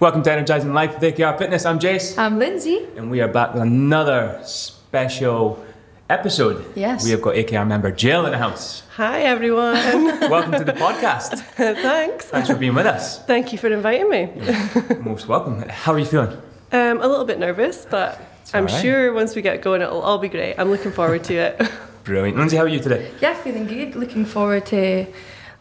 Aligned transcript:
Welcome 0.00 0.22
to 0.24 0.32
Energizing 0.32 0.72
Life 0.74 0.94
with 1.00 1.14
AKR 1.16 1.38
Fitness. 1.38 1.64
I'm 1.64 1.78
Jace, 1.78 2.18
I'm 2.18 2.38
Lindsay. 2.38 2.84
and 2.96 3.10
we 3.10 3.20
are 3.20 3.28
back 3.28 3.54
with 3.54 3.62
another 3.62 4.40
special 4.44 5.64
episode. 6.10 6.64
Yes. 6.76 7.04
We 7.04 7.10
have 7.12 7.22
got 7.22 7.34
AKR 7.36 7.66
member 7.66 7.90
Jill 7.92 8.26
in 8.26 8.32
the 8.32 8.38
house. 8.38 8.82
Hi, 8.96 9.20
everyone. 9.22 9.74
Welcome 10.28 10.52
to 10.52 10.64
the 10.64 10.72
podcast. 10.72 11.38
Thanks. 11.54 12.26
Thanks 12.26 12.48
for 12.48 12.56
being 12.56 12.74
with 12.74 12.86
us. 12.86 13.24
Thank 13.24 13.52
you 13.52 13.58
for 13.58 13.68
inviting 13.68 14.08
me. 14.10 14.30
You're 14.34 14.98
Most 15.00 15.28
welcome. 15.28 15.62
How 15.68 15.92
are 15.92 15.98
you 15.98 16.04
feeling? 16.06 16.36
Um, 16.72 17.00
a 17.00 17.06
little 17.06 17.24
bit 17.24 17.38
nervous, 17.38 17.86
but 17.88 18.20
I'm 18.52 18.66
all 18.66 18.72
right. 18.74 18.82
sure 18.82 19.12
once 19.12 19.36
we 19.36 19.42
get 19.42 19.62
going, 19.62 19.80
it'll 19.80 20.02
all 20.02 20.18
be 20.18 20.28
great. 20.28 20.58
I'm 20.58 20.70
looking 20.70 20.90
forward 20.92 21.22
to 21.24 21.34
it. 21.34 21.70
Brilliant. 22.04 22.36
Lindsay, 22.36 22.56
how 22.56 22.64
are 22.64 22.68
you 22.68 22.80
today? 22.80 23.10
Yeah, 23.20 23.34
feeling 23.34 23.66
good. 23.66 23.94
Looking 23.94 24.24
forward 24.24 24.66
to 24.66 25.06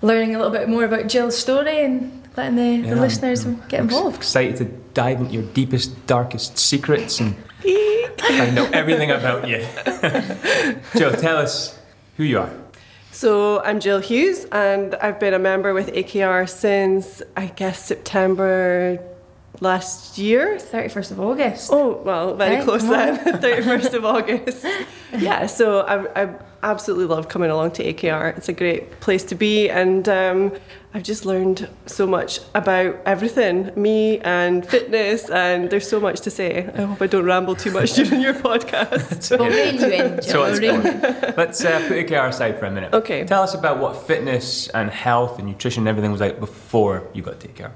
learning 0.02 0.34
a 0.36 0.40
little 0.40 0.52
bit 0.52 0.68
more 0.68 0.84
about 0.86 1.08
Jill's 1.08 1.38
story 1.38 1.86
and 1.86 2.23
letting 2.38 2.56
the, 2.56 2.88
Yeah, 2.88 2.96
the 2.96 3.02
listeners 3.02 3.46
I'm- 3.46 3.62
get 3.68 3.80
I'm 3.82 3.86
involved. 3.90 4.18
Excited 4.18 4.58
to 4.58 4.66
dive 4.94 5.20
into 5.22 5.34
your 5.34 5.44
deepest, 5.44 6.06
darkest 6.08 6.58
secrets 6.58 7.20
and 7.20 7.36
find 8.18 8.58
out 8.60 8.74
everything 8.74 9.12
about 9.12 9.48
you. 9.48 9.58
Jill, 10.98 11.12
tell 11.14 11.38
us 11.38 11.78
who 12.18 12.24
you 12.24 12.40
are. 12.40 12.50
So, 13.12 13.62
I'm 13.64 13.80
Jill 13.80 14.00
Hughes, 14.00 14.46
and 14.52 14.96
I've 14.96 15.20
been 15.20 15.34
a 15.36 15.40
member 15.40 15.74
with 15.74 15.94
AKR 15.94 16.50
since, 16.50 17.22
I 17.38 17.46
guess, 17.46 17.84
September 17.86 19.00
last 19.60 20.18
year. 20.18 20.58
31st 20.58 21.12
of 21.12 21.20
August. 21.20 21.70
Oh, 21.72 22.02
well, 22.04 22.36
very 22.36 22.56
Hey, 22.58 22.64
close 22.64 22.82
come 22.82 22.90
then, 22.92 23.18
31st 23.42 23.94
of 23.94 24.06
August. 24.06 24.66
Yeah, 25.16 25.46
so 25.46 25.82
I, 25.82 26.24
I 26.24 26.30
absolutely 26.64 27.06
love 27.06 27.28
coming 27.30 27.50
along 27.52 27.72
to 27.72 27.84
AKR. 27.94 28.38
It's 28.38 28.50
a 28.50 28.54
great 28.54 29.00
place 29.00 29.24
to 29.26 29.36
be, 29.36 29.70
and 29.70 30.08
um, 30.10 30.52
I've 30.94 31.04
just 31.04 31.26
learned 31.26 31.68
so 31.86 32.08
much 32.08 32.40
about 32.56 32.96
everything 33.06 33.72
me 33.76 34.20
and 34.20 34.66
fitness, 34.66 35.30
and 35.30 35.70
there's 35.70 35.88
so 35.88 36.00
much 36.00 36.22
to 36.22 36.30
say. 36.32 36.66
I 36.76 36.82
hope 36.84 37.02
I 37.02 37.08
don't 37.08 37.26
ramble 37.26 37.56
too 37.56 37.72
much 37.72 37.94
during 37.98 38.22
your 38.22 38.34
podcast. 38.34 39.38
We'll 39.40 39.50
rein 39.50 39.76
you 39.80 39.88
in, 39.90 40.22
So 40.22 40.42
we'll 40.42 40.52
it's 40.52 40.60
rein 40.60 40.82
going. 40.82 41.02
you 41.02 41.08
in. 41.30 41.34
Let's 41.36 41.64
uh, 41.64 41.80
put 41.88 41.98
AKR 42.08 42.30
aside 42.30 42.60
for 42.60 42.66
a 42.66 42.72
minute. 42.72 42.94
Okay. 42.94 43.24
Tell 43.26 43.44
us 43.44 43.54
about 43.54 43.80
what 43.80 43.96
fitness 44.08 44.68
and 44.70 44.90
health 44.90 45.40
and 45.40 45.48
nutrition 45.48 45.82
and 45.82 45.88
everything 45.90 46.12
was 46.12 46.22
like 46.22 46.40
before 46.40 47.08
you 47.14 47.22
got 47.22 47.40
to 47.42 47.48
AKR. 47.48 47.72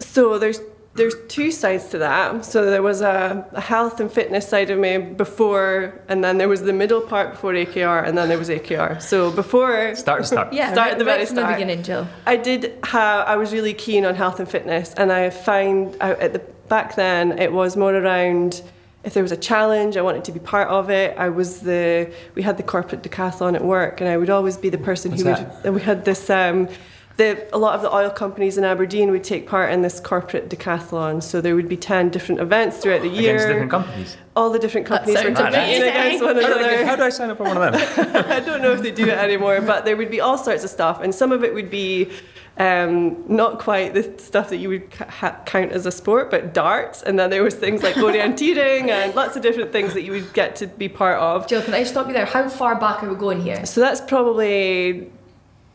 So 0.00 0.38
there's 0.38 0.60
there's 0.94 1.14
two 1.28 1.50
sides 1.50 1.86
to 1.88 1.98
that. 1.98 2.44
So 2.44 2.66
there 2.70 2.82
was 2.82 3.00
a, 3.00 3.46
a 3.52 3.60
health 3.60 3.98
and 4.00 4.12
fitness 4.12 4.46
side 4.46 4.70
of 4.70 4.78
me 4.78 4.98
before, 4.98 6.00
and 6.08 6.22
then 6.22 6.38
there 6.38 6.48
was 6.48 6.62
the 6.62 6.72
middle 6.72 7.00
part 7.00 7.30
before 7.32 7.52
AKR, 7.54 8.06
and 8.06 8.16
then 8.16 8.28
there 8.28 8.38
was 8.38 8.50
AKR. 8.50 9.00
So 9.00 9.30
before 9.30 9.94
Start 9.94 10.22
to 10.22 10.26
start. 10.26 10.52
Yeah, 10.52 10.72
Start 10.72 10.86
right, 10.86 10.92
at 10.92 10.98
the 10.98 11.04
right 11.04 11.14
very 11.14 11.26
from 11.26 11.36
start. 11.36 11.48
the 11.48 11.54
beginning, 11.64 11.82
Jill. 11.82 12.06
I 12.26 12.36
did 12.36 12.78
have. 12.84 13.26
I 13.26 13.36
was 13.36 13.52
really 13.52 13.74
keen 13.74 14.04
on 14.04 14.14
health 14.14 14.38
and 14.38 14.48
fitness, 14.48 14.92
and 14.94 15.10
I 15.10 15.30
find 15.30 15.96
out 16.00 16.18
at 16.20 16.34
the 16.34 16.40
back 16.68 16.94
then 16.94 17.38
it 17.38 17.52
was 17.52 17.76
more 17.76 17.94
around 17.94 18.62
if 19.04 19.14
there 19.14 19.22
was 19.22 19.32
a 19.32 19.36
challenge, 19.36 19.96
I 19.96 20.02
wanted 20.02 20.24
to 20.26 20.32
be 20.32 20.38
part 20.38 20.68
of 20.68 20.88
it. 20.90 21.16
I 21.18 21.28
was 21.28 21.60
the. 21.60 22.12
We 22.34 22.42
had 22.42 22.56
the 22.56 22.62
corporate 22.62 23.02
decathlon 23.02 23.54
at 23.54 23.64
work, 23.64 24.00
and 24.00 24.08
I 24.08 24.16
would 24.16 24.30
always 24.30 24.56
be 24.56 24.68
the 24.68 24.78
person 24.78 25.10
What's 25.10 25.22
who 25.22 25.28
that? 25.30 25.56
would. 25.56 25.66
And 25.66 25.74
we 25.74 25.80
had 25.80 26.04
this. 26.04 26.30
Um, 26.30 26.68
the, 27.16 27.46
a 27.54 27.58
lot 27.58 27.74
of 27.74 27.82
the 27.82 27.94
oil 27.94 28.10
companies 28.10 28.56
in 28.56 28.64
Aberdeen 28.64 29.10
would 29.10 29.24
take 29.24 29.46
part 29.46 29.72
in 29.72 29.82
this 29.82 30.00
corporate 30.00 30.48
decathlon. 30.48 31.22
So 31.22 31.40
there 31.40 31.54
would 31.54 31.68
be 31.68 31.76
10 31.76 32.10
different 32.10 32.40
events 32.40 32.78
throughout 32.78 33.02
the 33.02 33.08
year. 33.08 33.34
Against 33.34 33.48
different 33.48 33.70
companies. 33.70 34.16
All 34.34 34.50
the 34.50 34.58
different 34.58 34.86
companies 34.86 35.16
were 35.16 35.32
competing 35.32 35.54
amazing. 35.54 35.88
against 35.88 36.24
one 36.24 36.36
How 36.36 36.40
do, 36.40 36.46
I, 36.46 36.58
another. 36.58 36.86
how 36.86 36.96
do 36.96 37.02
I 37.02 37.10
sign 37.10 37.30
up 37.30 37.36
for 37.36 37.44
one 37.44 37.56
of 37.56 37.72
them? 37.72 38.26
I 38.30 38.40
don't 38.40 38.62
know 38.62 38.72
if 38.72 38.82
they 38.82 38.90
do 38.90 39.04
it 39.04 39.18
anymore, 39.18 39.60
but 39.60 39.84
there 39.84 39.96
would 39.96 40.10
be 40.10 40.20
all 40.20 40.38
sorts 40.38 40.64
of 40.64 40.70
stuff, 40.70 41.00
and 41.02 41.14
some 41.14 41.32
of 41.32 41.44
it 41.44 41.52
would 41.52 41.70
be 41.70 42.10
um, 42.56 43.24
not 43.28 43.58
quite 43.58 43.92
the 43.92 44.18
stuff 44.18 44.48
that 44.50 44.56
you 44.56 44.68
would 44.70 44.94
ha- 44.94 45.38
count 45.44 45.72
as 45.72 45.84
a 45.84 45.92
sport, 45.92 46.30
but 46.30 46.54
darts, 46.54 47.02
and 47.02 47.18
then 47.18 47.28
there 47.28 47.42
was 47.42 47.54
things 47.54 47.82
like 47.82 47.96
orienteering 47.96 48.88
and 48.88 49.14
lots 49.14 49.36
of 49.36 49.42
different 49.42 49.70
things 49.70 49.92
that 49.94 50.02
you 50.02 50.12
would 50.12 50.32
get 50.32 50.56
to 50.56 50.66
be 50.66 50.88
part 50.88 51.18
of. 51.18 51.46
Jill, 51.46 51.62
can 51.62 51.74
I 51.74 51.84
stop 51.84 52.06
you 52.06 52.14
there? 52.14 52.26
How 52.26 52.48
far 52.48 52.74
back 52.74 53.02
are 53.02 53.08
we 53.10 53.16
going 53.16 53.42
here? 53.42 53.66
So 53.66 53.80
that's 53.80 54.00
probably 54.00 55.10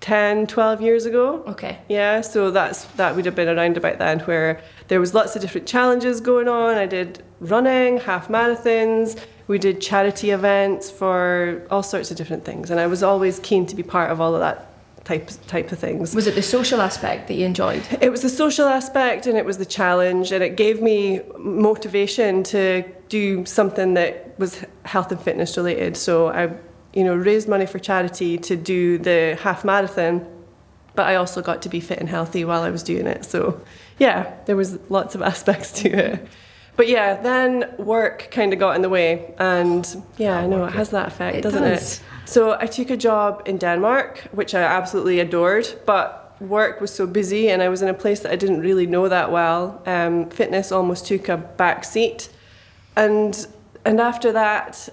10, 0.01 0.47
12 0.47 0.81
years 0.81 1.05
ago. 1.05 1.43
Okay. 1.47 1.79
Yeah, 1.89 2.21
so 2.21 2.51
that's 2.51 2.85
that 2.95 3.15
would 3.15 3.25
have 3.25 3.35
been 3.35 3.49
around 3.49 3.77
about 3.77 3.97
then 3.97 4.19
where 4.21 4.61
there 4.87 4.99
was 4.99 5.13
lots 5.13 5.35
of 5.35 5.41
different 5.41 5.67
challenges 5.67 6.21
going 6.21 6.47
on. 6.47 6.77
I 6.77 6.85
did 6.85 7.23
running, 7.39 7.97
half 7.97 8.27
marathons, 8.27 9.19
we 9.47 9.57
did 9.57 9.81
charity 9.81 10.31
events 10.31 10.91
for 10.91 11.65
all 11.71 11.83
sorts 11.83 12.11
of 12.11 12.17
different 12.17 12.45
things, 12.45 12.69
and 12.69 12.79
I 12.79 12.87
was 12.87 13.01
always 13.01 13.39
keen 13.39 13.65
to 13.67 13.75
be 13.75 13.83
part 13.83 14.11
of 14.11 14.21
all 14.21 14.33
of 14.33 14.41
that 14.41 14.67
type 15.03 15.29
type 15.47 15.71
of 15.71 15.79
things. 15.79 16.13
Was 16.13 16.27
it 16.27 16.35
the 16.35 16.41
social 16.41 16.81
aspect 16.81 17.27
that 17.29 17.35
you 17.35 17.45
enjoyed? 17.45 17.83
It 18.01 18.11
was 18.11 18.21
the 18.21 18.29
social 18.29 18.67
aspect 18.67 19.25
and 19.25 19.37
it 19.37 19.45
was 19.45 19.57
the 19.57 19.65
challenge, 19.65 20.31
and 20.31 20.43
it 20.43 20.57
gave 20.57 20.81
me 20.81 21.21
motivation 21.37 22.43
to 22.43 22.83
do 23.09 23.45
something 23.45 23.93
that 23.93 24.37
was 24.37 24.65
health 24.83 25.11
and 25.11 25.21
fitness 25.21 25.57
related. 25.57 25.95
So 25.95 26.27
I, 26.27 26.51
you 26.97 27.03
know, 27.03 27.15
raised 27.15 27.47
money 27.47 27.67
for 27.67 27.79
charity 27.79 28.37
to 28.39 28.55
do 28.55 28.97
the 28.97 29.37
half 29.45 29.63
marathon, 29.63 30.25
but 30.95 31.05
I 31.11 31.15
also 31.15 31.41
got 31.41 31.61
to 31.61 31.69
be 31.69 31.79
fit 31.79 31.99
and 31.99 32.09
healthy 32.09 32.43
while 32.43 32.63
I 32.63 32.71
was 32.71 32.83
doing 32.83 33.05
it. 33.15 33.23
So 33.23 33.61
yeah, 33.99 34.17
there 34.45 34.55
was 34.55 34.79
lots 34.89 35.15
of 35.15 35.21
aspects 35.31 35.71
to 35.81 35.89
it. 35.89 36.27
But 36.75 36.87
yeah, 36.87 37.21
then 37.21 37.49
work 37.77 38.27
kind 38.31 38.53
of 38.53 38.59
got 38.59 38.75
in 38.75 38.81
the 38.81 38.89
way, 38.89 39.33
and 39.37 39.83
yeah, 40.17 40.43
I 40.43 40.47
know 40.47 40.65
it 40.65 40.73
has 40.73 40.89
that 40.89 41.07
effect, 41.07 41.37
It 41.37 41.41
doesn't 41.43 41.63
does. 41.63 41.99
it? 41.99 42.03
So 42.25 42.39
I 42.59 42.67
took 42.67 42.89
a 42.89 42.97
job 42.97 43.41
in 43.45 43.57
Denmark, 43.57 44.11
which 44.31 44.53
I 44.55 44.61
absolutely 44.61 45.19
adored, 45.19 45.67
but 45.85 46.35
work 46.39 46.81
was 46.81 46.91
so 46.93 47.07
busy 47.07 47.49
and 47.49 47.61
I 47.61 47.69
was 47.69 47.81
in 47.81 47.89
a 47.89 47.93
place 47.93 48.19
that 48.23 48.31
I 48.31 48.35
didn't 48.35 48.61
really 48.61 48.85
know 48.85 49.09
that 49.09 49.31
well. 49.31 49.81
Um, 49.85 50.29
fitness 50.29 50.71
almost 50.71 51.07
took 51.07 51.29
a 51.29 51.37
back 51.37 51.83
seat. 51.83 52.29
And 52.95 53.47
and 53.85 53.99
after 53.99 54.31
that 54.33 54.89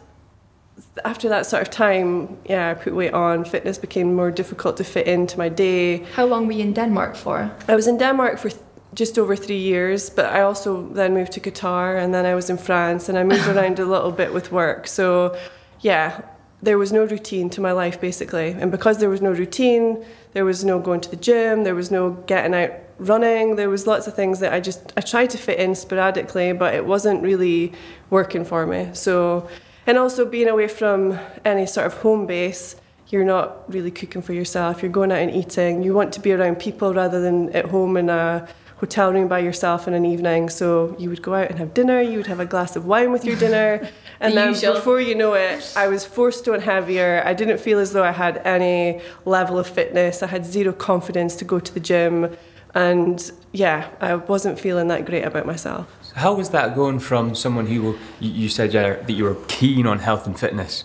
after 1.04 1.28
that 1.28 1.46
sort 1.46 1.62
of 1.62 1.70
time, 1.70 2.36
yeah, 2.46 2.70
I 2.70 2.74
put 2.74 2.94
weight 2.94 3.12
on. 3.12 3.44
Fitness 3.44 3.78
became 3.78 4.14
more 4.14 4.30
difficult 4.30 4.76
to 4.78 4.84
fit 4.84 5.06
into 5.06 5.38
my 5.38 5.48
day. 5.48 5.98
How 6.14 6.24
long 6.24 6.46
were 6.46 6.52
you 6.52 6.62
in 6.62 6.72
Denmark 6.72 7.16
for? 7.16 7.50
I 7.68 7.74
was 7.74 7.86
in 7.86 7.98
Denmark 7.98 8.38
for 8.38 8.50
th- 8.50 8.62
just 8.94 9.18
over 9.18 9.34
three 9.34 9.58
years, 9.58 10.08
but 10.08 10.26
I 10.26 10.42
also 10.42 10.88
then 10.88 11.14
moved 11.14 11.32
to 11.32 11.40
Qatar 11.40 12.02
and 12.02 12.14
then 12.14 12.24
I 12.24 12.34
was 12.34 12.48
in 12.48 12.58
France 12.58 13.08
and 13.08 13.18
I 13.18 13.24
moved 13.24 13.46
around 13.54 13.78
a 13.78 13.84
little 13.84 14.12
bit 14.12 14.32
with 14.32 14.52
work. 14.52 14.86
So, 14.86 15.36
yeah, 15.80 16.22
there 16.62 16.78
was 16.78 16.92
no 16.92 17.04
routine 17.04 17.50
to 17.50 17.60
my 17.60 17.72
life 17.72 18.00
basically. 18.00 18.50
And 18.50 18.70
because 18.70 18.98
there 18.98 19.10
was 19.10 19.20
no 19.20 19.32
routine, 19.32 20.04
there 20.32 20.44
was 20.44 20.64
no 20.64 20.78
going 20.78 21.00
to 21.00 21.10
the 21.10 21.16
gym, 21.16 21.64
there 21.64 21.74
was 21.74 21.90
no 21.90 22.10
getting 22.26 22.54
out 22.54 22.70
running, 22.98 23.56
there 23.56 23.68
was 23.68 23.86
lots 23.86 24.06
of 24.06 24.14
things 24.14 24.38
that 24.40 24.52
I 24.52 24.60
just 24.60 24.92
I 24.96 25.00
tried 25.00 25.30
to 25.30 25.38
fit 25.38 25.58
in 25.58 25.74
sporadically, 25.74 26.52
but 26.52 26.74
it 26.74 26.86
wasn't 26.86 27.22
really 27.22 27.72
working 28.10 28.44
for 28.44 28.66
me. 28.66 28.90
So, 28.92 29.48
and 29.86 29.98
also 29.98 30.24
being 30.24 30.48
away 30.48 30.68
from 30.68 31.18
any 31.44 31.66
sort 31.66 31.86
of 31.86 31.94
home 31.94 32.26
base, 32.26 32.76
you're 33.08 33.24
not 33.24 33.70
really 33.72 33.90
cooking 33.90 34.22
for 34.22 34.32
yourself. 34.32 34.82
You're 34.82 34.90
going 34.90 35.12
out 35.12 35.18
and 35.18 35.30
eating. 35.30 35.82
You 35.82 35.94
want 35.94 36.12
to 36.14 36.20
be 36.20 36.32
around 36.32 36.56
people 36.56 36.94
rather 36.94 37.20
than 37.20 37.50
at 37.54 37.66
home 37.66 37.96
in 37.96 38.08
a 38.08 38.48
hotel 38.78 39.12
room 39.12 39.28
by 39.28 39.38
yourself 39.38 39.86
in 39.86 39.94
an 39.94 40.04
evening. 40.04 40.48
So 40.48 40.96
you 40.98 41.08
would 41.10 41.22
go 41.22 41.34
out 41.34 41.48
and 41.50 41.58
have 41.58 41.74
dinner. 41.74 42.00
You 42.00 42.16
would 42.18 42.26
have 42.26 42.40
a 42.40 42.46
glass 42.46 42.76
of 42.76 42.86
wine 42.86 43.12
with 43.12 43.24
your 43.24 43.36
dinner, 43.36 43.88
and 44.20 44.32
The 44.32 44.36
then 44.36 44.48
usual. 44.48 44.74
before 44.74 45.00
you 45.00 45.14
know 45.14 45.34
it, 45.34 45.72
I 45.76 45.86
was 45.88 46.04
four 46.04 46.32
stone 46.32 46.60
heavier. 46.60 47.22
I 47.24 47.34
didn't 47.34 47.58
feel 47.58 47.78
as 47.78 47.92
though 47.92 48.02
I 48.04 48.10
had 48.12 48.38
any 48.44 49.00
level 49.26 49.58
of 49.58 49.66
fitness. 49.68 50.22
I 50.22 50.26
had 50.26 50.44
zero 50.44 50.72
confidence 50.72 51.36
to 51.36 51.44
go 51.44 51.60
to 51.60 51.72
the 51.72 51.80
gym, 51.80 52.34
and 52.74 53.30
yeah, 53.52 53.88
I 54.00 54.16
wasn't 54.16 54.58
feeling 54.58 54.88
that 54.88 55.04
great 55.06 55.22
about 55.24 55.46
myself. 55.46 55.86
How 56.14 56.32
was 56.34 56.50
that 56.50 56.74
going 56.74 57.00
from 57.00 57.34
someone 57.34 57.66
who 57.66 57.96
you, 58.20 58.48
said 58.48 58.70
that 58.72 59.10
you 59.12 59.24
were 59.24 59.36
keen 59.48 59.86
on 59.86 59.98
health 59.98 60.26
and 60.26 60.38
fitness 60.38 60.84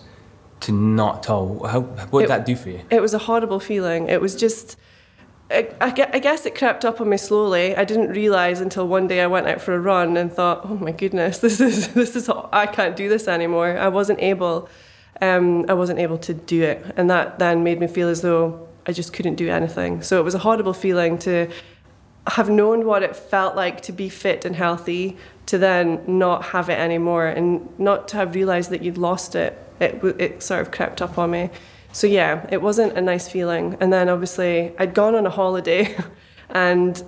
to 0.60 0.72
not 0.72 1.18
at 1.24 1.30
all? 1.30 1.66
How, 1.66 1.80
what 1.80 2.20
did 2.20 2.24
It- 2.26 2.28
that 2.28 2.46
do 2.46 2.56
for 2.56 2.70
you? 2.70 2.80
It 2.90 3.00
was 3.00 3.14
a 3.14 3.18
horrible 3.18 3.60
feeling. 3.60 4.08
It 4.08 4.20
was 4.20 4.34
just, 4.34 4.76
I, 5.50 5.68
I 5.80 5.86
I 6.14 6.18
guess 6.18 6.46
it 6.46 6.56
crept 6.56 6.84
up 6.84 7.00
on 7.00 7.08
me 7.08 7.16
slowly. 7.16 7.76
I 7.76 7.84
didn't 7.84 8.08
realise 8.10 8.60
until 8.60 8.88
one 8.88 9.06
day 9.06 9.20
I 9.20 9.28
went 9.28 9.46
out 9.46 9.60
for 9.60 9.74
a 9.74 9.80
run 9.80 10.16
and 10.16 10.32
thought, 10.32 10.62
oh 10.64 10.74
my 10.76 10.90
goodness, 10.92 11.38
this 11.44 11.60
is 11.60 11.88
this 11.94 12.16
is 12.16 12.28
I 12.52 12.66
can't 12.66 12.96
do 12.96 13.08
this 13.08 13.28
anymore. 13.28 13.78
I 13.78 13.88
wasn't 13.88 14.20
able, 14.20 14.68
um, 15.20 15.64
I 15.68 15.74
wasn't 15.74 16.00
able 16.00 16.18
to 16.18 16.34
do 16.34 16.62
it, 16.62 16.84
and 16.96 17.08
that 17.10 17.38
then 17.38 17.62
made 17.62 17.78
me 17.80 17.86
feel 17.86 18.08
as 18.08 18.22
though 18.22 18.68
I 18.86 18.92
just 18.92 19.12
couldn't 19.12 19.36
do 19.36 19.48
anything. 19.48 20.02
So 20.02 20.18
it 20.20 20.24
was 20.24 20.34
a 20.34 20.38
horrible 20.38 20.72
feeling 20.72 21.18
to 21.20 21.48
have 22.30 22.48
known 22.48 22.86
what 22.86 23.02
it 23.02 23.16
felt 23.16 23.56
like 23.56 23.80
to 23.82 23.92
be 23.92 24.08
fit 24.08 24.44
and 24.44 24.54
healthy 24.54 25.16
to 25.46 25.58
then 25.58 26.00
not 26.06 26.44
have 26.46 26.68
it 26.68 26.78
anymore 26.78 27.26
and 27.26 27.76
not 27.78 28.06
to 28.08 28.16
have 28.16 28.34
realized 28.34 28.70
that 28.70 28.82
you'd 28.82 28.98
lost 28.98 29.34
it. 29.34 29.58
It, 29.80 30.02
it 30.18 30.42
sort 30.42 30.60
of 30.60 30.70
crept 30.70 31.02
up 31.02 31.18
on 31.18 31.30
me. 31.30 31.50
So 31.92 32.06
yeah 32.06 32.46
it 32.50 32.62
wasn't 32.62 32.96
a 32.96 33.00
nice 33.00 33.28
feeling. 33.28 33.76
And 33.80 33.92
then 33.92 34.08
obviously 34.08 34.72
i'd 34.78 34.94
gone 34.94 35.14
on 35.14 35.26
a 35.26 35.30
holiday 35.30 35.96
and 36.50 37.02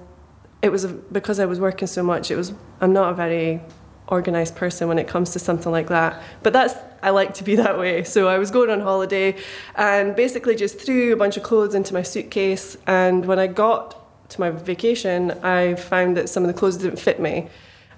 it 0.61 0.71
was 0.71 0.85
a, 0.85 0.89
because 0.89 1.39
i 1.41 1.47
was 1.47 1.59
working 1.59 1.89
so 1.89 2.05
much 2.05 2.31
it 2.31 2.37
was 2.37 2.53
i'm 2.81 2.93
not 2.93 3.11
a 3.11 3.15
very 3.15 3.61
organized 4.09 4.55
person 4.55 4.87
when 4.87 4.99
it 4.99 5.09
comes 5.09 5.31
to 5.33 5.39
something 5.39 5.73
like 5.73 5.89
that. 5.89 6.21
But 6.43 6.53
that's 6.53 6.75
i 7.03 7.11
like 7.11 7.35
to 7.35 7.45
be 7.45 7.57
that 7.57 7.79
way. 7.79 8.03
So 8.03 8.29
i 8.29 8.39
was 8.39 8.51
going 8.51 8.71
on 8.71 8.81
holiday 8.81 9.37
and 9.77 10.17
basically 10.17 10.57
just 10.57 10.81
threw 10.81 11.13
a 11.13 11.17
bunch 11.17 11.37
of 11.37 11.45
clothes 11.45 11.75
into 11.75 11.95
my 11.95 12.03
suitcase. 12.03 12.77
And 12.87 13.25
when 13.27 13.39
i 13.39 13.47
got 13.47 14.02
to 14.33 14.41
my 14.41 14.51
vacation, 14.51 15.33
I 15.43 15.75
found 15.75 16.17
that 16.17 16.29
some 16.29 16.43
of 16.43 16.49
the 16.49 16.55
clothes 16.55 16.77
didn't 16.77 16.99
fit 16.99 17.21
me. 17.21 17.49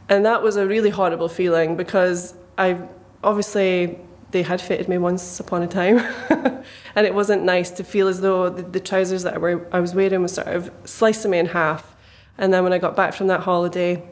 And 0.08 0.24
that 0.26 0.42
was 0.42 0.56
a 0.56 0.66
really 0.66 0.90
horrible 0.90 1.28
feeling 1.28 1.76
because 1.76 2.34
I 2.58 2.78
obviously 3.22 3.98
they 4.30 4.42
had 4.42 4.60
fitted 4.60 4.88
me 4.88 4.98
once 4.98 5.40
upon 5.40 5.62
a 5.62 5.66
time. 5.66 5.98
and 6.96 7.06
it 7.06 7.14
wasn't 7.14 7.44
nice 7.44 7.70
to 7.70 7.84
feel 7.84 8.08
as 8.08 8.20
though 8.20 8.50
the, 8.50 8.62
the 8.62 8.80
trousers 8.80 9.22
that 9.22 9.34
I, 9.34 9.38
were, 9.38 9.66
I 9.72 9.80
was 9.80 9.94
wearing 9.94 10.22
was 10.22 10.34
sort 10.34 10.48
of 10.48 10.70
slicing 10.84 11.30
me 11.30 11.38
in 11.38 11.46
half. 11.46 11.94
And 12.36 12.52
then 12.52 12.64
when 12.64 12.72
I 12.72 12.78
got 12.78 12.96
back 12.96 13.14
from 13.14 13.28
that 13.28 13.40
holiday, 13.40 14.02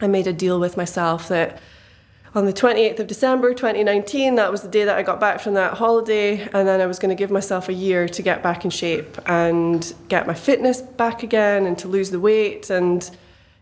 I 0.00 0.06
made 0.06 0.26
a 0.26 0.32
deal 0.32 0.60
with 0.60 0.76
myself 0.76 1.28
that 1.28 1.60
on 2.36 2.44
the 2.44 2.52
28th 2.52 3.00
of 3.00 3.06
December 3.06 3.54
2019, 3.54 4.34
that 4.34 4.52
was 4.52 4.60
the 4.60 4.68
day 4.68 4.84
that 4.84 4.94
I 4.94 5.02
got 5.02 5.18
back 5.18 5.40
from 5.40 5.54
that 5.54 5.72
holiday, 5.72 6.42
and 6.42 6.68
then 6.68 6.82
I 6.82 6.86
was 6.86 6.98
going 6.98 7.08
to 7.08 7.14
give 7.14 7.30
myself 7.30 7.70
a 7.70 7.72
year 7.72 8.06
to 8.10 8.22
get 8.22 8.42
back 8.42 8.62
in 8.62 8.70
shape 8.70 9.16
and 9.24 9.94
get 10.08 10.26
my 10.26 10.34
fitness 10.34 10.82
back 10.82 11.22
again 11.22 11.64
and 11.64 11.78
to 11.78 11.88
lose 11.88 12.10
the 12.10 12.20
weight. 12.20 12.68
And 12.68 13.10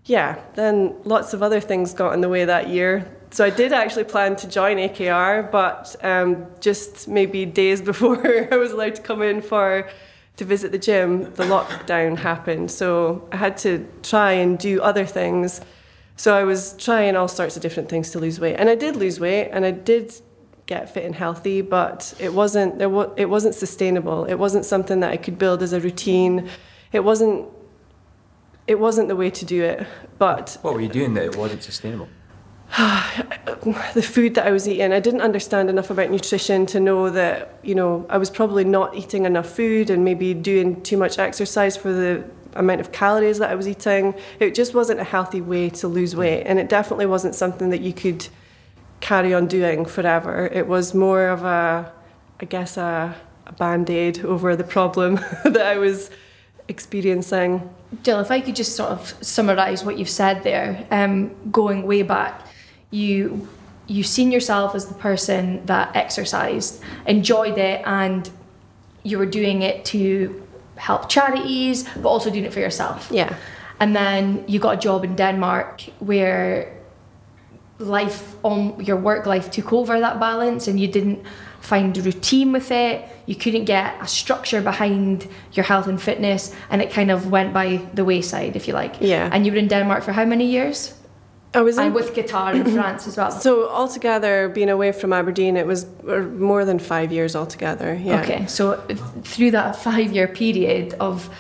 yeah, 0.07 0.41
then 0.57 0.97
lots 1.05 1.33
of 1.35 1.41
other 1.41 1.61
things 1.61 1.95
got 1.95 2.15
in 2.15 2.21
the 2.21 2.29
way 2.29 2.45
that 2.45 2.69
year. 2.69 3.09
So 3.31 3.45
I 3.45 3.51
did 3.51 3.73
actually 3.73 4.05
plan 4.05 4.35
to 4.37 4.49
join 4.49 4.79
AKR, 4.79 5.53
but 5.53 5.95
um, 6.03 6.45
just 6.59 7.07
maybe 7.07 7.47
days 7.47 7.81
before 7.93 8.53
I 8.53 8.57
was 8.57 8.73
allowed 8.73 8.97
to 8.97 9.03
come 9.03 9.23
in 9.23 9.41
for 9.41 9.89
to 10.37 10.45
visit 10.45 10.73
the 10.73 10.79
gym, 10.79 11.33
the 11.35 11.45
lockdown 11.45 12.19
happened. 12.19 12.73
So 12.73 13.29
I 13.31 13.37
had 13.37 13.57
to 13.59 13.87
try 14.03 14.33
and 14.33 14.59
do 14.59 14.83
other 14.83 15.07
things 15.07 15.61
so 16.17 16.35
I 16.35 16.45
was 16.45 16.75
trying 16.79 17.17
all 17.17 17.29
sorts 17.29 17.57
of 17.57 17.63
different 17.63 17.89
things 17.89 18.11
to 18.11 18.19
lose 18.19 18.39
weight, 18.39 18.57
and 18.57 18.69
I 18.69 18.75
did 18.75 18.97
lose 18.97 19.19
weight, 19.19 19.51
and 19.51 19.65
I 19.65 19.71
did 19.71 20.15
get 20.67 20.93
fit 20.93 21.05
and 21.05 21.15
healthy, 21.15 21.61
but 21.61 22.15
it 22.19 22.33
wasn't 22.33 22.79
there. 22.79 22.89
Was, 22.89 23.11
it 23.17 23.29
wasn't 23.29 23.55
sustainable. 23.55 24.25
It 24.25 24.37
wasn't 24.37 24.65
something 24.65 25.01
that 25.01 25.11
I 25.11 25.17
could 25.17 25.39
build 25.39 25.63
as 25.63 25.73
a 25.73 25.81
routine. 25.81 26.49
It 26.93 27.05
wasn't. 27.05 27.49
It 28.67 28.79
wasn't 28.79 29.09
the 29.09 29.17
way 29.17 29.31
to 29.31 29.45
do 29.45 29.63
it. 29.63 29.87
But 30.19 30.57
what 30.63 30.75
were 30.75 30.81
you 30.81 30.89
doing 30.89 31.15
that 31.15 31.25
it 31.25 31.37
wasn't 31.37 31.63
sustainable? 31.63 32.09
the 32.79 34.03
food 34.03 34.35
that 34.35 34.47
I 34.47 34.51
was 34.51 34.67
eating, 34.67 34.93
I 34.93 35.01
didn't 35.01 35.21
understand 35.21 35.69
enough 35.69 35.91
about 35.91 36.11
nutrition 36.11 36.67
to 36.67 36.81
know 36.81 37.11
that 37.11 37.59
you 37.63 37.75
know 37.75 38.07
I 38.09 38.19
was 38.19 38.31
probably 38.31 38.65
not 38.65 38.97
eating 38.97 39.27
enough 39.27 39.49
food 39.49 39.91
and 39.91 40.05
maybe 40.05 40.33
doing 40.33 40.83
too 40.83 40.97
much 40.97 41.19
exercise 41.19 41.77
for 41.77 41.93
the 41.93 42.25
amount 42.55 42.81
of 42.81 42.93
calories 42.93 43.39
that 43.39 43.51
I 43.51 43.55
was 43.55 43.69
eating. 43.69 44.15
It 44.41 44.55
just 44.55 44.75
wasn't 44.75 45.01
a 45.01 45.05
healthy 45.05 45.41
way 45.41 45.71
to 45.71 45.89
lose 45.89 46.15
weight, 46.17 46.45
and 46.45 46.59
it 46.59 46.69
definitely 46.69 47.07
wasn't 47.07 47.35
something 47.35 47.71
that 47.71 47.81
you 47.81 47.93
could 47.93 48.29
carry 49.01 49.35
on 49.35 49.47
doing 49.47 49.85
forever. 49.85 50.47
It 50.47 50.67
was 50.67 50.95
more 50.95 51.29
of 51.29 51.45
a, 51.45 51.93
I 52.41 52.45
guess, 52.45 52.77
a, 52.77 53.15
a 53.47 53.53
band 53.53 53.91
aid 53.91 54.25
over 54.25 54.57
the 54.57 54.65
problem 54.65 55.17
that 55.45 55.67
I 55.67 55.77
was 55.77 56.11
experiencing. 56.69 57.69
Jill, 58.03 58.21
if 58.21 58.31
I 58.31 58.41
could 58.41 58.57
just 58.57 58.75
sort 58.75 58.91
of 58.91 59.15
summarise 59.21 59.85
what 59.85 59.99
you've 59.99 60.09
said 60.09 60.43
there, 60.43 60.87
um, 60.91 61.35
going 61.51 61.83
way 61.87 62.03
back, 62.03 62.47
you 62.91 63.49
you've 63.87 64.07
seen 64.07 64.33
yourself 64.33 64.75
as 64.75 64.87
the 64.87 64.95
person 64.95 65.65
that 65.67 65.95
exercised, 65.95 66.81
enjoyed 67.07 67.59
it, 67.59 67.83
and 67.85 68.31
you 69.03 69.19
were 69.19 69.27
doing 69.27 69.61
it 69.63 69.85
to 69.85 70.44
help 70.77 71.09
charities, 71.09 71.85
but 71.97 72.09
also 72.09 72.31
doing 72.31 72.45
it 72.45 72.53
for 72.53 72.61
yourself. 72.61 73.09
Yeah. 73.11 73.37
And 73.81 73.95
then 73.95 74.45
you 74.47 74.61
got 74.61 74.75
a 74.75 74.81
job 74.81 75.05
in 75.05 75.17
Denmark 75.17 75.83
where 75.99 76.73
life 77.79 78.37
on 78.45 78.83
your 78.85 78.97
work 78.97 79.27
life 79.27 79.51
took 79.51 79.73
over 79.73 79.99
that 79.99 80.21
balance 80.21 80.69
and 80.69 80.79
you 80.79 80.87
didn't 80.87 81.23
find 81.61 81.97
a 81.99 82.03
routine 82.03 82.53
with 82.53 82.71
it 82.71 83.09
you 83.27 83.35
couldn't 83.35 83.65
get 83.65 84.01
a 84.01 84.07
structure 84.07 84.63
behind 84.63 85.27
your 85.53 85.65
health 85.65 85.89
and 85.89 86.01
fitness 86.01 86.55
and 86.71 86.81
it 86.81 86.93
kind 86.93 87.11
of 87.11 87.31
went 87.31 87.53
by 87.53 87.77
the 87.95 88.05
wayside 88.05 88.55
if 88.55 88.69
you 88.69 88.75
like 88.75 88.95
yeah 89.01 89.29
and 89.33 89.45
you 89.45 89.51
were 89.51 89.59
in 89.59 89.67
denmark 89.67 90.05
for 90.05 90.13
how 90.13 90.25
many 90.25 90.47
years 90.47 90.95
I 91.55 91.61
was 91.63 91.79
in, 91.79 91.87
and 91.87 91.95
with 91.95 92.15
Qatar 92.15 92.55
in 92.55 92.65
France 92.79 93.07
as 93.07 93.17
well. 93.17 93.31
So 93.31 93.69
altogether, 93.69 94.49
being 94.49 94.69
away 94.71 94.93
from 94.93 95.13
Aberdeen, 95.13 95.57
it 95.57 95.67
was 95.67 95.85
uh, 96.09 96.19
more 96.37 96.65
than 96.65 96.79
five 96.79 97.13
years 97.13 97.37
altogether. 97.37 97.95
Yeah. 97.95 98.21
Okay, 98.23 98.47
so 98.47 98.77
through 99.23 99.53
that 99.53 99.77
five-year 99.77 100.29
period 100.29 100.95
of 101.01 101.31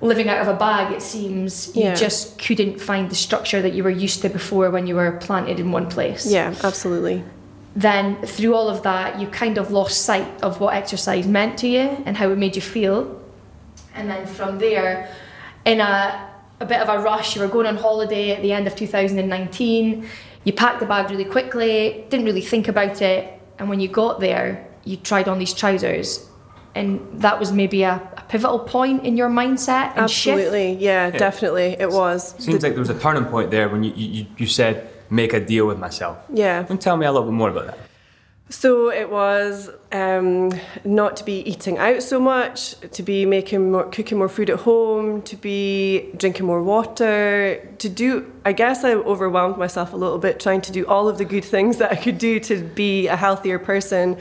living 0.00 0.28
out 0.28 0.40
of 0.42 0.48
a 0.48 0.58
bag, 0.58 0.92
it 0.92 1.00
seems 1.02 1.74
you 1.76 1.84
Yeah. 1.84 1.94
just 1.94 2.38
couldn't 2.38 2.80
find 2.80 3.08
the 3.10 3.14
structure 3.14 3.62
that 3.62 3.72
you 3.72 3.82
were 3.84 3.90
used 3.90 4.20
to 4.22 4.28
before 4.28 4.70
when 4.70 4.86
you 4.86 4.94
were 4.96 5.12
planted 5.12 5.58
in 5.60 5.72
one 5.72 5.88
place. 5.88 6.26
Yeah, 6.30 6.54
absolutely. 6.62 7.22
Then 7.74 8.16
through 8.22 8.54
all 8.54 8.68
of 8.68 8.82
that, 8.82 9.20
you 9.20 9.26
kind 9.28 9.58
of 9.58 9.70
lost 9.70 10.02
sight 10.02 10.26
of 10.42 10.60
what 10.60 10.74
exercise 10.74 11.26
meant 11.26 11.58
to 11.58 11.68
you 11.68 12.02
and 12.06 12.16
how 12.16 12.30
it 12.30 12.36
made 12.38 12.56
you 12.56 12.62
feel. 12.62 13.20
And 13.94 14.10
then 14.10 14.26
from 14.26 14.58
there, 14.58 15.08
in 15.64 15.80
a 15.80 16.25
a 16.60 16.66
bit 16.66 16.80
of 16.80 16.88
a 16.88 17.02
rush. 17.02 17.36
You 17.36 17.42
were 17.42 17.48
going 17.48 17.66
on 17.66 17.76
holiday 17.76 18.30
at 18.32 18.42
the 18.42 18.52
end 18.52 18.66
of 18.66 18.74
2019. 18.76 20.08
You 20.44 20.52
packed 20.52 20.80
the 20.80 20.86
bag 20.86 21.10
really 21.10 21.24
quickly, 21.24 22.04
didn't 22.08 22.26
really 22.26 22.40
think 22.40 22.68
about 22.68 23.02
it. 23.02 23.40
And 23.58 23.68
when 23.68 23.80
you 23.80 23.88
got 23.88 24.20
there, 24.20 24.66
you 24.84 24.96
tried 24.96 25.28
on 25.28 25.38
these 25.38 25.52
trousers. 25.52 26.28
And 26.74 27.00
that 27.20 27.40
was 27.40 27.52
maybe 27.52 27.82
a, 27.82 27.94
a 28.16 28.22
pivotal 28.28 28.58
point 28.58 29.04
in 29.04 29.16
your 29.16 29.30
mindset 29.30 29.96
and 29.96 30.10
shift. 30.10 30.36
Absolutely. 30.38 30.72
Yeah, 30.74 31.06
Yeah. 31.08 31.18
definitely. 31.18 31.76
It 31.78 31.90
was. 31.90 32.34
Seems 32.38 32.62
like 32.62 32.72
there 32.72 32.80
was 32.80 32.90
a 32.90 32.98
turning 32.98 33.24
point 33.24 33.50
there 33.50 33.68
when 33.68 33.82
you, 33.82 33.92
you, 33.94 34.26
you 34.36 34.46
said, 34.46 34.90
make 35.10 35.32
a 35.32 35.40
deal 35.40 35.66
with 35.66 35.78
myself. 35.78 36.18
Yeah. 36.32 36.66
And 36.68 36.80
tell 36.80 36.96
me 36.96 37.06
a 37.06 37.12
little 37.12 37.26
bit 37.28 37.34
more 37.34 37.48
about 37.50 37.66
that? 37.68 37.78
So 38.48 38.90
it 38.92 39.10
was 39.10 39.70
um, 39.90 40.52
not 40.84 41.16
to 41.16 41.24
be 41.24 41.40
eating 41.50 41.78
out 41.78 42.00
so 42.00 42.20
much, 42.20 42.78
to 42.92 43.02
be 43.02 43.26
making 43.26 43.72
more, 43.72 43.90
cooking 43.90 44.18
more 44.18 44.28
food 44.28 44.50
at 44.50 44.60
home, 44.60 45.22
to 45.22 45.36
be 45.36 46.12
drinking 46.16 46.46
more 46.46 46.62
water, 46.62 47.68
to 47.78 47.88
do. 47.88 48.32
I 48.44 48.52
guess 48.52 48.84
I 48.84 48.94
overwhelmed 48.94 49.56
myself 49.56 49.92
a 49.92 49.96
little 49.96 50.18
bit 50.18 50.38
trying 50.38 50.60
to 50.60 50.70
do 50.70 50.86
all 50.86 51.08
of 51.08 51.18
the 51.18 51.24
good 51.24 51.44
things 51.44 51.78
that 51.78 51.90
I 51.90 51.96
could 51.96 52.18
do 52.18 52.38
to 52.40 52.62
be 52.62 53.08
a 53.08 53.16
healthier 53.16 53.58
person. 53.58 54.16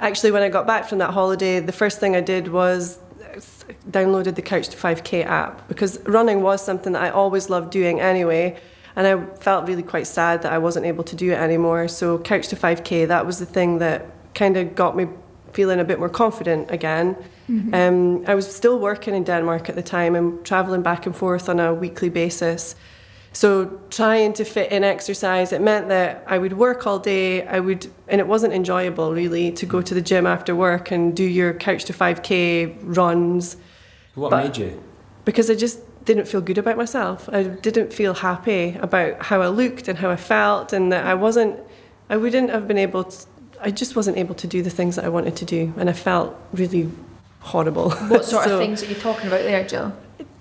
Actually, 0.00 0.32
when 0.32 0.42
I 0.42 0.50
got 0.50 0.66
back 0.66 0.86
from 0.86 0.98
that 0.98 1.12
holiday, 1.12 1.58
the 1.58 1.72
first 1.72 1.98
thing 1.98 2.14
I 2.14 2.20
did 2.20 2.48
was 2.48 2.98
downloaded 3.90 4.34
the 4.34 4.42
Couch 4.42 4.68
to 4.68 4.76
5K 4.76 5.24
app 5.24 5.66
because 5.68 5.98
running 6.00 6.42
was 6.42 6.62
something 6.62 6.92
that 6.92 7.02
I 7.02 7.08
always 7.08 7.48
loved 7.48 7.70
doing 7.70 8.00
anyway. 8.00 8.60
And 8.96 9.06
I 9.06 9.24
felt 9.36 9.66
really 9.68 9.82
quite 9.82 10.06
sad 10.06 10.42
that 10.42 10.52
I 10.52 10.58
wasn't 10.58 10.86
able 10.86 11.04
to 11.04 11.16
do 11.16 11.32
it 11.32 11.36
anymore. 11.38 11.88
So, 11.88 12.18
Couch 12.18 12.48
to 12.48 12.56
5K, 12.56 13.06
that 13.08 13.24
was 13.26 13.38
the 13.38 13.46
thing 13.46 13.78
that 13.78 14.06
kind 14.34 14.56
of 14.56 14.74
got 14.74 14.96
me 14.96 15.06
feeling 15.52 15.80
a 15.80 15.84
bit 15.84 15.98
more 15.98 16.08
confident 16.10 16.70
again. 16.70 17.16
Um, 17.74 18.24
I 18.26 18.34
was 18.34 18.46
still 18.54 18.78
working 18.78 19.14
in 19.14 19.24
Denmark 19.24 19.68
at 19.68 19.74
the 19.74 19.82
time 19.82 20.14
and 20.16 20.42
traveling 20.44 20.80
back 20.82 21.04
and 21.04 21.14
forth 21.14 21.48
on 21.50 21.60
a 21.60 21.74
weekly 21.74 22.08
basis. 22.08 22.74
So 23.34 23.78
trying 23.90 24.32
to 24.34 24.44
fit 24.44 24.72
in 24.72 24.84
exercise, 24.84 25.52
it 25.52 25.60
meant 25.60 25.88
that 25.88 26.24
I 26.26 26.38
would 26.38 26.54
work 26.54 26.86
all 26.86 26.98
day. 26.98 27.46
I 27.46 27.60
would, 27.60 27.86
and 28.08 28.20
it 28.20 28.26
wasn't 28.26 28.54
enjoyable 28.54 29.12
really 29.12 29.52
to 29.52 29.66
go 29.66 29.82
to 29.82 29.94
the 29.94 30.00
gym 30.00 30.26
after 30.26 30.54
work 30.56 30.90
and 30.90 31.14
do 31.14 31.24
your 31.24 31.52
couch 31.52 31.84
to 31.86 31.92
5k 31.92 32.76
runs 32.82 33.56
What 34.14 34.30
But- 34.30 34.44
made 34.44 34.56
you? 34.56 34.82
because 35.24 35.50
I 35.50 35.54
just 35.54 35.78
didn't 36.04 36.26
feel 36.26 36.40
good 36.40 36.58
about 36.58 36.76
myself. 36.76 37.28
I 37.32 37.44
didn't 37.44 37.92
feel 37.92 38.14
happy 38.14 38.76
about 38.80 39.22
how 39.22 39.40
I 39.42 39.48
looked 39.48 39.88
and 39.88 39.98
how 39.98 40.10
I 40.10 40.16
felt, 40.16 40.72
and 40.72 40.92
that 40.92 41.06
I 41.06 41.14
wasn't, 41.14 41.58
I 42.10 42.16
wouldn't 42.16 42.50
have 42.50 42.66
been 42.66 42.78
able 42.78 43.04
to, 43.04 43.26
I 43.60 43.70
just 43.70 43.94
wasn't 43.96 44.16
able 44.16 44.34
to 44.36 44.46
do 44.46 44.62
the 44.62 44.70
things 44.70 44.96
that 44.96 45.04
I 45.04 45.08
wanted 45.08 45.36
to 45.36 45.44
do, 45.44 45.72
and 45.76 45.88
I 45.88 45.92
felt 45.92 46.36
really 46.52 46.90
horrible. 47.40 47.90
What 48.08 48.24
sort 48.24 48.44
So- 48.44 48.54
of 48.54 48.58
things 48.60 48.82
are 48.82 48.86
you 48.86 48.94
talking 48.94 49.26
about 49.28 49.42
there, 49.42 49.64
Jill? 49.66 49.92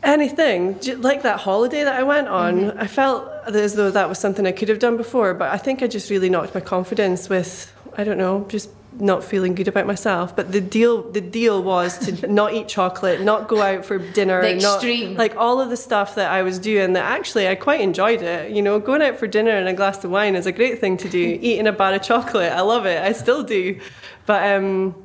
Anything 0.04 0.80
like 0.98 1.22
that 1.22 1.42
holiday 1.42 1.84
that 1.84 1.94
I 1.94 2.02
went 2.02 2.28
on, 2.28 2.60
mm-hmm. 2.60 2.80
I 2.80 2.88
felt 2.88 3.30
as 3.46 3.76
though 3.76 3.92
that 3.92 4.10
was 4.10 4.18
something 4.18 4.48
I 4.48 4.52
could 4.52 4.68
have 4.68 4.80
done 4.80 4.98
before, 4.98 5.36
but 5.36 5.52
I 5.52 5.58
think 5.58 5.84
I 5.84 5.88
just 5.88 6.10
really 6.10 6.28
knocked 6.28 6.56
my 6.56 6.60
confidence 6.60 7.30
with 7.30 7.72
I 7.98 8.04
don't 8.04 8.18
know, 8.18 8.46
just 8.50 8.70
not 9.00 9.24
feeling 9.24 9.56
good 9.56 9.68
about 9.68 9.88
myself. 9.88 10.36
But 10.36 10.52
the 10.52 10.62
deal, 10.62 11.02
the 11.04 11.22
deal 11.22 11.64
was 11.64 11.98
to 12.00 12.28
not 12.32 12.54
eat 12.54 12.68
chocolate, 12.68 13.22
not 13.22 13.48
go 13.48 13.62
out 13.62 13.86
for 13.86 13.98
dinner, 13.98 14.42
The 14.42 14.56
not- 14.56 14.76
extreme. 14.76 15.16
like 15.16 15.36
all 15.36 15.62
of 15.62 15.70
the 15.70 15.78
stuff 15.78 16.16
that 16.16 16.30
I 16.32 16.42
was 16.44 16.60
doing. 16.60 16.94
That 16.94 17.06
actually 17.06 17.48
I 17.48 17.56
quite 17.56 17.82
enjoyed 17.82 18.22
it. 18.22 18.52
You 18.52 18.62
know, 18.62 18.80
going 18.80 19.02
out 19.02 19.18
for 19.18 19.28
dinner 19.28 19.52
and 19.52 19.68
a 19.68 19.74
glass 19.74 20.04
of 20.04 20.12
wine 20.12 20.36
is 20.36 20.46
a 20.46 20.52
great 20.52 20.80
thing 20.80 20.98
to 20.98 21.10
do. 21.10 21.20
Eating 21.42 21.68
a 21.68 21.72
bar 21.72 21.94
of 21.94 22.02
chocolate, 22.02 22.52
I 22.52 22.62
love 22.62 22.86
it. 22.86 23.02
I 23.02 23.12
still 23.14 23.44
do, 23.44 23.80
but 24.26 24.44
um, 24.56 24.96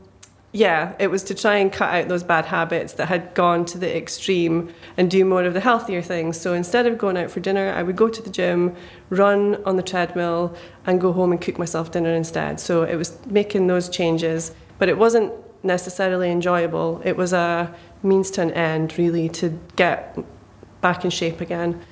yeah, 0.57 0.95
it 0.99 1.09
was 1.09 1.23
to 1.25 1.35
try 1.35 1.57
and 1.57 1.71
cut 1.71 1.95
out 1.95 2.09
those 2.09 2.23
bad 2.23 2.47
habits 2.47 2.95
that 2.95 3.09
had 3.09 3.35
gone 3.35 3.67
to 3.67 3.77
the 3.77 3.95
extreme 3.95 4.73
and 4.97 5.11
do 5.11 5.23
more 5.23 5.45
of 5.45 5.53
the 5.53 5.61
healthier 5.61 6.01
things. 6.01 6.41
So 6.41 6.55
instead 6.55 6.87
of 6.87 6.97
going 6.97 7.19
out 7.19 7.31
for 7.31 7.41
dinner, 7.41 7.71
I 7.77 7.83
would 7.83 7.95
go 7.95 8.09
to 8.09 8.23
the 8.23 8.31
gym, 8.31 8.75
run 9.11 9.63
on 9.65 9.77
the 9.77 9.83
treadmill, 9.83 10.57
and 10.87 10.99
go 10.99 11.13
home 11.13 11.31
and 11.31 11.39
cook 11.39 11.59
myself 11.59 11.91
dinner 11.91 12.15
instead. 12.15 12.59
So 12.59 12.85
it 12.85 12.97
was 12.97 13.19
making 13.27 13.67
those 13.67 13.91
changes, 13.91 14.53
but 14.79 14.89
it 14.89 14.97
wasn't 14.97 15.31
necessarily 15.63 16.31
enjoyable. 16.31 17.03
It 17.05 17.19
was 17.19 17.35
a 17.35 17.75
means 18.03 18.31
to 18.33 18.41
an 18.41 18.53
end, 18.53 18.97
really, 18.97 19.29
to 19.41 19.61
get 19.77 20.19
back 20.81 21.05
in 21.05 21.11
shape 21.11 21.43
again. 21.43 21.83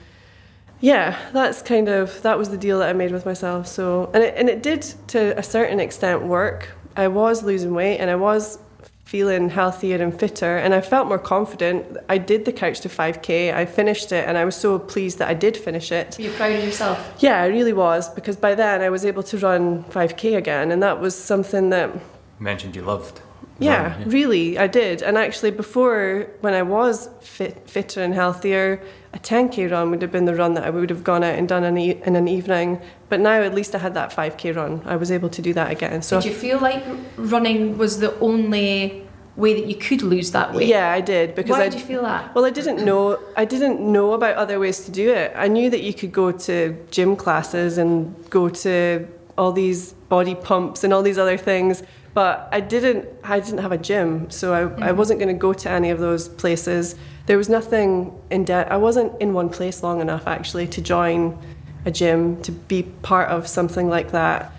Yeah, 0.81 1.19
that's 1.35 1.61
kind 1.61 1.91
of 1.91 2.23
that 2.23 2.39
was 2.39 2.49
the 2.49 2.57
deal 2.57 2.79
that 2.79 2.89
I 2.89 2.93
made 2.95 3.13
with 3.13 3.27
myself. 3.27 3.67
So 3.67 4.11
and 4.15 4.23
it 4.23 4.35
and 4.37 4.49
it 4.49 4.63
did 4.63 4.83
to 5.09 5.39
a 5.39 5.43
certain 5.43 5.81
extent 5.81 6.23
work. 6.23 6.71
I 6.97 7.09
was 7.09 7.43
losing 7.43 7.75
weight 7.75 7.99
and 7.99 8.11
I 8.11 8.17
was 8.17 8.59
feeling 9.05 9.51
healthier 9.51 10.03
and 10.03 10.19
fitter 10.19 10.57
and 10.57 10.73
I 10.75 10.81
felt 10.81 11.09
more 11.09 11.19
confident. 11.19 11.99
I 12.09 12.19
did 12.19 12.45
the 12.45 12.53
couch 12.53 12.81
to 12.81 12.89
5k. 12.89 13.53
I 13.55 13.67
finished 13.67 14.13
it 14.13 14.27
and 14.29 14.39
I 14.39 14.45
was 14.45 14.57
so 14.57 14.79
pleased 14.79 15.19
that 15.19 15.29
I 15.29 15.35
did 15.35 15.57
finish 15.57 15.93
it. 15.93 16.17
Were 16.19 16.25
you 16.25 16.33
proud 16.33 16.53
of 16.53 16.65
yourself? 16.65 17.15
Yeah, 17.19 17.43
I 17.43 17.47
really 17.47 17.73
was 17.73 18.09
because 18.09 18.37
by 18.37 18.55
then 18.55 18.81
I 18.81 18.91
was 18.91 19.05
able 19.05 19.23
to 19.25 19.39
run 19.39 19.85
5k 19.85 20.37
again 20.37 20.71
and 20.71 20.83
that 20.83 21.01
was 21.01 21.15
something 21.17 21.71
that 21.71 21.93
You 21.93 22.01
mentioned 22.39 22.75
you 22.77 22.83
loved. 22.83 23.21
Yeah, 23.59 23.93
running, 23.93 24.09
really, 24.11 24.59
I 24.59 24.67
did. 24.67 25.03
And 25.03 25.17
actually, 25.17 25.51
before, 25.51 26.27
when 26.41 26.55
I 26.55 26.63
was 26.63 27.09
fit, 27.21 27.69
fitter 27.71 28.03
and 28.03 28.13
healthier, 28.15 28.83
a 29.13 29.19
10k 29.19 29.71
run 29.71 29.91
would 29.91 30.03
have 30.03 30.11
been 30.11 30.25
the 30.25 30.35
run 30.35 30.55
that 30.55 30.65
I 30.65 30.71
would 30.71 30.91
have 30.91 31.05
gone 31.05 31.23
out 31.23 31.39
and 31.39 31.49
done 31.49 31.63
in, 31.65 31.79
e- 31.79 32.01
in 32.05 32.17
an 32.17 32.27
evening. 32.29 32.81
But 33.09 33.21
now, 33.21 33.41
at 33.43 33.55
least 33.55 33.75
I 33.75 33.79
had 33.79 33.95
that 33.95 34.11
5k 34.13 34.57
run. 34.57 34.83
I 34.85 34.97
was 34.97 35.11
able 35.13 35.29
to 35.31 35.41
do 35.43 35.53
that 35.55 35.71
again. 35.71 36.03
So, 36.03 36.21
Did 36.21 36.31
you 36.33 36.35
feel 36.37 36.59
like 36.59 36.85
running 37.17 37.79
was 37.79 38.01
the 38.01 38.19
only 38.19 39.03
way 39.37 39.55
that 39.61 39.67
you 39.69 39.75
could 39.77 40.03
lose 40.03 40.31
that 40.33 40.53
weight? 40.55 40.69
yeah, 40.69 40.91
I 40.93 41.01
did 41.01 41.35
because 41.35 41.51
Why 41.53 41.65
I 41.65 41.69
did 41.69 41.81
you 41.81 41.87
feel 41.87 42.03
that? 42.03 42.35
Well, 42.35 42.45
I 42.45 42.51
didn't 42.51 42.85
know. 42.85 43.19
I 43.37 43.45
didn't 43.45 43.81
know 43.81 44.13
about 44.13 44.35
other 44.37 44.59
ways 44.59 44.85
to 44.87 44.91
do 44.91 45.13
it. 45.13 45.33
I 45.37 45.49
knew 45.49 45.71
that 45.71 45.83
you 45.83 45.93
could 45.95 46.13
go 46.13 46.33
to 46.33 46.77
gym 46.91 47.15
classes 47.17 47.79
and 47.79 48.15
go 48.31 48.49
to 48.49 49.07
all 49.37 49.53
these 49.53 49.93
body 50.09 50.35
pumps 50.37 50.85
and 50.85 50.93
all 50.93 51.03
these 51.03 51.19
other 51.19 51.37
things, 51.37 51.83
but 52.15 52.49
I 52.53 52.61
didn't. 52.61 53.07
I 53.25 53.41
didn't 53.41 53.59
have 53.59 53.73
a 53.73 53.79
gym, 53.79 54.31
so 54.31 54.55
I, 54.55 54.89
I 54.89 54.93
wasn't 54.93 55.19
going 55.21 55.35
to 55.35 55.39
go 55.39 55.53
to 55.53 55.69
any 55.71 55.91
of 55.91 55.99
those 55.99 56.29
places. 56.29 56.95
There 57.27 57.37
was 57.37 57.49
nothing 57.49 58.13
in 58.31 58.45
debt. 58.45 58.71
I 58.71 58.77
wasn't 58.77 59.21
in 59.21 59.35
one 59.35 59.49
place 59.49 59.83
long 59.83 60.01
enough 60.01 60.27
actually 60.27 60.67
to 60.69 60.81
join 60.81 61.37
a 61.85 61.91
gym 61.91 62.41
to 62.43 62.53
be 62.53 62.83
part 63.03 63.29
of 63.31 63.47
something 63.47 63.89
like 63.89 64.13
that. 64.13 64.53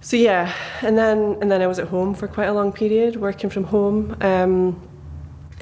So 0.00 0.16
yeah, 0.16 0.52
and 0.82 0.96
then 0.98 1.36
and 1.40 1.50
then 1.50 1.62
I 1.62 1.66
was 1.66 1.78
at 1.78 1.88
home 1.88 2.14
for 2.14 2.26
quite 2.26 2.46
a 2.46 2.52
long 2.52 2.72
period, 2.72 3.16
working 3.16 3.50
from 3.50 3.64
home. 3.64 4.16
Um, 4.20 4.80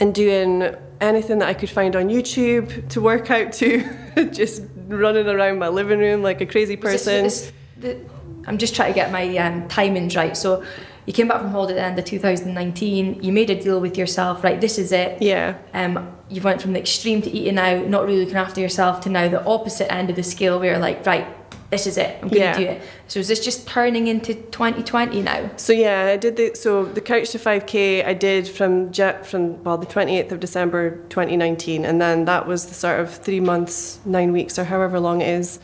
and 0.01 0.15
doing 0.15 0.63
anything 1.01 1.41
that 1.41 1.49
I 1.49 1.55
could 1.55 1.71
find 1.71 1.97
on 1.97 2.09
YouTube 2.09 2.89
to 2.91 3.01
work 3.01 3.33
out 3.33 3.53
to, 3.55 3.83
just 4.33 4.63
running 4.87 5.27
around 5.27 5.59
my 5.59 5.67
living 5.69 5.99
room 5.99 6.23
like 6.23 6.41
a 6.41 6.47
crazy 6.47 6.77
person. 6.77 7.25
this- 7.25 7.53
this- 7.77 7.97
the- 7.99 8.18
I'm 8.49 8.59
just 8.59 8.75
trying 8.75 8.93
to 8.93 8.95
get 8.95 9.13
my 9.13 9.37
um, 9.37 9.69
timings 9.69 10.17
right. 10.17 10.37
So 10.37 10.65
you 11.07 11.13
came 11.13 11.29
back 11.29 11.41
from 11.41 11.51
holiday 11.51 11.75
at 11.75 11.77
the 11.77 11.85
end 11.87 11.99
of 11.99 12.05
2019. 12.05 13.23
You 13.23 13.33
made 13.33 13.51
a 13.51 13.61
deal 13.61 13.81
with 13.81 13.97
yourself, 13.97 14.43
right? 14.43 14.61
This 14.61 14.79
is 14.79 14.91
it. 14.93 15.23
yeah, 15.23 15.57
Um, 15.75 16.15
you 16.29 16.41
went 16.43 16.61
from 16.61 16.73
the 16.73 16.81
extreme 16.81 17.23
to 17.23 17.31
eating 17.31 17.59
out, 17.59 17.87
not 17.89 18.05
really 18.07 18.21
looking 18.21 18.37
after 18.37 18.61
yourself, 18.61 19.01
to 19.03 19.09
now 19.09 19.29
the 19.29 19.45
opposite 19.45 19.91
end 19.93 20.11
of 20.11 20.17
the 20.17 20.23
scale 20.23 20.59
where 20.59 20.71
you're 20.73 20.79
like, 20.79 21.07
right, 21.07 21.27
this 21.71 21.87
is 21.87 21.99
it. 21.99 22.17
I'm 22.23 22.29
going 22.29 22.31
to 22.31 22.39
Yeah. 22.39 22.57
do 22.59 22.65
it. 22.65 22.83
So 23.09 23.21
is 23.21 23.29
this 23.29 23.45
just 23.45 23.67
turning 23.69 24.07
into 24.07 24.35
2020 24.35 25.21
now? 25.23 25.51
So 25.57 25.73
yeah, 25.75 26.07
I 26.07 26.17
did 26.17 26.37
the 26.37 26.55
so 26.55 26.85
the 26.87 27.01
couch 27.03 27.31
to 27.31 27.39
5k 27.39 28.05
I 28.07 28.15
did 28.15 28.49
from 28.49 28.91
jet 28.91 29.27
from 29.27 29.63
well 29.65 29.77
the 29.79 29.87
28th 29.87 30.33
of 30.33 30.41
December 30.41 30.97
2019 31.11 31.85
and 31.85 32.01
then 32.01 32.25
that 32.25 32.47
was 32.47 32.67
the 32.67 32.75
sort 32.75 33.01
of 33.01 33.15
3 33.15 33.41
months 33.41 33.99
9 34.07 34.33
weeks 34.33 34.59
or 34.59 34.65
however 34.65 34.99
long 34.99 35.21
it 35.21 35.29
is 35.29 35.59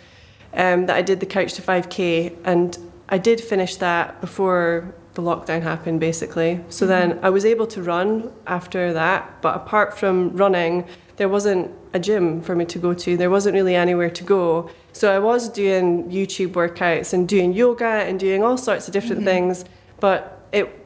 um, 0.56 0.86
that 0.86 0.96
I 0.96 1.02
did 1.02 1.20
the 1.20 1.26
couch 1.26 1.54
to 1.54 1.62
5k 1.62 2.36
and 2.44 2.78
I 3.08 3.18
did 3.18 3.40
finish 3.40 3.76
that 3.76 4.20
before 4.20 4.94
the 5.14 5.22
lockdown 5.22 5.62
happened 5.62 6.00
basically. 6.00 6.60
So 6.68 6.86
then 6.86 7.20
I 7.22 7.30
was 7.30 7.44
able 7.44 7.66
to 7.68 7.82
run 7.82 8.32
after 8.46 8.92
that, 8.92 9.40
but 9.42 9.56
apart 9.56 9.96
from 9.96 10.36
running 10.36 10.86
there 11.16 11.28
wasn't 11.28 11.70
a 11.92 11.98
gym 12.00 12.40
for 12.40 12.56
me 12.56 12.64
to 12.64 12.78
go 12.78 12.92
to. 12.92 13.16
There 13.16 13.30
wasn't 13.30 13.54
really 13.54 13.76
anywhere 13.76 14.10
to 14.10 14.24
go. 14.24 14.70
So 14.92 15.14
I 15.14 15.20
was 15.20 15.48
doing 15.48 16.10
YouTube 16.10 16.52
workouts 16.52 17.12
and 17.12 17.28
doing 17.28 17.52
yoga 17.52 17.86
and 17.86 18.18
doing 18.18 18.42
all 18.42 18.56
sorts 18.56 18.88
of 18.88 18.92
different 18.92 19.24
things, 19.24 19.64
but 20.00 20.48
it 20.52 20.80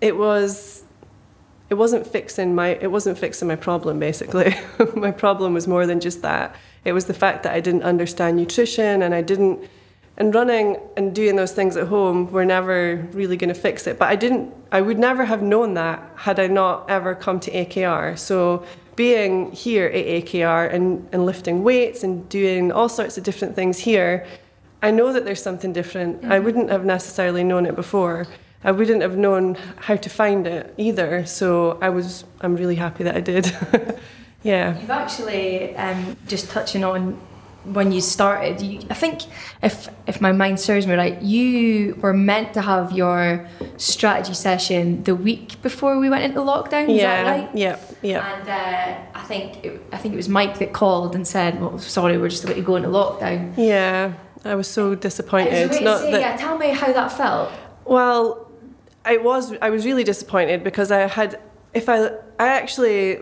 it 0.00 0.16
was 0.16 0.84
it 1.68 1.74
wasn't 1.74 2.06
fixing 2.06 2.54
my 2.54 2.68
it 2.68 2.90
wasn't 2.90 3.18
fixing 3.18 3.46
my 3.46 3.56
problem 3.56 3.98
basically. 4.00 4.54
my 4.96 5.12
problem 5.12 5.54
was 5.54 5.68
more 5.68 5.86
than 5.86 6.00
just 6.00 6.22
that. 6.22 6.56
It 6.84 6.92
was 6.92 7.06
the 7.06 7.14
fact 7.14 7.42
that 7.42 7.54
I 7.54 7.60
didn't 7.60 7.82
understand 7.82 8.36
nutrition 8.36 9.02
and 9.02 9.14
I 9.14 9.22
didn't 9.22 9.68
and 10.16 10.34
running 10.34 10.76
and 10.98 11.14
doing 11.14 11.36
those 11.36 11.52
things 11.52 11.78
at 11.78 11.88
home 11.88 12.30
were 12.30 12.44
never 12.44 12.96
really 13.12 13.38
going 13.38 13.48
to 13.48 13.58
fix 13.58 13.86
it. 13.86 13.98
But 13.98 14.08
I 14.08 14.16
didn't 14.16 14.52
I 14.72 14.80
would 14.80 14.98
never 14.98 15.24
have 15.24 15.42
known 15.42 15.74
that 15.74 16.02
had 16.16 16.38
I 16.38 16.46
not 16.46 16.88
ever 16.90 17.14
come 17.14 17.40
to 17.40 17.50
AKR. 17.50 18.18
So 18.18 18.64
being 18.96 19.50
here 19.52 19.86
at 19.86 20.04
AKR 20.04 20.72
and, 20.72 21.08
and 21.12 21.24
lifting 21.24 21.62
weights 21.62 22.04
and 22.04 22.28
doing 22.28 22.70
all 22.70 22.88
sorts 22.88 23.16
of 23.16 23.24
different 23.24 23.54
things 23.54 23.78
here, 23.78 24.26
I 24.82 24.90
know 24.90 25.12
that 25.12 25.24
there's 25.24 25.42
something 25.42 25.72
different. 25.72 26.24
I 26.24 26.28
mm-hmm. 26.28 26.44
wouldn't 26.44 26.70
have 26.70 26.84
necessarily 26.84 27.42
known 27.44 27.66
it 27.66 27.74
before. 27.74 28.26
I 28.62 28.72
wouldn't 28.72 29.00
have 29.00 29.16
known 29.16 29.56
how 29.76 29.96
to 29.96 30.10
find 30.10 30.46
it 30.46 30.74
either. 30.76 31.24
So 31.24 31.78
I 31.80 31.88
was 31.88 32.24
I'm 32.40 32.56
really 32.56 32.76
happy 32.76 33.04
that 33.04 33.16
I 33.16 33.20
did. 33.20 33.56
yeah. 34.42 34.78
You've 34.78 34.90
actually 34.90 35.76
um, 35.76 36.16
just 36.26 36.50
touching 36.50 36.84
on 36.84 37.20
when 37.64 37.92
you 37.92 38.00
started. 38.00 38.60
You, 38.62 38.80
I 38.90 38.94
think 38.94 39.22
if 39.62 39.88
if 40.06 40.20
my 40.20 40.32
mind 40.32 40.58
serves 40.60 40.86
me 40.86 40.94
right, 40.94 41.20
you 41.20 41.94
were 42.00 42.14
meant 42.14 42.54
to 42.54 42.62
have 42.62 42.92
your 42.92 43.46
strategy 43.76 44.34
session 44.34 45.02
the 45.04 45.14
week 45.14 45.60
before 45.62 45.98
we 45.98 46.08
went 46.08 46.24
into 46.24 46.40
lockdown. 46.40 46.88
Is 46.88 47.02
yeah. 47.02 47.24
that 47.24 47.30
right? 47.30 47.56
Yep. 47.56 47.96
Yep. 48.02 48.24
And 48.24 48.48
uh, 48.48 49.18
I 49.18 49.22
think 49.24 49.64
it, 49.64 49.82
I 49.92 49.98
think 49.98 50.14
it 50.14 50.16
was 50.16 50.28
Mike 50.28 50.58
that 50.58 50.72
called 50.72 51.14
and 51.14 51.26
said, 51.26 51.60
"Well, 51.60 51.78
sorry, 51.78 52.16
we're 52.18 52.30
just 52.30 52.44
about 52.44 52.56
to 52.56 52.62
go 52.62 52.76
into 52.76 52.88
lockdown." 52.88 53.54
Yeah. 53.56 54.14
I 54.42 54.54
was 54.54 54.68
so 54.68 54.94
disappointed. 54.94 55.52
Is 55.52 55.58
there 55.58 55.66
a 55.66 55.70
way 55.70 55.78
to 55.78 55.84
Not 55.84 56.00
say, 56.00 56.12
that 56.12 56.20
yeah, 56.20 56.36
tell 56.36 56.56
me 56.56 56.70
how 56.70 56.90
that 56.92 57.12
felt. 57.12 57.50
Well, 57.84 58.50
I 59.04 59.18
was 59.18 59.54
I 59.60 59.70
was 59.70 59.84
really 59.84 60.04
disappointed 60.04 60.64
because 60.64 60.90
I 60.90 61.00
had 61.00 61.38
if 61.74 61.88
I 61.88 62.06
I 62.38 62.48
actually 62.48 63.18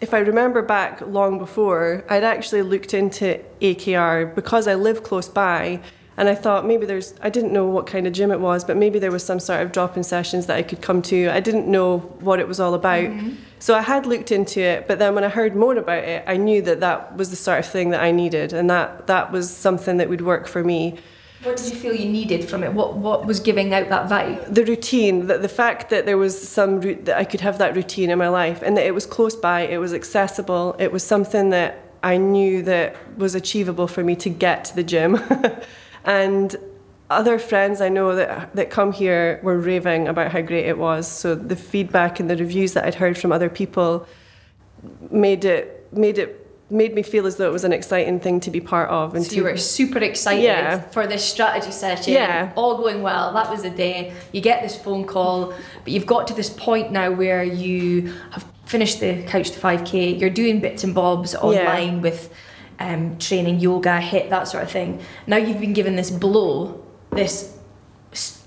if 0.00 0.14
I 0.14 0.18
remember 0.18 0.62
back 0.62 1.00
long 1.02 1.38
before, 1.38 2.04
I'd 2.08 2.24
actually 2.24 2.62
looked 2.62 2.94
into 2.94 3.40
AKR 3.60 4.34
because 4.34 4.66
I 4.66 4.74
live 4.74 5.02
close 5.02 5.28
by 5.28 5.80
and 6.16 6.28
I 6.28 6.34
thought 6.34 6.66
maybe 6.66 6.86
there's 6.86 7.14
I 7.22 7.30
didn't 7.30 7.52
know 7.52 7.66
what 7.66 7.86
kind 7.86 8.06
of 8.06 8.12
gym 8.12 8.30
it 8.30 8.40
was, 8.40 8.64
but 8.64 8.76
maybe 8.76 8.98
there 8.98 9.10
was 9.10 9.24
some 9.24 9.40
sort 9.40 9.62
of 9.62 9.72
drop-in 9.72 10.02
sessions 10.02 10.46
that 10.46 10.56
I 10.56 10.62
could 10.62 10.82
come 10.82 11.02
to. 11.02 11.28
I 11.28 11.40
didn't 11.40 11.66
know 11.66 11.98
what 12.20 12.40
it 12.40 12.48
was 12.48 12.60
all 12.60 12.74
about. 12.74 13.04
Mm-hmm. 13.04 13.36
So 13.58 13.74
I 13.74 13.82
had 13.82 14.06
looked 14.06 14.32
into 14.32 14.60
it, 14.60 14.88
but 14.88 14.98
then 14.98 15.14
when 15.14 15.24
I 15.24 15.28
heard 15.28 15.54
more 15.54 15.76
about 15.76 16.04
it, 16.04 16.24
I 16.26 16.36
knew 16.36 16.62
that 16.62 16.80
that 16.80 17.16
was 17.16 17.30
the 17.30 17.36
sort 17.36 17.58
of 17.58 17.66
thing 17.66 17.90
that 17.90 18.02
I 18.02 18.10
needed 18.10 18.52
and 18.52 18.68
that 18.68 19.06
that 19.06 19.32
was 19.32 19.54
something 19.54 19.98
that 19.98 20.08
would 20.08 20.22
work 20.22 20.46
for 20.46 20.64
me. 20.64 20.98
What 21.42 21.56
did 21.56 21.72
you 21.72 21.78
feel 21.78 21.94
you 21.94 22.08
needed 22.08 22.46
from 22.48 22.62
it? 22.62 22.74
What 22.74 22.96
what 22.96 23.24
was 23.24 23.40
giving 23.40 23.72
out 23.72 23.88
that 23.88 24.10
vibe? 24.10 24.54
the 24.54 24.64
routine, 24.64 25.26
that 25.28 25.40
the 25.40 25.48
fact 25.48 25.88
that 25.88 26.04
there 26.04 26.18
was 26.18 26.48
some 26.48 26.80
route 26.80 27.06
that 27.06 27.16
I 27.16 27.24
could 27.24 27.40
have 27.40 27.56
that 27.58 27.74
routine 27.74 28.10
in 28.10 28.18
my 28.18 28.28
life, 28.28 28.60
and 28.60 28.76
that 28.76 28.84
it 28.84 28.92
was 28.92 29.06
close 29.06 29.34
by, 29.34 29.62
it 29.62 29.78
was 29.78 29.94
accessible, 29.94 30.76
it 30.78 30.92
was 30.92 31.02
something 31.02 31.48
that 31.50 31.82
I 32.02 32.18
knew 32.18 32.62
that 32.62 32.94
was 33.16 33.34
achievable 33.34 33.88
for 33.88 34.04
me 34.04 34.16
to 34.16 34.28
get 34.28 34.66
to 34.66 34.76
the 34.76 34.82
gym, 34.82 35.18
and 36.04 36.56
other 37.08 37.38
friends 37.38 37.80
I 37.80 37.88
know 37.88 38.14
that 38.16 38.54
that 38.54 38.68
come 38.68 38.92
here 38.92 39.40
were 39.42 39.58
raving 39.58 40.08
about 40.08 40.32
how 40.32 40.42
great 40.42 40.66
it 40.66 40.76
was. 40.76 41.08
So 41.08 41.34
the 41.34 41.56
feedback 41.56 42.20
and 42.20 42.28
the 42.28 42.36
reviews 42.36 42.74
that 42.74 42.84
I'd 42.84 42.96
heard 42.96 43.16
from 43.16 43.32
other 43.32 43.48
people 43.48 44.06
made 45.10 45.46
it 45.46 45.88
made 45.90 46.18
it 46.18 46.49
made 46.70 46.94
me 46.94 47.02
feel 47.02 47.26
as 47.26 47.36
though 47.36 47.48
it 47.48 47.52
was 47.52 47.64
an 47.64 47.72
exciting 47.72 48.20
thing 48.20 48.40
to 48.40 48.50
be 48.50 48.60
part 48.60 48.88
of. 48.90 49.14
And 49.14 49.24
So 49.26 49.36
you 49.36 49.44
were 49.44 49.56
super 49.56 49.98
excited 49.98 50.42
Yeah. 50.44 50.80
for 50.80 51.06
this 51.06 51.24
strategy 51.24 51.72
session. 51.72 52.12
Yeah. 52.12 52.52
All 52.56 52.76
going 52.78 53.02
well. 53.02 53.32
That 53.32 53.50
was 53.50 53.62
the 53.62 53.70
day. 53.70 54.12
You 54.32 54.40
get 54.40 54.62
this 54.62 54.76
phone 54.76 55.04
call, 55.04 55.52
but 55.84 55.92
you've 55.92 56.06
got 56.06 56.26
to 56.28 56.34
this 56.34 56.50
point 56.50 56.92
now 56.92 57.10
where 57.10 57.42
you 57.42 58.12
have 58.30 58.44
finished 58.66 59.00
the 59.00 59.22
couch 59.24 59.50
to 59.50 59.58
5k. 59.60 60.18
You're 60.20 60.30
doing 60.30 60.60
bits 60.60 60.84
and 60.84 60.94
bobs 60.94 61.34
online 61.34 62.00
with 62.02 62.32
um, 62.78 63.18
training, 63.18 63.60
yoga, 63.60 64.00
HIIT 64.00 64.30
that 64.30 64.48
sort 64.48 64.62
of 64.62 64.70
thing. 64.70 65.00
Now 65.26 65.36
you've 65.36 65.60
been 65.60 65.72
given 65.74 65.96
this 65.96 66.10
blow, 66.10 66.82
this. 67.10 67.56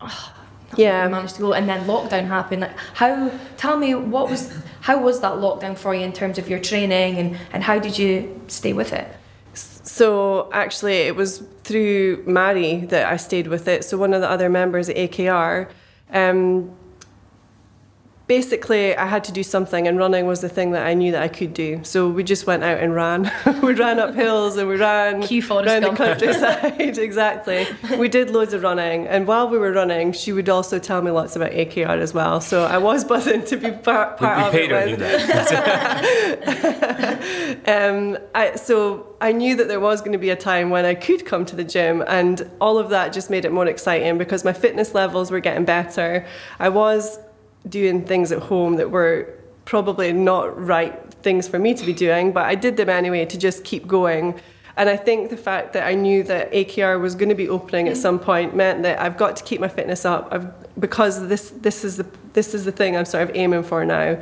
Oh, 0.02 0.33
Yeah. 0.78 1.06
I 1.06 1.08
managed 1.08 1.36
to 1.36 1.42
go, 1.42 1.54
and 1.54 1.68
then 1.68 1.86
lockdown 1.86 2.28
happened. 2.28 2.62
Like, 2.62 2.78
how? 2.96 3.32
Tell 3.58 3.78
me 3.78 3.96
what 3.96 4.30
was 4.30 4.52
how 4.82 5.02
was 5.02 5.22
that 5.22 5.34
lockdown 5.34 5.78
for 5.78 5.94
you 5.96 6.02
in 6.02 6.14
terms 6.14 6.38
of 6.38 6.50
your 6.50 6.60
training, 6.60 7.18
and 7.18 7.38
and 7.52 7.64
how 7.64 7.80
did 7.80 7.98
you 7.98 8.42
stay 8.48 8.74
with 8.74 8.94
it? 8.94 9.08
So 9.54 10.50
actually, 10.52 11.02
it 11.08 11.16
was 11.16 11.44
through 11.64 12.24
Mary 12.26 12.86
that 12.88 13.12
I 13.12 13.18
stayed 13.18 13.48
with 13.48 13.68
it. 13.68 13.84
So 13.84 13.98
one 13.98 14.14
of 14.14 14.22
the 14.22 14.30
other 14.30 14.50
members 14.50 14.90
at 14.90 14.96
AKR. 14.96 15.70
Um, 16.12 16.76
basically, 18.28 18.96
I 18.96 19.06
had 19.06 19.24
to 19.26 19.32
do 19.32 19.44
something, 19.44 19.88
and 19.88 19.98
running 19.98 20.26
was 20.26 20.42
the 20.42 20.50
thing 20.50 20.72
that 20.72 20.86
I 20.86 20.94
knew 20.94 21.12
that 21.12 21.22
I 21.22 21.28
could 21.28 21.54
do. 21.54 21.82
So 21.84 22.08
we 22.10 22.24
just 22.24 22.48
went 22.48 22.64
out 22.64 22.80
and 22.80 22.96
ran. 22.96 23.32
we 23.62 23.74
ran 23.74 24.00
up 24.00 24.16
hills 24.16 24.56
and 24.58 24.68
we 24.70 24.78
ran 24.78 25.16
around 25.16 25.22
the 25.84 25.94
countryside. 25.96 26.80
exactly. 26.98 27.68
We 27.98 28.08
did 28.10 28.30
loads 28.32 28.54
of 28.54 28.64
running, 28.64 29.08
and 29.08 29.28
while 29.28 29.50
we 29.50 29.58
were 29.58 29.72
running, 29.72 30.14
she 30.14 30.32
would 30.32 30.50
also 30.50 30.80
tell 30.80 31.02
me 31.02 31.12
lots 31.12 31.36
about 31.36 31.52
AKR 31.52 32.00
as 32.00 32.14
well. 32.14 32.40
So 32.42 32.64
I 32.66 32.78
was 32.78 33.04
buzzing 33.14 33.44
to 33.46 33.58
be 33.58 33.72
part, 33.72 34.20
We, 34.20 34.26
part 34.28 34.38
we 34.38 34.44
of 34.46 34.52
paid 34.70 34.72
it. 34.72 34.72
her 34.72 34.98
to 34.98 35.04
when- 35.04 36.40
that. 36.40 37.60
um, 37.68 38.18
I, 38.34 38.56
so 38.56 39.08
I 39.22 39.32
knew 39.32 39.56
that 39.58 39.68
there 39.68 39.80
was 39.80 40.00
going 40.02 40.14
to 40.14 40.18
be 40.18 40.30
a 40.30 40.36
time 40.36 40.70
when 40.70 40.86
I 40.86 40.96
could 40.96 41.26
come 41.26 41.46
to 41.46 41.56
the 41.56 41.64
gym, 41.64 42.04
and 42.08 42.50
all 42.62 42.78
of 42.78 42.90
that 42.90 43.14
just 43.14 43.30
made 43.30 43.46
it 43.46 43.52
more 43.52 43.68
exciting 43.68 44.18
because 44.18 44.44
my 44.44 44.54
fitness 44.54 44.94
levels 44.94 45.32
were 45.32 45.40
getting 45.40 45.66
better. 45.66 46.26
I 46.60 46.70
was 46.70 47.20
doing 47.68 48.06
things 48.06 48.32
at 48.32 48.40
home 48.40 48.76
that 48.76 48.92
were 48.92 49.34
probably 49.66 50.12
not 50.12 50.60
right 50.60 51.14
things 51.24 51.48
for 51.48 51.58
me 51.58 51.74
to 51.74 51.86
be 51.86 51.94
doing, 51.94 52.32
but 52.32 52.46
I 52.46 52.56
did 52.56 52.78
them 52.78 52.90
anyway 52.90 53.26
to 53.26 53.38
just 53.38 53.64
keep 53.64 53.88
going. 53.88 54.40
And 54.76 54.90
I 54.90 54.98
think 54.98 55.30
the 55.30 55.38
fact 55.38 55.74
that 55.74 55.86
I 55.86 55.94
knew 55.94 56.24
that 56.24 56.52
AKR 56.52 57.00
was 57.00 57.16
going 57.16 57.30
to 57.30 57.36
be 57.36 57.48
opening 57.48 57.88
at 57.88 57.96
some 57.96 58.20
point 58.20 58.56
meant 58.56 58.84
that 58.84 59.00
I've 59.00 59.18
got 59.18 59.36
to 59.38 59.44
keep 59.44 59.62
my 59.62 59.68
fitness 59.68 60.04
up 60.04 60.28
I've, 60.32 60.80
because 60.80 61.28
this 61.28 61.52
this 61.52 61.84
is 61.84 61.98
the 61.98 62.08
this 62.34 62.56
is 62.56 62.66
the 62.66 62.72
thing 62.72 62.98
I'm 62.98 63.06
sort 63.06 63.30
of 63.30 63.36
aiming 63.36 63.64
for 63.64 63.86
now. 63.86 64.22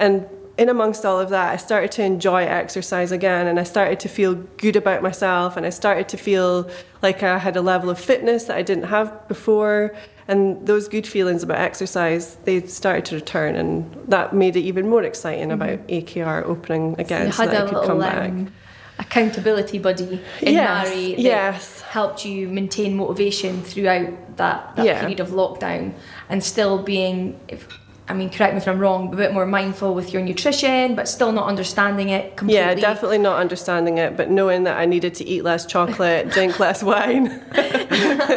And 0.00 0.26
in 0.56 0.68
amongst 0.68 1.04
all 1.04 1.18
of 1.18 1.30
that, 1.30 1.52
I 1.52 1.56
started 1.56 1.90
to 1.92 2.04
enjoy 2.04 2.42
exercise 2.42 3.10
again 3.12 3.46
and 3.46 3.58
I 3.58 3.64
started 3.64 3.98
to 4.00 4.08
feel 4.08 4.34
good 4.34 4.76
about 4.76 5.02
myself 5.02 5.56
and 5.56 5.66
I 5.66 5.70
started 5.70 6.08
to 6.10 6.16
feel 6.16 6.70
like 7.02 7.22
I 7.22 7.38
had 7.38 7.56
a 7.56 7.62
level 7.62 7.90
of 7.90 7.98
fitness 7.98 8.44
that 8.44 8.56
I 8.56 8.62
didn't 8.62 8.84
have 8.84 9.26
before. 9.26 9.96
And 10.26 10.66
those 10.66 10.88
good 10.88 11.06
feelings 11.06 11.42
about 11.42 11.58
exercise, 11.58 12.36
they 12.44 12.62
started 12.66 13.04
to 13.06 13.16
return 13.16 13.56
and 13.56 13.94
that 14.08 14.32
made 14.34 14.56
it 14.56 14.60
even 14.60 14.88
more 14.88 15.02
exciting 15.02 15.52
about 15.52 15.86
AKR 15.88 16.44
opening 16.46 16.94
again 16.98 17.22
Mm-hmm. 17.22 17.26
you 17.26 17.32
so, 17.32 17.42
had 17.42 17.50
that 17.50 17.60
a 17.62 17.64
I 17.66 17.68
could 17.68 17.74
little 17.80 17.88
come 17.88 17.98
back. 18.00 18.30
um, 18.30 18.52
accountability 18.98 19.78
buddy 19.78 20.20
in 20.40 20.54
Yes, 20.54 20.88
Mary 20.88 21.10
that 21.14 21.18
yes. 21.20 21.80
helped 21.82 22.24
you 22.24 22.48
maintain 22.48 22.96
motivation 22.96 23.60
throughout 23.62 24.36
that, 24.36 24.76
that 24.76 24.86
Yeah. 24.86 25.00
period 25.00 25.20
of 25.20 25.28
lockdown 25.30 25.92
and 26.28 26.42
still 26.42 26.82
being 26.82 27.38
if 27.48 27.68
I 28.06 28.12
mean 28.12 28.28
correct 28.28 28.52
me 28.52 28.58
if 28.58 28.68
I'm 28.68 28.78
wrong 28.78 29.12
a 29.14 29.16
bit 29.16 29.32
more 29.32 29.46
mindful 29.46 29.94
with 29.94 30.12
your 30.12 30.20
nutrition 30.22 30.94
but 30.94 31.08
still 31.08 31.32
not 31.32 31.46
understanding 31.48 32.10
it 32.10 32.36
completely 32.36 32.60
Yeah, 32.62 32.74
definitely 32.74 33.16
not 33.18 33.38
understanding 33.40 33.96
it, 33.98 34.14
but 34.16 34.28
knowing 34.30 34.64
that 34.64 34.76
I 34.76 34.84
needed 34.84 35.14
to 35.16 35.24
eat 35.24 35.42
less 35.42 35.64
chocolate, 35.64 36.28
drink 36.36 36.60
less 36.60 36.82
wine, 36.82 37.28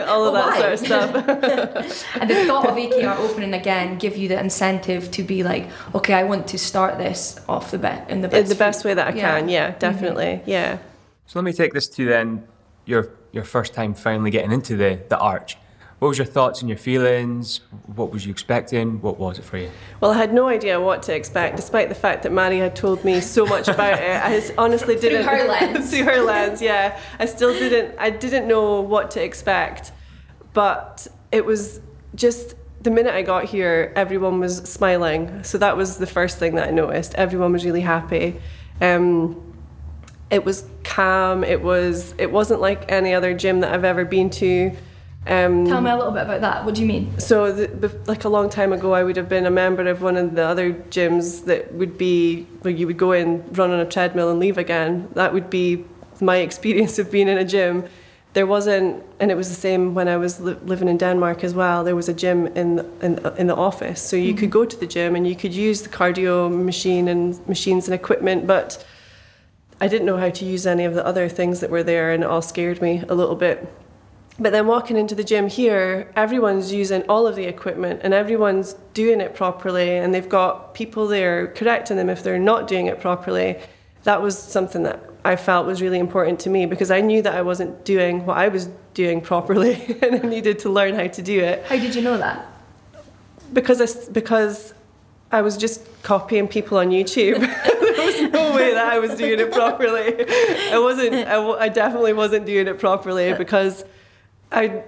all 0.07 0.25
of 0.25 0.33
Well, 0.33 0.33
that 0.33 0.47
why? 0.53 0.59
sort 0.59 0.73
of 0.73 0.79
stuff. 0.79 2.15
and 2.21 2.29
the 2.29 2.45
thought 2.45 2.67
of 2.69 2.75
AKR 2.75 3.17
opening 3.17 3.53
again 3.53 3.97
give 3.97 4.15
you 4.15 4.27
the 4.29 4.39
incentive 4.39 5.11
to 5.11 5.23
be 5.23 5.43
like 5.43 5.67
okay 5.93 6.13
I 6.13 6.23
want 6.23 6.47
to 6.47 6.57
start 6.57 6.97
this 6.97 7.39
off 7.49 7.71
the 7.71 7.77
bit 7.77 8.03
in 8.09 8.21
the 8.21 8.27
best, 8.29 8.37
In 8.37 8.43
best 8.43 8.49
the 8.49 8.55
best 8.55 8.85
way 8.85 8.93
that 8.93 9.07
I 9.07 9.11
Yeah. 9.17 9.39
can, 9.39 9.49
yeah, 9.49 9.69
mm-hmm. 9.71 9.79
definitely, 9.79 10.41
yeah. 10.45 10.77
So 11.25 11.39
let 11.39 11.43
me 11.43 11.51
take 11.51 11.73
this 11.73 11.87
to 11.89 12.05
then 12.05 12.47
your 12.85 13.09
your 13.33 13.43
first 13.43 13.73
time 13.73 13.93
finally 13.93 14.31
getting 14.31 14.53
into 14.53 14.77
the, 14.77 14.97
the 15.09 15.17
arch. 15.19 15.57
What 15.99 16.09
was 16.09 16.17
your 16.19 16.27
thoughts 16.27 16.61
and 16.61 16.69
your 16.69 16.77
feelings? 16.77 17.61
What 17.87 18.11
was 18.11 18.23
you 18.23 18.31
expecting? 18.31 19.01
What 19.01 19.17
was 19.17 19.39
it 19.39 19.45
for 19.45 19.57
you? 19.57 19.71
Well, 19.99 20.11
I 20.11 20.17
had 20.17 20.31
no 20.31 20.47
idea 20.47 20.79
what 20.79 21.01
to 21.03 21.15
expect, 21.15 21.55
despite 21.55 21.89
the 21.89 21.95
fact 21.95 22.21
that 22.23 22.31
Maddie 22.31 22.59
had 22.59 22.75
told 22.75 23.03
me 23.03 23.19
so 23.19 23.47
much 23.47 23.67
about 23.67 23.93
it. 23.99 24.21
I 24.23 24.35
s- 24.35 24.51
honestly 24.59 24.95
didn't. 24.95 25.23
through 25.23 25.37
her 25.37 25.47
lens. 25.47 25.89
through 25.89 26.03
her 26.03 26.21
lens, 26.21 26.61
yeah. 26.61 26.99
I 27.17 27.25
still 27.25 27.51
didn't. 27.51 27.95
I 27.97 28.11
didn't 28.11 28.47
know 28.47 28.81
what 28.81 29.09
to 29.11 29.23
expect, 29.23 29.91
but 30.53 31.07
it 31.31 31.43
was 31.45 31.81
just 32.13 32.53
the 32.83 32.91
minute 32.91 33.15
I 33.15 33.23
got 33.23 33.45
here, 33.45 33.91
everyone 33.95 34.39
was 34.39 34.57
smiling. 34.57 35.43
So 35.43 35.57
that 35.57 35.75
was 35.75 35.97
the 35.97 36.05
first 36.07 36.37
thing 36.37 36.53
that 36.55 36.67
I 36.67 36.71
noticed. 36.71 37.15
Everyone 37.15 37.53
was 37.53 37.65
really 37.65 37.81
happy. 37.81 38.39
Um, 38.81 39.43
it 40.29 40.45
was 40.45 40.63
calm. 40.83 41.43
It 41.43 41.63
was. 41.63 42.13
It 42.19 42.31
wasn't 42.31 42.61
like 42.61 42.91
any 42.91 43.15
other 43.15 43.33
gym 43.33 43.61
that 43.61 43.73
I've 43.73 43.83
ever 43.83 44.05
been 44.05 44.29
to. 44.29 44.75
Um, 45.29 45.65
tell 45.65 45.81
me 45.81 45.91
a 45.91 45.95
little 45.95 46.13
bit 46.13 46.23
about 46.23 46.39
that 46.39 46.63
what 46.63 46.73
do 46.73 46.81
you 46.81 46.87
mean 46.87 47.19
so, 47.19 47.51
the, 47.51 47.89
like 48.05 48.23
a 48.23 48.29
long 48.29 48.49
time 48.49 48.71
ago, 48.71 48.93
I 48.93 49.03
would 49.03 49.17
have 49.17 49.27
been 49.27 49.45
a 49.45 49.51
member 49.51 49.85
of 49.87 50.01
one 50.01 50.15
of 50.15 50.35
the 50.35 50.43
other 50.43 50.71
gyms 50.71 51.45
that 51.45 51.73
would 51.73 51.97
be 51.97 52.43
where 52.61 52.73
you 52.73 52.87
would 52.87 52.97
go 52.97 53.11
in, 53.11 53.43
run 53.53 53.71
on 53.71 53.79
a 53.79 53.85
treadmill, 53.85 54.29
and 54.29 54.39
leave 54.39 54.57
again. 54.57 55.09
That 55.15 55.33
would 55.33 55.49
be 55.49 55.83
my 56.21 56.37
experience 56.47 56.99
of 56.99 57.11
being 57.11 57.27
in 57.27 57.37
a 57.37 57.45
gym. 57.45 57.83
There 58.33 58.45
wasn't, 58.45 59.03
and 59.19 59.31
it 59.31 59.35
was 59.35 59.49
the 59.49 59.55
same 59.55 59.95
when 59.95 60.07
I 60.07 60.17
was 60.17 60.39
li- 60.39 60.57
living 60.63 60.87
in 60.87 60.97
Denmark 60.97 61.43
as 61.43 61.53
well. 61.53 61.83
There 61.83 61.95
was 61.95 62.07
a 62.07 62.13
gym 62.13 62.47
in 62.47 62.75
the, 62.77 62.85
in, 63.01 63.19
in 63.37 63.47
the 63.47 63.55
office, 63.55 64.01
so 64.01 64.15
you 64.15 64.33
could 64.33 64.51
go 64.51 64.63
to 64.63 64.77
the 64.77 64.87
gym 64.87 65.15
and 65.15 65.27
you 65.27 65.35
could 65.35 65.53
use 65.53 65.81
the 65.81 65.89
cardio 65.89 66.49
machine 66.49 67.07
and 67.07 67.45
machines 67.47 67.87
and 67.87 67.95
equipment, 67.95 68.45
but 68.45 68.85
I 69.81 69.87
didn't 69.87 70.05
know 70.05 70.17
how 70.17 70.29
to 70.29 70.45
use 70.45 70.67
any 70.67 70.85
of 70.85 70.93
the 70.93 71.05
other 71.05 71.27
things 71.29 71.59
that 71.61 71.69
were 71.69 71.83
there, 71.83 72.11
and 72.11 72.23
it 72.23 72.29
all 72.29 72.41
scared 72.41 72.81
me 72.81 73.03
a 73.09 73.15
little 73.15 73.35
bit. 73.35 73.67
But 74.39 74.51
then 74.51 74.67
walking 74.67 74.97
into 74.97 75.15
the 75.15 75.23
gym 75.23 75.47
here, 75.47 76.11
everyone's 76.15 76.71
using 76.71 77.01
all 77.09 77.25
of 77.25 77.35
the 77.35 77.45
equipment 77.45 78.01
and 78.03 78.13
everyone's 78.13 78.73
doing 78.93 79.19
it 79.19 79.33
properly, 79.33 79.97
and 79.97 80.13
they've 80.13 80.29
got 80.29 80.75
people 80.75 81.07
there 81.07 81.47
correcting 81.47 81.97
them 81.97 82.09
if 82.09 82.21
they're 82.23 82.37
not 82.37 82.67
doing 82.67 82.85
it 82.85 82.99
properly. 82.99 83.59
That 84.03 84.21
was 84.21 84.37
something 84.37 84.83
that 84.83 85.03
I 85.25 85.35
felt 85.35 85.65
was 85.65 85.81
really 85.81 85.99
important 85.99 86.39
to 86.41 86.49
me 86.49 86.65
because 86.67 86.91
I 86.91 87.01
knew 87.01 87.21
that 87.23 87.33
I 87.33 87.41
wasn't 87.41 87.83
doing 87.83 88.25
what 88.25 88.37
I 88.37 88.47
was 88.47 88.69
doing 88.93 89.21
properly 89.21 89.97
and 90.01 90.15
I 90.15 90.27
needed 90.27 90.59
to 90.59 90.69
learn 90.69 90.95
how 90.95 91.07
to 91.07 91.21
do 91.21 91.39
it 91.39 91.65
how 91.65 91.75
did 91.75 91.93
you 91.93 92.01
know 92.01 92.17
that 92.17 92.47
because 93.53 93.81
I, 93.81 94.11
because 94.11 94.73
I 95.31 95.41
was 95.41 95.57
just 95.57 95.81
copying 96.03 96.47
people 96.47 96.77
on 96.77 96.89
YouTube. 96.89 97.39
there 97.41 98.05
was 98.05 98.31
no 98.31 98.55
way 98.55 98.73
that 98.73 98.87
I 98.87 98.99
was 98.99 99.15
doing 99.15 99.39
it 99.39 99.51
properly. 99.51 100.25
I 100.71 100.79
wasn't. 100.79 101.15
I, 101.15 101.37
I 101.37 101.69
definitely 101.69 102.13
wasn't 102.13 102.45
doing 102.45 102.67
it 102.67 102.79
properly 102.79 103.33
because 103.33 103.83
I. 104.51 104.83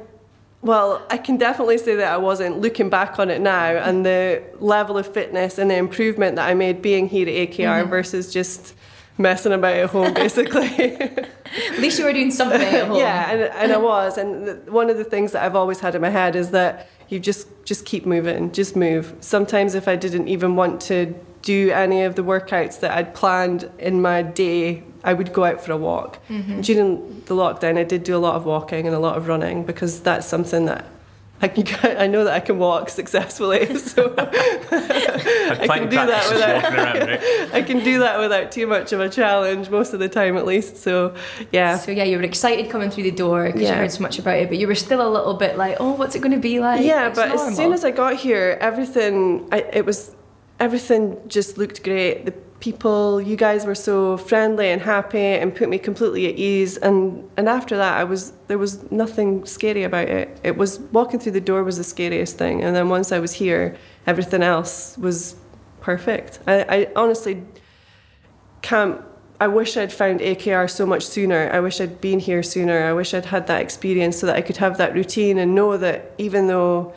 Well, 0.61 1.05
I 1.09 1.17
can 1.17 1.37
definitely 1.37 1.77
say 1.77 1.95
that 1.95 2.11
I 2.11 2.17
wasn't 2.17 2.59
looking 2.59 2.89
back 2.89 3.17
on 3.17 3.29
it 3.29 3.39
now, 3.39 3.77
and 3.77 4.05
the 4.05 4.43
level 4.59 4.97
of 4.97 5.07
fitness 5.13 5.57
and 5.57 5.71
the 5.71 5.77
improvement 5.77 6.35
that 6.35 6.49
I 6.49 6.53
made 6.53 6.81
being 6.81 7.07
here 7.07 7.25
at 7.29 7.33
AKR 7.33 7.81
mm-hmm. 7.81 7.89
versus 7.89 8.33
just 8.33 8.75
messing 9.17 9.53
about 9.53 9.75
at 9.75 9.89
home, 9.89 10.13
basically. 10.13 10.67
At 10.69 11.79
least 11.79 11.97
you 11.97 12.05
were 12.05 12.13
doing 12.13 12.31
something 12.31 12.61
at 12.61 12.87
home. 12.87 12.97
Yeah, 12.97 13.31
and, 13.31 13.41
and 13.41 13.71
I 13.71 13.77
was. 13.77 14.17
And 14.17 14.67
one 14.69 14.89
of 14.89 14.97
the 14.97 15.03
things 15.03 15.31
that 15.31 15.43
I've 15.43 15.55
always 15.55 15.79
had 15.79 15.95
in 15.95 16.01
my 16.01 16.09
head 16.09 16.35
is 16.35 16.51
that 16.51 16.87
you 17.09 17.19
just 17.19 17.47
just 17.65 17.85
keep 17.85 18.05
moving, 18.05 18.51
just 18.51 18.75
move. 18.75 19.15
Sometimes 19.19 19.75
if 19.75 19.87
I 19.87 19.95
didn't 19.95 20.27
even 20.27 20.55
want 20.55 20.79
to 20.81 21.15
do 21.41 21.71
any 21.71 22.03
of 22.03 22.15
the 22.15 22.23
workouts 22.23 22.79
that 22.81 22.91
I'd 22.91 23.13
planned 23.13 23.69
in 23.79 24.01
my 24.01 24.21
day, 24.21 24.83
I 25.03 25.13
would 25.13 25.31
go 25.33 25.45
out 25.45 25.61
for 25.61 25.71
a 25.71 25.77
walk. 25.77 26.19
Mm-hmm. 26.27 26.61
During 26.61 27.21
the 27.21 27.35
lockdown, 27.35 27.77
I 27.77 27.83
did 27.83 28.03
do 28.03 28.15
a 28.15 28.19
lot 28.19 28.35
of 28.35 28.45
walking 28.45 28.85
and 28.85 28.95
a 28.95 28.99
lot 28.99 29.17
of 29.17 29.27
running 29.27 29.65
because 29.65 30.01
that's 30.01 30.27
something 30.27 30.65
that 30.65 30.85
I 31.41 31.47
can. 31.47 31.97
I 31.97 32.07
know 32.07 32.25
that 32.25 32.33
I 32.33 32.39
can 32.41 32.59
walk 32.59 32.89
successfully, 32.89 33.77
so 33.77 34.13
I 34.17 35.67
can 35.67 35.89
do 35.89 35.95
that 35.95 36.29
without. 36.29 36.73
around, 36.73 37.09
right? 37.09 37.53
I 37.53 37.61
can 37.61 37.81
do 37.83 37.99
that 37.99 38.19
without 38.19 38.51
too 38.51 38.67
much 38.67 38.91
of 38.91 38.99
a 38.99 39.07
challenge 39.09 39.69
most 39.69 39.93
of 39.93 40.01
the 40.01 40.09
time, 40.09 40.35
at 40.35 40.45
least. 40.45 40.77
So, 40.77 41.15
yeah. 41.51 41.77
So 41.77 41.91
yeah, 41.91 42.03
you 42.03 42.17
were 42.17 42.23
excited 42.23 42.69
coming 42.69 42.89
through 42.89 43.03
the 43.03 43.11
door 43.11 43.45
because 43.45 43.61
you 43.61 43.73
heard 43.73 43.91
so 43.91 44.01
much 44.01 44.19
about 44.19 44.37
it, 44.37 44.49
but 44.49 44.57
you 44.57 44.67
were 44.67 44.75
still 44.75 45.01
a 45.01 45.09
little 45.09 45.35
bit 45.35 45.57
like, 45.57 45.77
oh, 45.79 45.93
what's 45.93 46.15
it 46.15 46.19
going 46.19 46.33
to 46.33 46.39
be 46.39 46.59
like? 46.59 46.85
yeah 46.85 47.07
It's 47.07 47.17
but 47.17 47.31
as 47.31 47.55
soon 47.55 47.73
as 47.73 47.83
i 47.83 47.91
got 47.91 48.15
here 48.15 48.57
everything 48.61 49.47
I, 49.51 49.59
it 49.73 49.85
was 49.85 50.15
everything 50.59 51.17
just 51.27 51.57
looked 51.57 51.83
great. 51.83 52.25
The 52.25 52.33
people 52.59 53.21
you 53.21 53.37
guys 53.37 53.65
were 53.65 53.75
so 53.75 54.17
friendly 54.17 54.69
and 54.69 54.81
happy 54.81 55.17
and 55.17 55.55
put 55.55 55.69
me 55.69 55.77
completely 55.77 56.27
at 56.27 56.35
ease. 56.35 56.77
And 56.77 57.29
and 57.37 57.47
after 57.47 57.77
that 57.77 57.97
i 57.97 58.03
was 58.03 58.33
there 58.47 58.57
was 58.57 58.91
nothing 58.91 59.45
scary 59.45 59.83
about 59.83 60.09
it. 60.09 60.39
It 60.43 60.57
was 60.57 60.79
walking 60.91 61.19
through 61.19 61.33
the 61.33 61.41
door 61.41 61.63
was 61.63 61.77
the 61.77 61.83
scariest 61.83 62.37
thing. 62.37 62.63
And 62.63 62.75
then 62.75 62.89
once 62.89 63.11
i 63.11 63.19
was 63.19 63.33
here 63.33 63.77
everything 64.05 64.43
else 64.43 64.97
was 64.97 65.35
perfect. 65.81 66.39
I, 66.47 66.61
I 66.63 66.87
honestly 66.95 67.43
can't 68.61 69.01
I 69.41 69.47
wish 69.47 69.77
I'd 69.77 69.93
found 69.93 70.19
AKR 70.19 70.69
so 70.69 70.85
much 70.85 71.07
sooner. 71.07 71.49
I 71.53 71.61
wish 71.61 71.79
I'd 71.79 72.01
been 72.01 72.19
here 72.19 72.43
sooner. 72.43 72.83
I 72.83 72.91
wish 72.91 73.13
I'd 73.13 73.23
had 73.23 73.47
that 73.47 73.61
experience 73.61 74.17
so 74.19 74.27
that 74.27 74.35
I 74.35 74.41
could 74.41 74.57
have 74.57 74.77
that 74.79 74.93
routine 74.93 75.37
and 75.37 75.55
know 75.55 75.77
that 75.77 76.11
even 76.17 76.47
though 76.47 76.93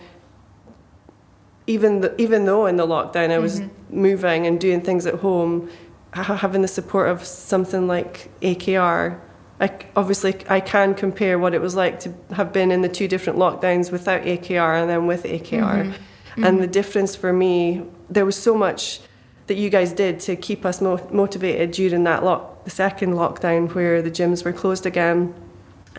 even 1.67 2.01
the, 2.01 2.21
even 2.21 2.45
though 2.45 2.67
in 2.67 2.77
the 2.77 2.87
lockdown 2.87 3.31
I 3.31 3.39
was 3.39 3.61
mm-hmm. 3.61 4.01
moving 4.01 4.47
and 4.47 4.61
doing 4.61 4.81
things 4.81 5.07
at 5.07 5.15
home, 5.17 5.71
ha- 6.13 6.37
having 6.37 6.63
the 6.63 6.69
support 6.69 7.09
of 7.09 7.25
something 7.25 7.87
like 7.87 8.31
AKR, 8.41 9.21
I 9.61 9.69
c 9.69 9.75
obviously 9.95 10.35
I 10.49 10.61
can 10.61 10.95
compare 10.95 11.39
what 11.39 11.55
it 11.55 11.61
was 11.61 11.77
like 11.77 12.01
to 12.01 12.13
have 12.33 12.53
been 12.53 12.73
in 12.73 12.83
the 12.83 12.89
two 12.89 13.07
different 13.07 13.39
lockdowns 13.39 13.93
without 13.93 14.23
AKR 14.23 14.81
and 14.81 14.91
then 14.91 15.07
with 15.07 15.23
AKR, 15.23 15.79
mm-hmm. 15.85 16.45
and 16.45 16.59
the 16.59 16.65
mm-hmm. 16.65 16.73
difference 16.73 17.15
for 17.15 17.33
me 17.33 17.83
there 18.11 18.27
was 18.27 18.37
so 18.37 18.55
much 18.55 19.01
that 19.47 19.57
you 19.57 19.71
guys 19.71 19.93
did 19.93 20.21
to 20.21 20.37
keep 20.37 20.65
us 20.65 20.81
mo- 20.81 21.09
motivated 21.11 21.73
during 21.73 22.05
that 22.05 22.25
lock, 22.25 22.65
the 22.65 22.71
second 22.71 23.15
lockdown 23.15 23.73
where 23.75 24.01
the 24.03 24.11
gyms 24.11 24.45
were 24.45 24.53
closed 24.53 24.87
again, 24.87 25.35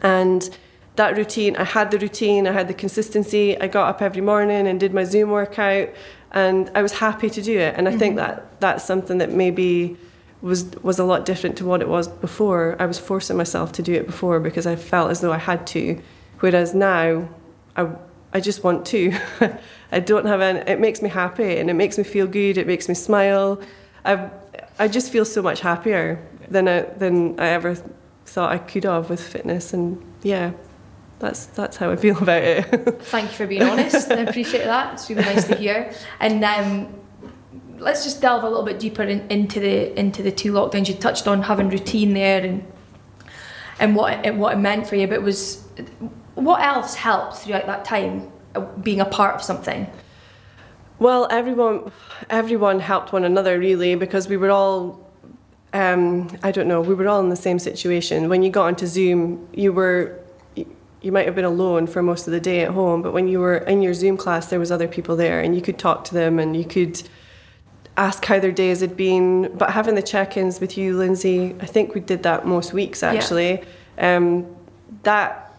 and 0.01 0.57
that 0.95 1.17
routine. 1.17 1.55
I 1.55 1.63
had 1.63 1.91
the 1.91 1.97
routine. 1.97 2.47
I 2.47 2.51
had 2.51 2.67
the 2.67 2.73
consistency. 2.73 3.59
I 3.59 3.67
got 3.67 3.89
up 3.89 4.01
every 4.01 4.21
morning 4.21 4.67
and 4.67 4.79
did 4.79 4.93
my 4.93 5.03
Zoom 5.03 5.31
workout, 5.31 5.89
and 6.31 6.69
I 6.75 6.81
was 6.81 6.93
happy 6.93 7.29
to 7.29 7.41
do 7.41 7.57
it. 7.57 7.75
And 7.77 7.87
I 7.87 7.97
think 7.97 8.15
mm-hmm. 8.15 8.27
that 8.27 8.59
that's 8.59 8.83
something 8.83 9.17
that 9.17 9.31
maybe 9.31 9.97
was 10.41 10.65
was 10.83 10.99
a 10.99 11.03
lot 11.03 11.25
different 11.25 11.57
to 11.57 11.65
what 11.65 11.81
it 11.81 11.87
was 11.87 12.07
before. 12.07 12.75
I 12.79 12.85
was 12.85 12.99
forcing 12.99 13.37
myself 13.37 13.71
to 13.73 13.81
do 13.81 13.93
it 13.93 14.05
before 14.05 14.39
because 14.39 14.67
I 14.67 14.75
felt 14.75 15.09
as 15.09 15.21
though 15.21 15.31
I 15.31 15.37
had 15.37 15.65
to, 15.67 16.01
whereas 16.39 16.73
now, 16.75 17.27
I 17.75 17.87
I 18.33 18.39
just 18.39 18.63
want 18.63 18.85
to. 18.87 19.13
I 19.91 19.99
don't 19.99 20.25
have 20.25 20.41
any. 20.41 20.59
It 20.69 20.79
makes 20.79 21.01
me 21.01 21.09
happy 21.09 21.57
and 21.57 21.69
it 21.69 21.75
makes 21.75 21.97
me 21.97 22.03
feel 22.03 22.27
good. 22.27 22.57
It 22.57 22.67
makes 22.67 22.87
me 22.87 22.95
smile. 22.95 23.61
I 24.05 24.29
I 24.77 24.87
just 24.87 25.11
feel 25.11 25.25
so 25.25 25.41
much 25.41 25.61
happier 25.61 26.19
than 26.49 26.67
I 26.67 26.81
than 26.81 27.39
I 27.39 27.47
ever 27.49 27.75
thought 28.25 28.51
I 28.51 28.57
could 28.57 28.83
have 28.83 29.09
with 29.09 29.21
fitness 29.21 29.73
and 29.73 30.03
yeah. 30.23 30.51
That's 31.19 31.45
that's 31.47 31.77
how 31.77 31.89
I 31.91 31.95
feel 31.95 32.17
about 32.17 32.43
it. 32.43 32.63
Thank 33.03 33.29
you 33.31 33.35
for 33.35 33.47
being 33.47 33.63
honest. 33.63 34.11
I 34.11 34.21
appreciate 34.21 34.65
that. 34.65 34.93
It's 34.93 35.09
really 35.09 35.23
nice 35.23 35.45
to 35.45 35.55
hear. 35.55 35.93
And 36.19 36.43
um, 36.43 36.93
let's 37.77 38.03
just 38.03 38.21
delve 38.21 38.43
a 38.43 38.47
little 38.47 38.65
bit 38.65 38.79
deeper 38.79 39.03
in, 39.03 39.27
into 39.29 39.59
the 39.59 39.97
into 39.97 40.21
the 40.21 40.31
two 40.31 40.51
lockdowns. 40.51 40.87
You 40.87 40.95
touched 40.95 41.27
on 41.27 41.43
having 41.43 41.69
routine 41.69 42.13
there 42.13 42.43
and 42.43 42.65
and 43.79 43.95
what 43.95 44.25
it, 44.25 44.35
what 44.35 44.53
it 44.53 44.59
meant 44.59 44.87
for 44.87 44.95
you. 44.95 45.07
But 45.07 45.21
was 45.21 45.63
what 46.35 46.61
else 46.61 46.95
helped 46.95 47.37
throughout 47.37 47.65
that 47.67 47.85
time, 47.85 48.31
uh, 48.55 48.61
being 48.61 49.01
a 49.01 49.05
part 49.05 49.35
of 49.35 49.41
something? 49.41 49.87
Well, 50.99 51.27
everyone, 51.29 51.91
everyone 52.29 52.79
helped 52.79 53.13
one 53.13 53.23
another 53.23 53.59
really 53.59 53.95
because 53.95 54.27
we 54.27 54.37
were 54.37 54.51
all. 54.51 55.01
Um, 55.73 56.29
I 56.43 56.51
don't 56.51 56.67
know. 56.67 56.81
We 56.81 56.93
were 56.93 57.07
all 57.07 57.19
in 57.19 57.29
the 57.29 57.35
same 57.35 57.57
situation. 57.57 58.29
When 58.29 58.43
you 58.43 58.51
got 58.51 58.65
onto 58.67 58.85
Zoom, 58.85 59.49
you 59.53 59.73
were, 59.73 60.19
you 61.03 61.11
might 61.11 61.25
have 61.25 61.35
been 61.35 61.45
alone 61.45 61.85
for 61.85 62.01
most 62.01 62.27
of 62.27 62.33
the 62.33 62.39
day 62.39 62.61
at 62.61 62.71
home, 62.71 63.01
but 63.01 63.11
when 63.11 63.27
you 63.27 63.39
were 63.39 63.57
in 63.57 63.81
your 63.81 63.93
Zoom 63.93 64.17
class, 64.17 64.47
there 64.47 64.59
was 64.59 64.71
other 64.71 64.87
people 64.87 65.15
there, 65.15 65.41
and 65.41 65.53
you 65.53 65.61
could 65.61 65.77
talk 65.77 66.05
to 66.05 66.13
them, 66.13 66.39
and 66.39 66.55
you 66.55 66.63
could 66.63 67.03
ask 67.97 68.25
how 68.25 68.39
their 68.39 68.51
days 68.51 68.79
had 68.79 68.95
been. 68.97 69.55
But 69.55 69.71
having 69.71 69.95
the 69.95 70.01
check-ins 70.01 70.59
with 70.59 70.77
you, 70.77 70.97
Lindsay, 70.97 71.55
I 71.59 71.65
think 71.65 71.93
we 71.93 72.01
did 72.01 72.23
that 72.23 72.47
most 72.47 72.73
weeks 72.73 73.03
actually. 73.03 73.63
Um, 73.97 74.47
that 75.03 75.55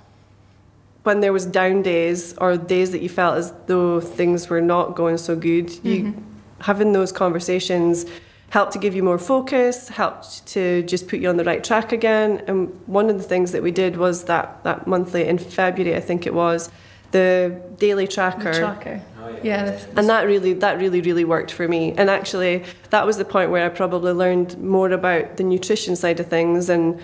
when 1.05 1.21
there 1.21 1.33
was 1.33 1.45
down 1.45 1.83
days 1.83 2.35
or 2.39 2.57
days 2.57 2.91
that 2.93 3.03
you 3.03 3.11
felt 3.11 3.37
as 3.37 3.53
though 3.67 4.01
things 4.01 4.49
were 4.49 4.63
not 4.63 4.97
going 4.97 5.19
so 5.19 5.37
good, 5.37 5.71
you 5.85 6.15
having 6.61 6.93
those 6.93 7.13
conversations 7.13 8.07
helped 8.51 8.73
to 8.73 8.79
give 8.79 8.95
you 8.95 9.03
more 9.03 9.19
focus, 9.19 9.89
helped 9.89 10.47
to 10.47 10.83
just 10.85 11.09
put 11.09 11.19
you 11.19 11.29
on 11.29 11.37
the 11.37 11.45
right 11.45 11.65
track 11.65 11.93
again. 11.93 12.43
And 12.47 12.69
one 12.87 13.11
of 13.11 13.19
the 13.19 13.25
things 13.25 13.53
that 13.53 13.63
we 13.63 13.71
did 13.73 13.97
was 13.97 14.25
that 14.25 14.63
that 14.65 14.87
monthly 14.87 15.27
in 15.27 15.39
February, 15.39 15.97
I 15.97 16.01
think 16.01 16.27
it 16.27 16.35
was, 16.35 16.71
the 17.11 17.61
daily 17.79 18.07
tracker. 18.07 18.53
The 18.53 18.59
tracker. 18.59 19.03
yeah. 19.43 19.65
that's- 19.65 19.87
And 19.97 20.09
that 20.09 20.27
really, 20.27 20.53
that 20.55 20.79
really, 20.79 21.01
really 21.01 21.25
worked 21.25 21.51
for 21.53 21.67
me. 21.67 21.93
And 21.97 22.09
actually, 22.11 22.65
that 22.91 23.07
was 23.07 23.17
the 23.17 23.25
point 23.25 23.51
where 23.51 23.65
I 23.65 23.69
probably 23.71 24.13
learned 24.13 24.57
more 24.59 24.91
about 24.91 25.37
the 25.37 25.45
nutrition 25.45 25.97
side 25.97 26.21
of 26.21 26.27
things 26.29 26.69
and 26.69 27.03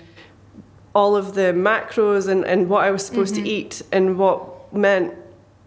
all 0.93 1.15
of 1.15 1.35
the 1.35 1.53
macros 1.53 2.27
and, 2.27 2.43
and 2.45 2.69
what 2.69 2.83
I 2.83 2.91
was 2.91 3.05
supposed 3.05 3.35
to 3.35 3.41
eat 3.47 3.81
and 3.93 4.17
what 4.17 4.73
meant, 4.73 5.13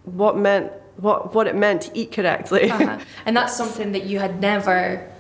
what 0.05 0.37
meant, 0.37 0.71
what 0.99 1.35
what 1.35 1.47
it 1.47 1.57
meant 1.57 1.83
to 1.83 1.91
eat 1.99 2.13
correctly. 2.13 2.71
uh-huh. 2.71 2.99
And 3.27 3.37
that's 3.37 3.57
something 3.57 3.93
that 3.93 4.05
you 4.05 4.19
had 4.19 4.41
never 4.41 5.11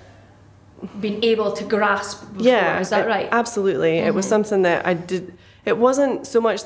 been 1.00 1.24
able 1.24 1.52
to 1.52 1.64
grasp 1.64 2.20
before. 2.32 2.46
Yeah, 2.46 2.80
Is 2.80 2.90
that 2.90 3.06
it- 3.06 3.08
right? 3.08 3.28
Absolutely. 3.30 3.98
It 3.98 4.14
was 4.14 4.24
mm-hmm. 4.24 4.30
something 4.30 4.62
that 4.62 4.86
I 4.86 4.94
did. 4.94 5.36
It 5.64 5.78
wasn't 5.78 6.26
so 6.26 6.40
much. 6.40 6.60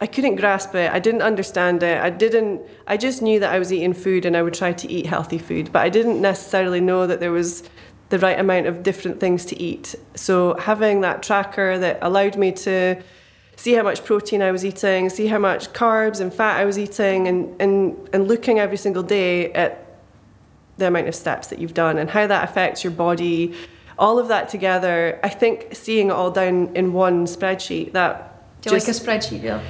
I 0.00 0.06
couldn't 0.06 0.36
grasp 0.36 0.74
it. 0.74 0.92
I 0.92 1.00
didn't 1.00 1.22
understand 1.22 1.82
it. 1.82 2.00
I 2.00 2.10
didn't. 2.10 2.62
I 2.86 2.96
just 2.96 3.22
knew 3.22 3.40
that 3.40 3.52
I 3.52 3.58
was 3.58 3.72
eating 3.72 3.94
food 3.94 4.24
and 4.24 4.36
I 4.36 4.42
would 4.42 4.54
try 4.54 4.72
to 4.72 4.90
eat 4.90 5.06
healthy 5.06 5.38
food, 5.38 5.72
but 5.72 5.80
I 5.82 5.88
didn't 5.88 6.20
necessarily 6.20 6.80
know 6.80 7.06
that 7.06 7.20
there 7.20 7.32
was 7.32 7.68
the 8.10 8.18
right 8.18 8.38
amount 8.38 8.66
of 8.66 8.82
different 8.82 9.20
things 9.20 9.44
to 9.46 9.60
eat. 9.60 9.94
So 10.14 10.54
having 10.58 11.02
that 11.02 11.22
tracker 11.22 11.78
that 11.78 11.98
allowed 12.00 12.36
me 12.36 12.52
to 12.52 13.02
see 13.56 13.74
how 13.74 13.82
much 13.82 14.04
protein 14.04 14.40
I 14.40 14.52
was 14.52 14.64
eating, 14.64 15.10
see 15.10 15.26
how 15.26 15.38
much 15.38 15.72
carbs 15.72 16.20
and 16.20 16.32
fat 16.32 16.58
I 16.58 16.64
was 16.64 16.78
eating, 16.78 17.28
and 17.28 17.60
and 17.60 18.08
and 18.12 18.28
looking 18.28 18.58
every 18.58 18.76
single 18.76 19.02
day 19.02 19.52
at 19.52 19.87
the 20.78 20.86
amount 20.86 21.08
of 21.08 21.14
steps 21.14 21.48
that 21.48 21.58
you've 21.58 21.74
done 21.74 21.98
and 21.98 22.08
how 22.08 22.26
that 22.26 22.48
affects 22.48 22.82
your 22.84 22.92
body, 22.92 23.54
all 23.98 24.18
of 24.18 24.28
that 24.28 24.48
together. 24.48 25.18
I 25.22 25.28
think 25.28 25.74
seeing 25.74 26.08
it 26.08 26.12
all 26.12 26.30
down 26.30 26.74
in 26.74 26.92
one 26.92 27.26
spreadsheet 27.26 27.92
that. 27.92 28.24
Do 28.60 28.70
you 28.70 28.76
just, 28.80 28.88
like 28.88 28.96
a 28.96 29.18
spreadsheet, 29.26 29.42
Bill? 29.42 29.60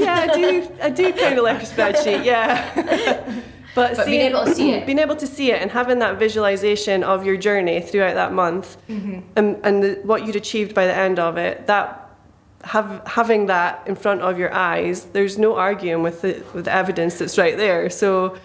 yeah, 0.00 0.26
I 0.28 0.34
do. 0.36 0.68
I 0.82 0.90
do 0.90 1.12
kind 1.24 1.38
of 1.38 1.44
like 1.44 1.62
a 1.62 1.66
spreadsheet. 1.66 2.24
Yeah. 2.24 3.40
But, 3.72 3.96
But 3.96 4.06
being 4.06 4.22
able 4.22 4.44
to 4.46 4.52
see 4.52 4.72
it. 4.72 4.84
being 4.90 4.98
able 4.98 5.14
to 5.14 5.28
see 5.28 5.52
it, 5.52 5.62
and 5.62 5.70
having 5.70 6.00
that 6.00 6.18
visualization 6.18 7.04
of 7.04 7.24
your 7.24 7.36
journey 7.36 7.80
throughout 7.80 8.14
that 8.14 8.32
month, 8.32 8.76
Mm-hmm. 8.88 9.20
and 9.36 9.56
and 9.62 9.82
the, 9.84 10.00
what 10.02 10.26
you'd 10.26 10.34
achieved 10.34 10.74
by 10.74 10.86
the 10.88 10.96
end 10.96 11.20
of 11.20 11.36
it, 11.36 11.68
that 11.68 12.10
have 12.64 13.00
having 13.06 13.46
that 13.46 13.82
in 13.86 13.94
front 13.94 14.22
of 14.22 14.40
your 14.40 14.52
eyes, 14.52 15.04
there's 15.12 15.38
no 15.38 15.54
arguing 15.54 16.02
with 16.02 16.22
the 16.22 16.42
with 16.52 16.64
the 16.64 16.72
evidence 16.72 17.20
that's 17.20 17.38
right 17.38 17.56
there. 17.56 17.88
So, 17.90 18.36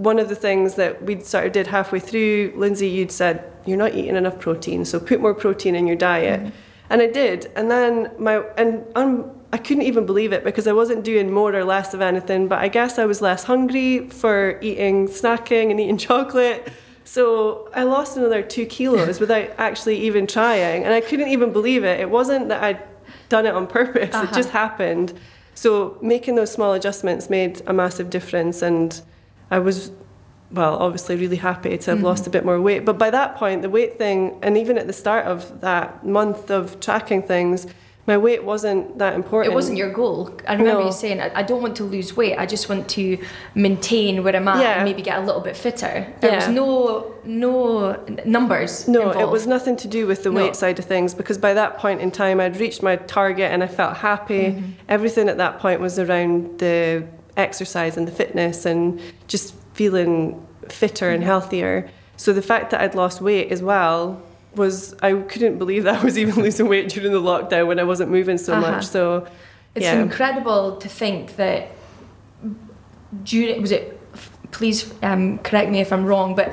one 0.00 0.18
of 0.18 0.28
the 0.30 0.34
things 0.34 0.74
that 0.76 1.02
we 1.02 1.20
sort 1.20 1.44
of 1.46 1.52
did 1.52 1.66
halfway 1.66 2.00
through, 2.00 2.52
Lindsay, 2.56 2.88
you'd 2.88 3.12
said 3.12 3.44
you're 3.66 3.76
not 3.76 3.94
eating 3.94 4.16
enough 4.16 4.38
protein, 4.38 4.84
so 4.86 4.98
put 4.98 5.20
more 5.20 5.34
protein 5.34 5.74
in 5.74 5.86
your 5.86 5.96
diet, 5.96 6.40
Mm-hmm. 6.40 6.50
and 6.90 7.02
I 7.02 7.06
did, 7.06 7.50
and 7.54 7.70
then 7.70 8.10
my 8.18 8.36
and 8.56 8.84
um, 8.96 9.30
I 9.52 9.58
couldn't 9.58 9.82
even 9.82 10.06
believe 10.06 10.32
it 10.32 10.42
because 10.42 10.66
I 10.66 10.72
wasn't 10.72 11.04
doing 11.04 11.30
more 11.32 11.52
or 11.54 11.64
less 11.64 11.92
of 11.92 12.00
anything, 12.00 12.48
but 12.48 12.58
I 12.60 12.68
guess 12.68 12.98
I 12.98 13.04
was 13.04 13.20
less 13.20 13.44
hungry 13.44 14.08
for 14.08 14.58
eating, 14.62 15.08
snacking, 15.08 15.70
and 15.70 15.78
eating 15.80 15.98
chocolate. 16.08 16.72
So 17.04 17.68
I 17.74 17.82
lost 17.82 18.16
another 18.16 18.42
two 18.42 18.66
kilos 18.66 19.20
without 19.24 19.48
actually 19.58 19.98
even 20.08 20.26
trying, 20.26 20.84
and 20.84 20.94
I 20.94 21.00
couldn't 21.02 21.28
even 21.28 21.52
believe 21.52 21.84
it. 21.84 22.00
It 22.00 22.08
wasn't 22.10 22.48
that 22.48 22.62
I'd 22.62 22.82
done 23.28 23.44
it 23.44 23.54
on 23.54 23.66
purpose; 23.66 24.14
it 24.14 24.32
just 24.32 24.50
happened. 24.50 25.12
So 25.54 25.98
making 26.00 26.36
those 26.36 26.50
small 26.50 26.72
adjustments 26.72 27.28
made 27.28 27.60
a 27.66 27.72
massive 27.74 28.08
difference, 28.08 28.62
and 28.62 28.90
I 29.50 29.58
was, 29.58 29.90
well, 30.52 30.76
obviously 30.76 31.16
really 31.16 31.36
happy 31.36 31.76
to 31.76 31.90
have 31.90 32.02
lost 32.02 32.26
a 32.26 32.30
bit 32.30 32.44
more 32.44 32.60
weight. 32.60 32.84
But 32.84 32.98
by 32.98 33.10
that 33.10 33.36
point, 33.36 33.62
the 33.62 33.70
weight 33.70 33.98
thing, 33.98 34.38
and 34.42 34.56
even 34.56 34.78
at 34.78 34.86
the 34.86 34.92
start 34.92 35.26
of 35.26 35.60
that 35.60 36.04
month 36.06 36.50
of 36.50 36.80
tracking 36.80 37.22
things, 37.22 37.66
my 38.06 38.16
weight 38.16 38.42
wasn't 38.42 38.98
that 38.98 39.14
important. 39.14 39.52
It 39.52 39.54
wasn't 39.54 39.76
your 39.78 39.92
goal. 39.92 40.34
I 40.48 40.54
remember 40.54 40.80
No. 40.80 40.86
you 40.86 40.92
saying, 40.92 41.20
I, 41.20 41.42
don't 41.42 41.62
want 41.62 41.76
to 41.76 41.84
lose 41.84 42.16
weight. 42.16 42.36
I 42.38 42.46
just 42.46 42.68
want 42.68 42.88
to 42.90 43.18
maintain 43.54 44.24
where 44.24 44.34
I'm 44.34 44.48
at 44.48 44.58
Yeah. 44.60 44.72
and 44.76 44.84
maybe 44.84 45.02
get 45.02 45.18
a 45.18 45.20
little 45.20 45.40
bit 45.42 45.56
fitter. 45.56 46.06
There 46.20 46.34
was 46.34 46.48
no 46.48 47.14
no 47.24 48.02
numbers. 48.24 48.88
No, 48.88 49.00
involved. 49.10 49.20
it 49.20 49.28
was 49.28 49.46
nothing 49.46 49.76
to 49.76 49.86
do 49.88 50.06
with 50.06 50.22
the 50.24 50.30
No. 50.30 50.40
weight 50.40 50.56
side 50.56 50.78
of 50.78 50.86
things 50.86 51.12
because 51.14 51.38
by 51.38 51.52
that 51.54 51.76
point 51.78 52.00
in 52.00 52.10
time 52.10 52.40
I'd 52.40 52.58
reached 52.58 52.82
my 52.82 52.96
target 52.96 53.52
and 53.52 53.62
I 53.62 53.66
felt 53.68 53.98
happy. 53.98 54.44
Mm-hmm. 54.54 54.70
Everything 54.88 55.28
at 55.28 55.36
that 55.36 55.58
point 55.60 55.80
was 55.80 55.98
around 55.98 56.58
the 56.58 57.04
exercise 57.40 57.96
and 57.96 58.06
the 58.06 58.12
fitness 58.12 58.66
and 58.66 59.00
just 59.28 59.54
feeling 59.74 60.46
fitter 60.68 61.10
and 61.10 61.22
healthier. 61.24 61.90
So 62.16 62.32
the 62.32 62.42
fact 62.42 62.70
that 62.70 62.80
I'd 62.80 62.94
lost 62.94 63.20
weight 63.20 63.50
as 63.50 63.62
well 63.62 64.22
was 64.54 64.94
I 65.02 65.12
couldn't 65.14 65.58
believe 65.58 65.84
that 65.84 66.00
I 66.00 66.04
was 66.04 66.18
even 66.18 66.34
losing 66.44 66.68
weight 66.68 66.88
during 66.90 67.12
the 67.12 67.20
lockdown 67.20 67.66
when 67.66 67.78
I 67.78 67.84
wasn't 67.84 68.10
moving 68.10 68.38
so 68.38 68.52
Uh-huh. 68.52 68.72
much. 68.72 68.86
So 68.86 69.26
It's 69.74 69.84
yeah. 69.84 70.00
incredible 70.02 70.76
to 70.76 70.88
think 70.88 71.36
that 71.36 71.68
during 73.24 73.60
was 73.60 73.72
it? 73.72 73.96
Please 74.50 74.92
um, 75.02 75.38
correct 75.38 75.70
me 75.70 75.80
if 75.80 75.92
I'm 75.92 76.04
wrong, 76.04 76.34
but 76.34 76.52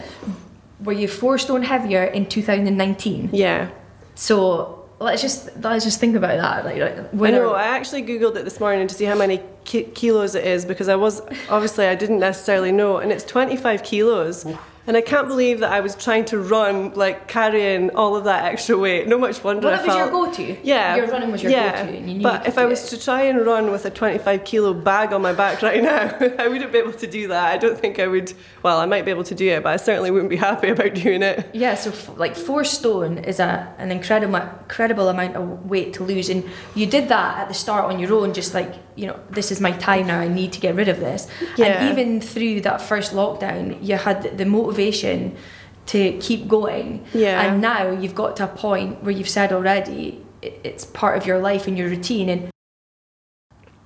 were 0.84 0.93
you 0.93 1.08
four 1.08 1.38
stone 1.39 1.63
heavier 1.63 2.04
in 2.04 2.26
2019? 2.28 3.30
yeah. 3.34 3.69
So 4.15 4.76
let's 4.99 5.21
just 5.21 5.49
let's 5.63 5.86
just 5.86 5.99
think 5.99 6.15
about 6.15 6.38
that. 6.38 6.65
Like, 6.65 6.77
like, 6.81 6.97
I 7.13 7.31
know. 7.31 7.51
are- 7.51 7.57
I 7.57 7.67
actually 7.67 8.03
googled 8.03 8.36
it 8.36 8.43
this 8.45 8.60
morning 8.60 8.88
to 8.88 8.95
see 8.95 9.05
how 9.05 9.15
many 9.15 9.41
ki- 9.65 9.83
kilos 9.93 10.36
it 10.36 10.45
is 10.45 10.65
because 10.65 10.89
I 10.89 10.95
was 10.95 11.21
obviously 11.49 11.86
I 11.88 11.95
didn't 11.95 12.19
necessarily 12.19 12.71
know, 12.71 12.97
and 12.97 13.12
it's 13.12 13.23
25 13.23 13.83
kilos. 13.83 14.45
And 14.88 14.95
I 14.95 15.02
can't 15.02 15.28
believe 15.28 15.60
that 15.60 15.71
I 15.71 15.82
was 15.82 15.95
trying 15.95 16.23
to 16.26 16.39
run 16.39 16.93
like 16.93 17.28
carrying 17.28 17.89
all 17.95 18.15
of 18.15 18.23
that 18.23 18.45
extra 18.45 18.78
weight. 18.78 19.06
No 19.08 19.17
much 19.17 19.43
wonder 19.43 19.67
Well, 19.67 19.86
was 19.86 19.95
your 19.95 20.10
go-to. 20.10 20.58
Yeah, 20.63 20.95
Your 20.95 21.08
running 21.08 21.30
was 21.32 21.43
your 21.43 21.52
yeah. 21.52 21.86
go-to, 21.86 21.97
you 22.00 22.21
But 22.21 22.47
if 22.47 22.58
I 22.58 22.65
was 22.65 22.86
it. 22.86 22.95
to 22.97 23.04
try 23.04 23.23
and 23.23 23.45
run 23.45 23.69
with 23.71 23.86
a 23.86 23.89
25 23.89 24.45
kilo 24.45 24.73
bag 24.73 25.12
on 25.12 25.21
my 25.21 25.34
back 25.34 25.62
right 25.62 25.84
now, 25.84 26.15
I 26.39 26.47
wouldn't 26.47 26.71
be 26.71 26.78
able 26.78 26.93
to 26.93 27.08
do 27.08 27.28
that. 27.28 27.52
I 27.52 27.58
don't 27.58 27.78
think 27.78 28.00
I 28.00 28.08
would. 28.08 28.32
Well, 28.63 28.80
I 28.80 28.86
might 28.86 29.04
be 29.04 29.12
able 29.12 29.26
to 29.26 29.36
do 29.36 29.50
it, 29.50 29.62
but 29.63 29.73
I 29.73 29.78
certainly 29.78 30.10
wouldn't 30.10 30.30
be 30.30 30.36
happy 30.50 30.69
about 30.69 30.93
doing 30.93 31.21
it. 31.21 31.50
Yeah, 31.54 31.76
so 31.76 31.89
f- 31.91 32.17
like 32.17 32.36
four 32.38 32.63
stone 32.63 33.17
is 33.19 33.39
a 33.41 33.73
an 33.78 33.91
incredible 33.91 34.36
incredible 34.38 35.10
amount 35.10 35.36
of 35.36 35.65
weight 35.69 35.93
to 35.95 36.04
lose, 36.06 36.30
and 36.30 36.43
you 36.76 36.86
did 36.86 37.10
that 37.10 37.39
at 37.39 37.47
the 37.50 37.54
start 37.54 37.86
on 37.91 38.00
your 38.00 38.13
own, 38.13 38.34
just 38.34 38.54
like 38.54 38.73
you 38.95 39.06
know, 39.06 39.19
this 39.30 39.52
is 39.52 39.62
my 39.62 39.71
time 39.73 40.08
now. 40.08 40.19
I 40.19 40.28
need 40.28 40.54
to 40.54 40.60
get 40.60 40.73
rid 40.73 40.88
of 40.88 41.00
this. 41.00 41.28
Yeah. 41.56 41.65
And 41.67 41.91
even 41.91 42.19
through 42.19 42.62
that 42.62 42.82
first 42.82 43.13
lockdown, 43.13 43.78
you 43.86 43.95
had 43.95 44.36
the 44.39 44.45
motivation 44.77 45.35
to 45.87 46.17
keep 46.19 46.47
going. 46.47 47.05
Yeah. 47.13 47.41
And 47.41 47.61
now 47.61 47.91
you've 47.91 48.15
got 48.15 48.35
to 48.37 48.45
a 48.45 48.47
point 48.47 49.03
where 49.03 49.11
you've 49.11 49.29
said 49.29 49.51
already 49.51 50.23
it's 50.41 50.85
part 50.85 51.17
of 51.17 51.25
your 51.25 51.39
life 51.39 51.67
and 51.67 51.77
your 51.77 51.89
routine, 51.89 52.29
and 52.29 52.51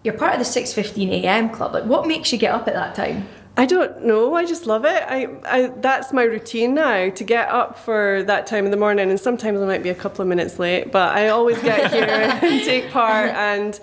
you're 0.04 0.14
part 0.14 0.34
of 0.34 0.40
the 0.40 0.46
six 0.46 0.74
fifteen 0.74 1.10
a.m. 1.10 1.50
club. 1.50 1.74
Like, 1.74 1.86
what 1.86 2.08
makes 2.08 2.34
you 2.34 2.38
get 2.38 2.54
up 2.54 2.68
at 2.68 2.74
that 2.74 2.94
time? 2.94 3.28
I 3.58 3.66
don't 3.66 4.06
know. 4.06 4.36
I 4.36 4.46
just 4.46 4.66
love 4.66 4.84
it. 4.86 5.04
I, 5.08 5.28
I 5.46 5.68
that's 5.68 6.12
my 6.12 6.24
routine 6.24 6.74
now 6.74 7.10
to 7.10 7.24
get 7.24 7.48
up 7.50 7.80
for 7.80 8.24
that 8.24 8.48
time 8.48 8.66
in 8.66 8.72
the 8.72 8.78
morning, 8.78 9.10
and 9.10 9.20
sometimes 9.20 9.62
I 9.62 9.66
might 9.66 9.82
be 9.82 9.90
a 9.90 9.96
couple 9.96 10.22
of 10.22 10.28
minutes 10.28 10.60
late, 10.60 10.92
but 10.92 11.16
I 11.16 11.30
always 11.30 11.62
get 11.62 11.92
here 11.92 12.04
and 12.42 12.64
take 12.64 12.92
part, 12.92 13.30
and 13.30 13.80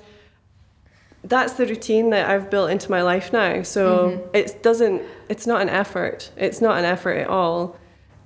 that's 1.29 1.55
the 1.55 1.67
routine 1.67 2.11
that 2.11 2.29
I've 2.31 2.51
built 2.51 2.71
into 2.71 2.91
my 2.91 3.03
life 3.03 3.33
now. 3.33 3.63
So 3.63 4.11
mm-hmm. 4.11 4.37
it 4.37 4.63
doesn't. 4.63 5.03
It's 5.29 5.47
not 5.47 5.61
an 5.61 5.69
effort. 5.69 6.31
It's 6.37 6.61
not 6.61 6.79
an 6.79 6.85
effort 6.85 7.19
at 7.19 7.29
all. 7.29 7.77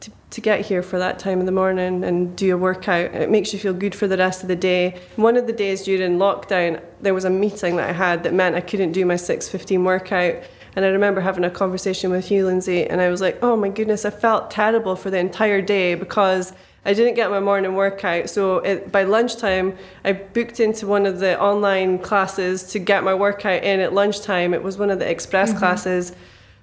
to, 0.00 0.10
to 0.30 0.40
get 0.40 0.60
here 0.60 0.82
for 0.82 0.98
that 0.98 1.18
time 1.18 1.40
in 1.40 1.46
the 1.46 1.52
morning 1.52 2.04
and 2.04 2.36
do 2.36 2.54
a 2.54 2.58
workout. 2.58 3.14
It 3.14 3.30
makes 3.30 3.52
you 3.52 3.58
feel 3.58 3.72
good 3.72 3.94
for 3.94 4.06
the 4.06 4.16
rest 4.16 4.42
of 4.42 4.48
the 4.48 4.56
day. 4.56 5.00
One 5.16 5.36
of 5.36 5.46
the 5.46 5.52
days 5.52 5.84
during 5.84 6.18
lockdown, 6.18 6.80
there 7.00 7.14
was 7.14 7.24
a 7.24 7.30
meeting 7.30 7.76
that 7.76 7.88
I 7.88 7.92
had 7.92 8.22
that 8.24 8.32
meant 8.32 8.56
I 8.56 8.60
couldn't 8.60 8.92
do 8.92 9.04
my 9.04 9.14
6.15 9.14 9.84
workout. 9.84 10.42
And 10.74 10.84
I 10.84 10.88
remember 10.88 11.20
having 11.20 11.44
a 11.44 11.50
conversation 11.50 12.10
with 12.10 12.30
you, 12.30 12.46
Lindsay, 12.46 12.86
and 12.86 13.00
I 13.00 13.10
was 13.10 13.20
like, 13.20 13.38
oh 13.42 13.56
my 13.56 13.68
goodness, 13.68 14.04
I 14.04 14.10
felt 14.10 14.50
terrible 14.50 14.96
for 14.96 15.10
the 15.10 15.18
entire 15.18 15.60
day 15.60 15.94
because 15.94 16.54
I 16.84 16.94
didn't 16.94 17.14
get 17.14 17.30
my 17.30 17.38
morning 17.40 17.74
workout. 17.76 18.28
So 18.28 18.58
it, 18.58 18.90
by 18.90 19.04
lunchtime, 19.04 19.76
I 20.04 20.12
booked 20.14 20.58
into 20.58 20.86
one 20.86 21.06
of 21.06 21.20
the 21.20 21.40
online 21.40 21.98
classes 22.00 22.64
to 22.72 22.78
get 22.80 23.04
my 23.04 23.14
workout 23.14 23.62
in 23.62 23.78
at 23.80 23.92
lunchtime. 23.92 24.52
It 24.52 24.62
was 24.64 24.78
one 24.78 24.90
of 24.90 24.98
the 24.98 25.08
express 25.08 25.50
Mm-hmm. 25.50 25.58
classes 25.58 26.12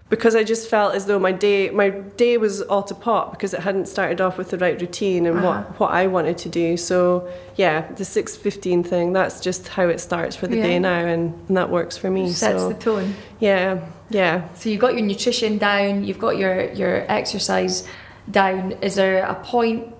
because 0.09 0.35
I 0.35 0.43
just 0.43 0.67
felt 0.69 0.95
as 0.95 1.05
though 1.05 1.19
my 1.19 1.31
day 1.31 1.69
my 1.69 1.89
day 1.91 2.37
was 2.37 2.61
all 2.63 2.81
to 2.83 2.95
pot 2.95 3.31
because 3.31 3.53
it 3.53 3.59
hadn't 3.61 3.87
started 3.87 4.19
off 4.19 4.39
with 4.39 4.49
the 4.49 4.57
right 4.57 4.81
routine 4.81 5.27
and 5.27 5.37
Uh-huh. 5.37 5.47
what, 5.47 5.79
what 5.79 5.91
I 5.91 6.07
wanted 6.07 6.37
to 6.39 6.49
do. 6.49 6.75
So 6.77 7.31
yeah, 7.55 7.89
the 7.93 8.03
six 8.03 8.35
fifteen 8.35 8.83
thing, 8.83 9.13
that's 9.13 9.39
just 9.39 9.67
how 9.69 9.87
it 9.87 9.99
starts 10.01 10.35
for 10.35 10.47
the 10.47 10.57
Yeah. 10.57 10.63
day 10.63 10.79
now 10.79 11.05
and, 11.05 11.33
and 11.47 11.55
that 11.55 11.69
works 11.69 11.95
for 11.95 12.09
me. 12.09 12.29
Sets 12.31 12.61
so 12.63 12.69
the 12.69 12.73
tone. 12.75 13.13
yeah, 13.39 13.85
yeah. 14.09 14.47
So 14.55 14.69
you've 14.69 14.81
got 14.81 14.95
your 14.95 15.05
nutrition 15.05 15.59
down, 15.59 16.03
you've 16.03 16.19
got 16.19 16.37
your, 16.37 16.71
your 16.73 17.05
exercise 17.09 17.87
down. 18.31 18.71
Is 18.81 18.95
there 18.95 19.23
a 19.23 19.35
point 19.35 19.93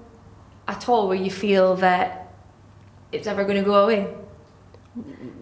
at 0.70 0.88
all 0.88 1.08
where 1.08 1.18
you 1.18 1.32
feel 1.32 1.76
that 1.78 2.32
it's 3.12 3.28
ever 3.28 3.44
going 3.44 3.58
to 3.58 3.64
go 3.64 3.84
away? 3.84 4.08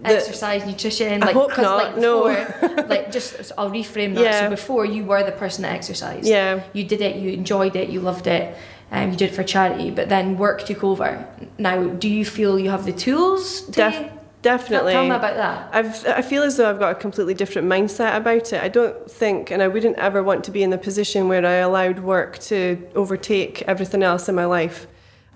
The- 0.04 0.16
exercise, 0.16 0.66
nutrition, 0.66 1.24
I 1.24 1.28
like 1.28 1.36
hope 1.36 1.58
not, 1.58 1.78
like 1.78 1.98
no. 1.98 2.28
before, 2.28 2.86
like 2.88 3.12
just 3.12 3.52
I'll 3.58 3.72
reframe 3.72 4.16
that. 4.16 4.24
Yeah. 4.24 4.40
So 4.42 4.50
before 4.50 4.86
you 4.86 5.04
were 5.04 5.24
the 5.24 5.32
person 5.32 5.64
that 5.64 5.74
exercised. 5.74 6.28
Yeah. 6.28 6.64
You 6.74 6.84
did 6.84 7.02
it, 7.02 7.16
you 7.18 7.32
enjoyed 7.32 7.76
it, 7.76 7.90
you 7.90 8.00
loved 8.00 8.28
it, 8.28 8.56
and 8.92 9.12
you 9.12 9.18
did 9.18 9.32
it 9.32 9.36
for 9.36 9.44
charity. 9.44 9.90
But 9.92 10.10
then 10.10 10.38
work 10.38 10.66
took 10.66 10.84
over. 10.84 11.28
Now, 11.58 11.88
do 11.88 12.08
you 12.08 12.24
feel 12.26 12.60
you 12.60 12.70
have 12.70 12.86
the 12.86 12.94
tools? 12.94 13.62
To 13.62 13.72
Def- 13.72 14.12
definitely. 14.42 14.94
Tell 14.94 15.04
me 15.04 15.16
about 15.16 15.36
that. 15.36 15.70
I've, 15.74 16.06
I 16.06 16.22
feel 16.22 16.44
as 16.44 16.58
though 16.58 16.70
I've 16.70 16.80
got 16.80 16.92
a 16.92 16.96
completely 16.96 17.34
different 17.34 17.68
mindset 17.68 18.16
about 18.16 18.54
it. 18.54 18.62
I 18.62 18.70
don't 18.70 19.10
think, 19.10 19.50
and 19.50 19.64
I 19.64 19.68
wouldn't 19.68 19.98
ever 19.98 20.22
want 20.22 20.44
to 20.46 20.52
be 20.52 20.62
in 20.62 20.70
the 20.70 20.78
position 20.78 21.28
where 21.28 21.46
I 21.46 21.56
allowed 21.56 22.00
work 22.00 22.38
to 22.40 22.88
overtake 22.96 23.64
everything 23.64 24.04
else 24.04 24.30
in 24.30 24.36
my 24.36 24.46
life. 24.46 24.88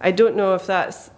I 0.02 0.12
don't 0.12 0.36
know 0.36 0.56
if 0.56 0.66
that's 0.66 1.12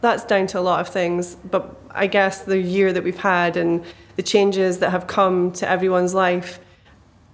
that's 0.00 0.24
down 0.24 0.46
to 0.48 0.58
a 0.58 0.60
lot 0.60 0.80
of 0.80 0.88
things, 0.88 1.36
but 1.36 1.76
I 1.90 2.06
guess 2.06 2.42
the 2.42 2.58
year 2.58 2.92
that 2.92 3.04
we've 3.04 3.18
had 3.18 3.56
and 3.56 3.84
the 4.16 4.22
changes 4.22 4.78
that 4.78 4.90
have 4.90 5.06
come 5.06 5.52
to 5.52 5.68
everyone's 5.68 6.14
life, 6.14 6.58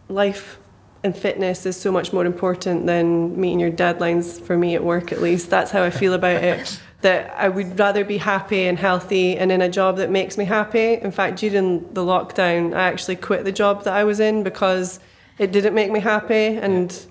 life 0.09 0.59
and 1.03 1.17
fitness 1.17 1.65
is 1.65 1.77
so 1.77 1.91
much 1.91 2.12
more 2.12 2.27
important 2.27 2.87
than 2.87 3.41
meeting 3.41 3.61
your 3.61 3.71
deadlines 3.71 4.41
for 4.41 4.57
me 4.57 4.75
at 4.75 4.85
work 4.85 5.12
at 5.12 5.23
least. 5.23 5.49
That's 5.51 5.71
how 5.71 5.83
I 5.83 5.91
feel 5.91 6.15
about 6.15 6.43
it. 6.43 6.81
That 7.03 7.35
I 7.37 7.51
would 7.51 7.79
rather 7.79 8.05
be 8.05 8.17
happy 8.17 8.67
and 8.67 8.79
healthy 8.79 9.37
and 9.37 9.53
in 9.53 9.61
a 9.61 9.69
job 9.69 9.99
that 9.99 10.11
makes 10.11 10.39
me 10.39 10.47
happy. 10.47 10.95
In 10.95 11.12
fact, 11.12 11.39
during 11.39 11.81
the 11.93 12.01
lockdown, 12.01 12.75
I 12.75 12.89
actually 12.89 13.17
quit 13.17 13.45
the 13.45 13.53
job 13.53 13.85
that 13.85 13.93
I 13.93 14.03
was 14.03 14.19
in 14.19 14.43
because 14.43 14.99
it 15.39 15.53
didn't 15.53 15.75
make 15.75 15.93
me 15.93 16.01
happy 16.01 16.57
and 16.57 17.07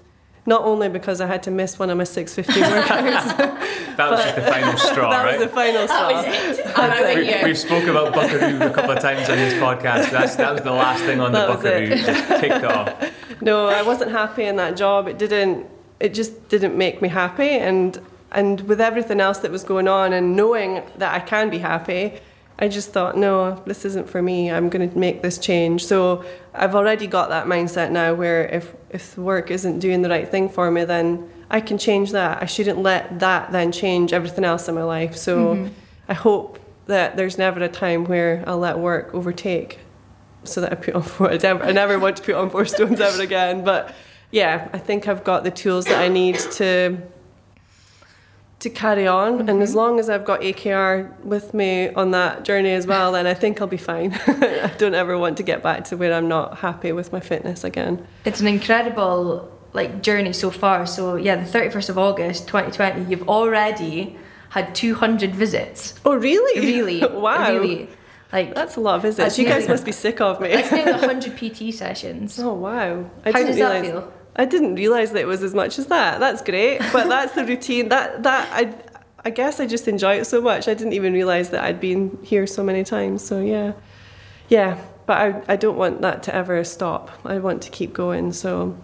not 0.45 0.61
only 0.63 0.89
because 0.89 1.21
I 1.21 1.27
had 1.27 1.41
to 1.43 1.51
miss 1.51 1.79
one 1.79 1.89
of 1.89 1.97
my 1.97 2.03
650 2.03 2.61
workouts. 2.61 3.61
That 3.95 4.11
was 4.11 4.19
just 4.25 4.35
the 4.35 4.41
final 4.41 4.77
straw, 4.77 5.09
that 5.09 5.23
right? 5.23 5.39
was 5.39 5.47
the 5.47 5.53
final 5.55 5.87
straw. 5.87 6.09
That 6.21 6.47
was 6.49 6.59
it. 6.59 6.67
I'm 6.77 6.91
out 6.91 7.09
of 7.11 7.15
we, 7.15 7.25
here. 7.27 7.41
we've 7.45 7.57
spoke 7.57 7.85
about 7.87 8.13
Buckaroo 8.13 8.57
a 8.61 8.69
couple 8.69 8.91
of 8.91 8.99
times 8.99 9.29
on 9.29 9.37
this 9.37 9.53
podcast. 9.53 10.11
That's, 10.11 10.35
that 10.35 10.51
was 10.51 10.63
the 10.63 10.73
last 10.73 11.01
thing 11.05 11.21
on 11.21 11.31
That 11.31 11.45
the 11.47 11.53
was 11.53 11.63
Buckaroo. 11.63 11.83
it. 11.93 12.05
Just 12.05 12.41
ticked 12.41 12.65
off. 12.65 13.41
no, 13.41 13.67
I 13.69 13.83
wasn't 13.83 14.11
happy 14.11 14.43
in 14.43 14.57
that 14.57 14.75
job. 14.75 15.07
It 15.07 15.17
didn't. 15.17 15.67
It 16.01 16.13
just 16.13 16.49
didn't 16.49 16.77
make 16.77 17.01
me 17.01 17.07
happy, 17.07 17.47
and 17.51 17.97
and 18.33 18.59
with 18.67 18.81
everything 18.81 19.21
else 19.21 19.37
that 19.37 19.51
was 19.51 19.63
going 19.63 19.87
on, 19.87 20.11
and 20.11 20.35
knowing 20.35 20.83
that 20.97 21.13
I 21.15 21.21
can 21.25 21.49
be 21.49 21.59
happy, 21.59 22.19
I 22.57 22.69
just 22.69 22.91
thought, 22.91 23.17
no, 23.17 23.61
this 23.65 23.83
isn't 23.83 24.09
for 24.09 24.21
me. 24.21 24.49
I'm 24.49 24.69
going 24.69 24.89
to 24.89 24.97
make 24.97 25.21
this 25.21 25.37
change. 25.37 25.85
So 25.85 26.23
I've 26.53 26.73
already 26.73 27.05
got 27.05 27.29
that 27.29 27.47
mindset 27.47 27.91
now, 27.91 28.13
where 28.13 28.45
if 28.47 28.73
if 28.89 29.17
work 29.17 29.51
isn't 29.51 29.79
doing 29.79 30.01
the 30.01 30.09
right 30.09 30.29
thing 30.29 30.47
for 30.47 30.71
me, 30.71 30.85
then 30.85 31.29
I 31.49 31.59
can 31.59 31.77
change 31.77 32.11
that. 32.11 32.41
I 32.41 32.45
shouldn't 32.45 32.79
let 32.79 33.19
that 33.19 33.51
then 33.51 33.71
change 33.71 34.13
everything 34.13 34.45
else 34.45 34.69
in 34.69 34.75
my 34.75 34.83
life. 34.83 35.15
So 35.15 35.55
mm-hmm. 35.55 35.73
I 36.07 36.13
hope 36.13 36.59
that 36.87 37.17
there's 37.17 37.37
never 37.37 37.61
a 37.61 37.69
time 37.69 38.05
where 38.05 38.43
I'll 38.47 38.57
let 38.57 38.79
work 38.79 39.13
overtake 39.13 39.79
so 40.43 40.61
that 40.61 40.71
I 40.71 40.75
put 40.75 40.95
on 40.95 41.01
four. 41.03 41.31
I 41.31 41.37
never, 41.37 41.63
I 41.63 41.71
never 41.71 41.99
want 41.99 42.17
to 42.17 42.23
put 42.23 42.35
on 42.35 42.49
four 42.49 42.65
stones 42.73 43.01
ever 43.01 43.21
again. 43.21 43.63
But 43.63 43.93
yeah, 44.31 44.69
I 44.71 44.79
think 44.79 45.07
I've 45.07 45.23
got 45.23 45.43
the 45.43 45.51
tools 45.51 45.85
that 45.85 45.99
I 45.99 46.07
need 46.07 46.39
to 46.39 46.97
to 48.65 48.69
carry 48.69 49.07
on. 49.07 49.47
And 49.47 49.61
as 49.61 49.69
mm-hmm. 49.69 49.77
long 49.77 49.99
as 49.99 50.09
I've 50.09 50.25
got 50.25 50.41
AKR 50.41 51.17
with 51.23 51.53
me 51.53 51.89
on 51.89 52.11
that 52.11 52.43
journey 52.43 52.71
as 52.71 52.87
well, 52.87 53.11
then 53.11 53.27
I 53.27 53.35
think 53.35 53.61
I'll 53.61 53.67
be 53.67 53.77
fine. 53.77 54.13
I 54.27 54.73
don't 54.77 54.95
ever 54.95 55.17
want 55.17 55.37
to 55.37 55.43
get 55.43 55.61
back 55.61 55.85
to 55.85 55.97
where 55.97 56.13
I'm 56.13 56.27
not 56.27 56.57
happy 56.59 56.91
with 56.91 57.11
my 57.13 57.19
fitness 57.19 57.63
again. 57.63 58.05
It's 58.25 58.41
an 58.41 58.47
incredible 58.47 59.51
like 59.73 60.01
journey 60.01 60.33
so 60.33 60.49
far. 60.49 60.87
So 60.87 61.15
yeah, 61.15 61.35
the 61.35 61.49
31st 61.49 61.89
of 61.89 61.97
August 61.97 62.47
2020, 62.47 63.09
you've 63.09 63.29
already 63.29 64.17
had 64.49 64.73
200 64.73 65.35
visits. 65.35 65.93
Oh, 66.03 66.15
really? 66.15 66.59
Really? 66.59 67.05
wow. 67.07 67.51
Really? 67.51 67.87
Like 68.33 68.55
That's 68.55 68.77
a 68.77 68.81
lot 68.81 68.95
of 68.95 69.03
visits. 69.03 69.17
That's 69.17 69.39
you 69.39 69.45
guys 69.45 69.67
must 69.67 69.85
be 69.85 69.91
sick 69.91 70.19
of 70.21 70.41
me. 70.41 70.49
it's 70.49 70.71
nearly 70.71 70.91
100 70.91 71.37
PT 71.37 71.71
sessions. 71.73 72.39
Oh 72.39 72.53
wow! 72.53 73.09
I 73.23 73.31
How 73.31 73.39
didn't 73.39 73.47
does 73.47 73.57
that 73.57 73.81
realise- 73.81 73.91
feel? 73.91 74.13
I 74.37 74.45
didn't 74.45 74.75
realize 74.75 75.11
that 75.11 75.21
it 75.21 75.27
was 75.27 75.43
as 75.43 75.53
much 75.53 75.79
as 75.79 75.87
that. 75.87 76.19
That's 76.19 76.41
great, 76.41 76.79
but 76.91 77.07
that's 77.07 77.33
the 77.33 77.45
routine. 77.51 77.89
That 77.89 78.23
that 78.23 78.49
I 78.51 78.73
I 79.23 79.29
guess 79.29 79.59
I 79.59 79.65
just 79.65 79.87
enjoy 79.87 80.15
it 80.15 80.25
so 80.25 80.41
much. 80.41 80.67
I 80.67 80.73
didn't 80.73 80.93
even 80.93 81.13
realize 81.13 81.49
that 81.51 81.63
I'd 81.63 81.79
been 81.79 82.17
here 82.21 82.45
so 82.45 82.63
many 82.63 82.83
times. 82.83 83.23
So 83.23 83.39
yeah, 83.39 83.73
yeah. 84.49 84.79
But 85.05 85.17
I 85.17 85.53
I 85.53 85.55
don't 85.55 85.77
want 85.77 86.01
that 86.01 86.23
to 86.23 86.35
ever 86.35 86.63
stop. 86.63 87.11
I 87.23 87.37
want 87.39 87.61
to 87.63 87.69
keep 87.69 87.93
going. 87.93 88.33
So 88.33 88.75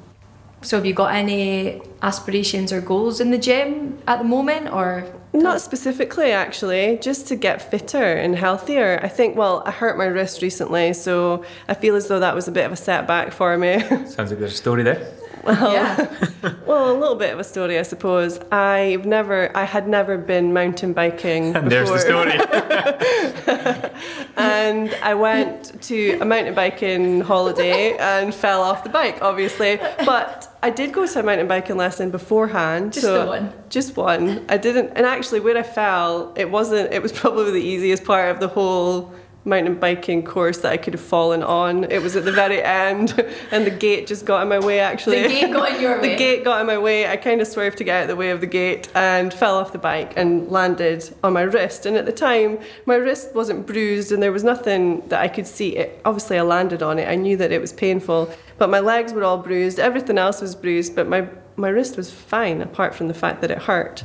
So 0.61 0.77
have 0.77 0.85
you 0.85 0.93
got 0.93 1.13
any 1.13 1.81
aspirations 2.01 2.71
or 2.71 2.81
goals 2.81 3.19
in 3.19 3.31
the 3.31 3.37
gym 3.37 3.97
at 4.07 4.19
the 4.19 4.25
moment 4.25 4.71
or 4.71 5.05
Not 5.33 5.61
specifically, 5.61 6.31
actually, 6.31 6.97
just 7.01 7.27
to 7.29 7.35
get 7.35 7.61
fitter 7.71 8.13
and 8.23 8.35
healthier. 8.35 8.99
I 9.01 9.07
think, 9.07 9.37
well, 9.37 9.63
I 9.65 9.71
hurt 9.71 9.97
my 9.97 10.05
wrist 10.05 10.41
recently, 10.41 10.93
so 10.93 11.43
I 11.69 11.73
feel 11.73 11.95
as 11.95 12.07
though 12.09 12.19
that 12.19 12.35
was 12.35 12.47
a 12.47 12.51
bit 12.51 12.65
of 12.65 12.71
a 12.73 12.75
setback 12.75 13.31
for 13.31 13.57
me. 13.57 13.79
Sounds 14.15 14.29
like 14.29 14.39
there's 14.39 14.53
a 14.53 14.63
story 14.65 14.83
there. 14.83 15.01
Yeah. 15.45 16.29
well, 16.65 16.91
a 16.91 16.97
little 16.97 17.15
bit 17.15 17.33
of 17.33 17.39
a 17.39 17.43
story, 17.43 17.79
I 17.79 17.83
suppose. 17.83 18.39
I've 18.51 19.05
never, 19.05 19.55
I 19.55 19.63
had 19.63 19.87
never 19.87 20.17
been 20.17 20.53
mountain 20.53 20.93
biking 20.93 21.55
And 21.55 21.71
there's 21.71 21.89
the 21.89 21.99
story. 21.99 22.31
and 24.37 24.93
I 25.01 25.13
went 25.13 25.81
to 25.83 26.19
a 26.19 26.25
mountain 26.25 26.53
biking 26.53 27.21
holiday 27.21 27.97
and 27.97 28.33
fell 28.33 28.61
off 28.61 28.83
the 28.83 28.89
bike, 28.89 29.21
obviously. 29.21 29.77
But 30.05 30.51
I 30.63 30.69
did 30.69 30.93
go 30.93 31.07
to 31.07 31.19
a 31.19 31.23
mountain 31.23 31.47
biking 31.47 31.77
lesson 31.77 32.11
beforehand. 32.11 32.93
Just 32.93 33.05
so 33.05 33.25
one? 33.25 33.53
Just 33.69 33.97
one. 33.97 34.45
I 34.49 34.57
didn't, 34.57 34.91
and 34.95 35.05
actually, 35.05 35.39
where 35.39 35.57
I 35.57 35.63
fell, 35.63 36.33
it 36.35 36.51
wasn't. 36.51 36.93
It 36.93 37.01
was 37.01 37.11
probably 37.21 37.51
the 37.51 37.61
easiest 37.61 38.03
part 38.03 38.29
of 38.29 38.39
the 38.39 38.47
whole 38.47 39.11
mountain 39.43 39.75
biking 39.79 40.23
course 40.23 40.59
that 40.59 40.71
I 40.71 40.77
could 40.77 40.93
have 40.93 41.01
fallen 41.01 41.41
on. 41.41 41.85
It 41.85 42.01
was 42.01 42.15
at 42.15 42.25
the 42.25 42.31
very 42.31 42.61
end, 42.61 43.13
and 43.51 43.65
the 43.65 43.71
gate 43.71 44.05
just 44.07 44.25
got 44.25 44.43
in 44.43 44.49
my 44.49 44.59
way. 44.59 44.79
Actually, 44.79 45.23
The 45.23 45.29
gate 45.29 45.51
got 45.53 45.71
in 45.71 45.81
your 45.81 45.95
way. 46.01 46.09
The 46.11 46.15
gate 46.15 46.43
got 46.43 46.61
in 46.61 46.67
my 46.67 46.77
way. 46.77 47.07
I 47.07 47.17
kind 47.17 47.41
of 47.41 47.47
swerved 47.47 47.77
to 47.79 47.83
get 47.83 47.95
out 47.97 48.01
of 48.03 48.07
the 48.09 48.15
way 48.15 48.29
of 48.29 48.39
the 48.41 48.47
gate 48.47 48.89
and 48.93 49.33
fell 49.33 49.57
off 49.57 49.71
the 49.71 49.79
bike 49.79 50.13
and 50.15 50.49
landed 50.49 51.13
on 51.23 51.33
my 51.33 51.41
wrist. 51.41 51.85
And 51.85 51.97
at 51.97 52.05
the 52.05 52.11
time, 52.11 52.59
my 52.85 52.95
wrist 52.95 53.33
wasn't 53.33 53.65
bruised 53.65 54.11
and 54.11 54.21
there 54.21 54.31
was 54.31 54.43
nothing 54.43 55.07
that 55.09 55.21
I 55.21 55.27
could 55.27 55.47
see. 55.47 55.75
It, 55.77 56.01
obviously, 56.05 56.37
I 56.37 56.43
landed 56.43 56.83
on 56.83 56.99
it. 56.99 57.07
I 57.07 57.15
knew 57.15 57.37
that 57.37 57.51
it 57.51 57.61
was 57.61 57.73
painful, 57.73 58.31
but 58.57 58.69
my 58.69 58.79
legs 58.79 59.11
were 59.13 59.23
all 59.23 59.37
bruised. 59.39 59.79
Everything 59.79 60.17
else 60.17 60.41
was 60.41 60.55
bruised, 60.55 60.95
but 60.95 61.07
my 61.07 61.27
my 61.57 61.67
wrist 61.67 61.97
was 61.97 62.09
fine, 62.09 62.61
apart 62.61 62.95
from 62.95 63.07
the 63.07 63.13
fact 63.13 63.41
that 63.41 63.51
it 63.51 63.57
hurt. 63.59 64.03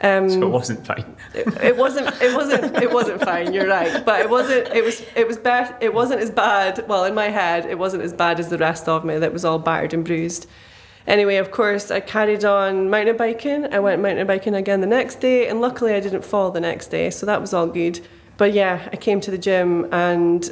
Um, 0.00 0.28
So 0.28 0.42
it 0.42 0.50
wasn't 0.50 0.86
fine. 0.86 1.16
it, 1.34 1.46
it 1.62 1.76
wasn't 1.76 2.08
it 2.20 2.34
wasn't 2.34 2.76
it 2.82 2.92
wasn't 2.92 3.22
fine 3.22 3.52
you're 3.52 3.68
right. 3.68 4.04
But 4.04 4.20
it 4.20 4.28
wasn't 4.30 4.68
it 4.74 4.84
was 4.84 5.02
it 5.14 5.26
was 5.26 5.36
bad 5.38 5.76
it 5.80 5.94
wasn't 5.94 6.20
as 6.20 6.30
bad 6.30 6.84
well 6.88 7.04
in 7.04 7.14
my 7.14 7.28
head 7.28 7.64
it 7.66 7.78
wasn't 7.78 8.02
as 8.02 8.12
bad 8.12 8.40
as 8.40 8.48
the 8.48 8.58
rest 8.58 8.88
of 8.88 9.04
me 9.04 9.18
that 9.18 9.32
was 9.32 9.44
all 9.44 9.58
battered 9.58 9.94
and 9.94 10.04
bruised. 10.04 10.48
Anyway 11.06 11.36
of 11.36 11.50
course 11.52 11.90
i 11.92 12.00
carried 12.00 12.44
on 12.44 12.90
mountain 12.90 13.16
biking. 13.16 13.72
I 13.72 13.78
went 13.78 14.02
mountain 14.02 14.26
biking 14.26 14.54
again 14.54 14.80
the 14.80 14.86
next 14.88 15.20
day 15.20 15.46
and 15.48 15.60
luckily 15.60 15.94
i 15.94 16.00
didn't 16.00 16.24
fall 16.24 16.50
the 16.50 16.60
next 16.60 16.88
day 16.88 17.10
so 17.10 17.24
that 17.26 17.40
was 17.40 17.54
all 17.54 17.68
good. 17.68 18.00
But 18.36 18.52
yeah 18.52 18.88
i 18.92 18.96
came 18.96 19.20
to 19.20 19.30
the 19.30 19.38
gym 19.38 19.86
and 19.92 20.50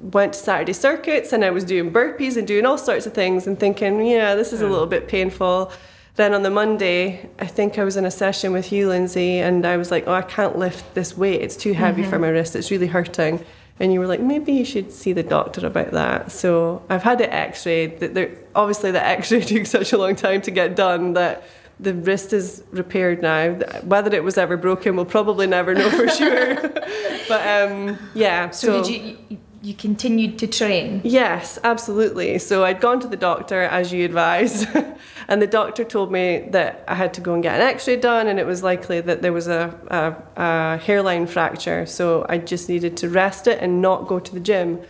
went 0.00 0.32
to 0.34 0.38
Saturday 0.38 0.72
circuits 0.72 1.32
and 1.32 1.44
I 1.44 1.50
was 1.50 1.64
doing 1.64 1.92
burpees 1.92 2.36
and 2.36 2.46
doing 2.46 2.66
all 2.66 2.78
sorts 2.78 3.06
of 3.06 3.14
things 3.14 3.46
and 3.46 3.58
thinking, 3.58 4.04
yeah, 4.04 4.34
this 4.34 4.52
is 4.52 4.60
a 4.60 4.66
little 4.66 4.86
bit 4.86 5.06
painful. 5.06 5.70
Then 6.16 6.34
on 6.34 6.42
the 6.42 6.50
Monday, 6.50 7.30
I 7.38 7.46
think 7.46 7.78
I 7.78 7.84
was 7.84 7.96
in 7.96 8.04
a 8.04 8.10
session 8.10 8.52
with 8.52 8.70
you, 8.70 8.88
Lindsay, 8.88 9.38
and 9.38 9.64
I 9.64 9.78
was 9.78 9.90
like, 9.90 10.04
oh, 10.06 10.12
I 10.12 10.22
can't 10.22 10.58
lift 10.58 10.94
this 10.94 11.16
weight. 11.16 11.40
It's 11.40 11.56
too 11.56 11.72
heavy 11.72 12.02
for 12.02 12.18
my 12.18 12.28
wrist. 12.28 12.54
It's 12.54 12.70
really 12.70 12.86
hurting. 12.86 13.42
and 13.80 13.92
you 13.92 13.98
were 13.98 14.06
like, 14.06 14.20
maybe 14.20 14.52
you 14.52 14.64
should 14.64 14.92
see 14.92 15.12
the 15.14 15.22
doctor 15.22 15.66
about 15.66 15.92
that. 15.92 16.30
So 16.30 16.82
I've 16.90 17.02
had 17.02 17.20
it 17.22 17.30
X-rayed. 17.30 18.00
That 18.00 18.30
obviously 18.54 18.90
the 18.90 19.04
X-ray 19.04 19.40
took 19.52 19.66
such 19.66 19.92
a 19.92 19.98
long 19.98 20.14
time 20.14 20.42
to 20.42 20.50
get 20.50 20.76
done 20.76 21.14
that 21.14 21.44
the 21.80 21.94
wrist 21.94 22.32
is 22.32 22.62
repaired 22.70 23.22
now. 23.22 23.54
Whether 23.82 24.14
it 24.14 24.22
was 24.22 24.36
ever 24.36 24.56
broken, 24.56 24.96
we'll 24.96 25.04
probably 25.06 25.46
never 25.46 25.74
know 25.74 25.90
for 25.90 26.08
sure. 26.20 26.56
but 27.28 27.46
um, 27.46 27.98
yeah. 28.14 28.50
So, 28.50 28.82
so 28.82 28.88
did 28.88 29.18
you? 29.30 29.38
You 29.62 29.74
continued 29.74 30.40
to 30.40 30.48
train? 30.48 31.00
Yes, 31.04 31.58
absolutely. 31.62 32.38
So 32.40 32.64
I'd 32.64 32.80
gone 32.80 32.98
to 32.98 33.06
the 33.06 33.16
doctor 33.16 33.62
as 33.62 33.92
you 33.92 34.04
advised, 34.04 34.66
and 35.28 35.40
the 35.40 35.46
doctor 35.46 35.84
told 35.84 36.10
me 36.10 36.48
that 36.50 36.84
I 36.88 36.96
had 36.96 37.14
to 37.14 37.20
go 37.20 37.34
and 37.34 37.42
get 37.42 37.54
an 37.54 37.60
x 37.60 37.86
ray 37.86 37.96
done, 37.96 38.26
and 38.26 38.40
it 38.40 38.46
was 38.46 38.64
likely 38.64 39.00
that 39.00 39.22
there 39.22 39.32
was 39.32 39.46
a, 39.46 39.72
a, 39.86 40.42
a 40.42 40.78
hairline 40.78 41.28
fracture. 41.28 41.86
So 41.86 42.26
I 42.28 42.38
just 42.38 42.68
needed 42.68 42.96
to 42.98 43.08
rest 43.08 43.46
it 43.46 43.60
and 43.60 43.80
not 43.80 44.08
go 44.08 44.18
to 44.18 44.34
the 44.34 44.40
gym 44.40 44.80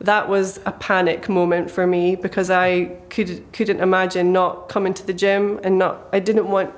that 0.00 0.28
was 0.28 0.60
a 0.64 0.72
panic 0.72 1.28
moment 1.28 1.70
for 1.70 1.86
me 1.86 2.14
because 2.14 2.50
I 2.50 2.84
could 3.10 3.52
couldn't 3.52 3.80
imagine 3.80 4.32
not 4.32 4.68
coming 4.68 4.94
to 4.94 5.04
the 5.04 5.12
gym 5.12 5.58
and 5.64 5.78
not 5.78 6.08
I 6.12 6.20
didn't 6.20 6.48
want 6.48 6.72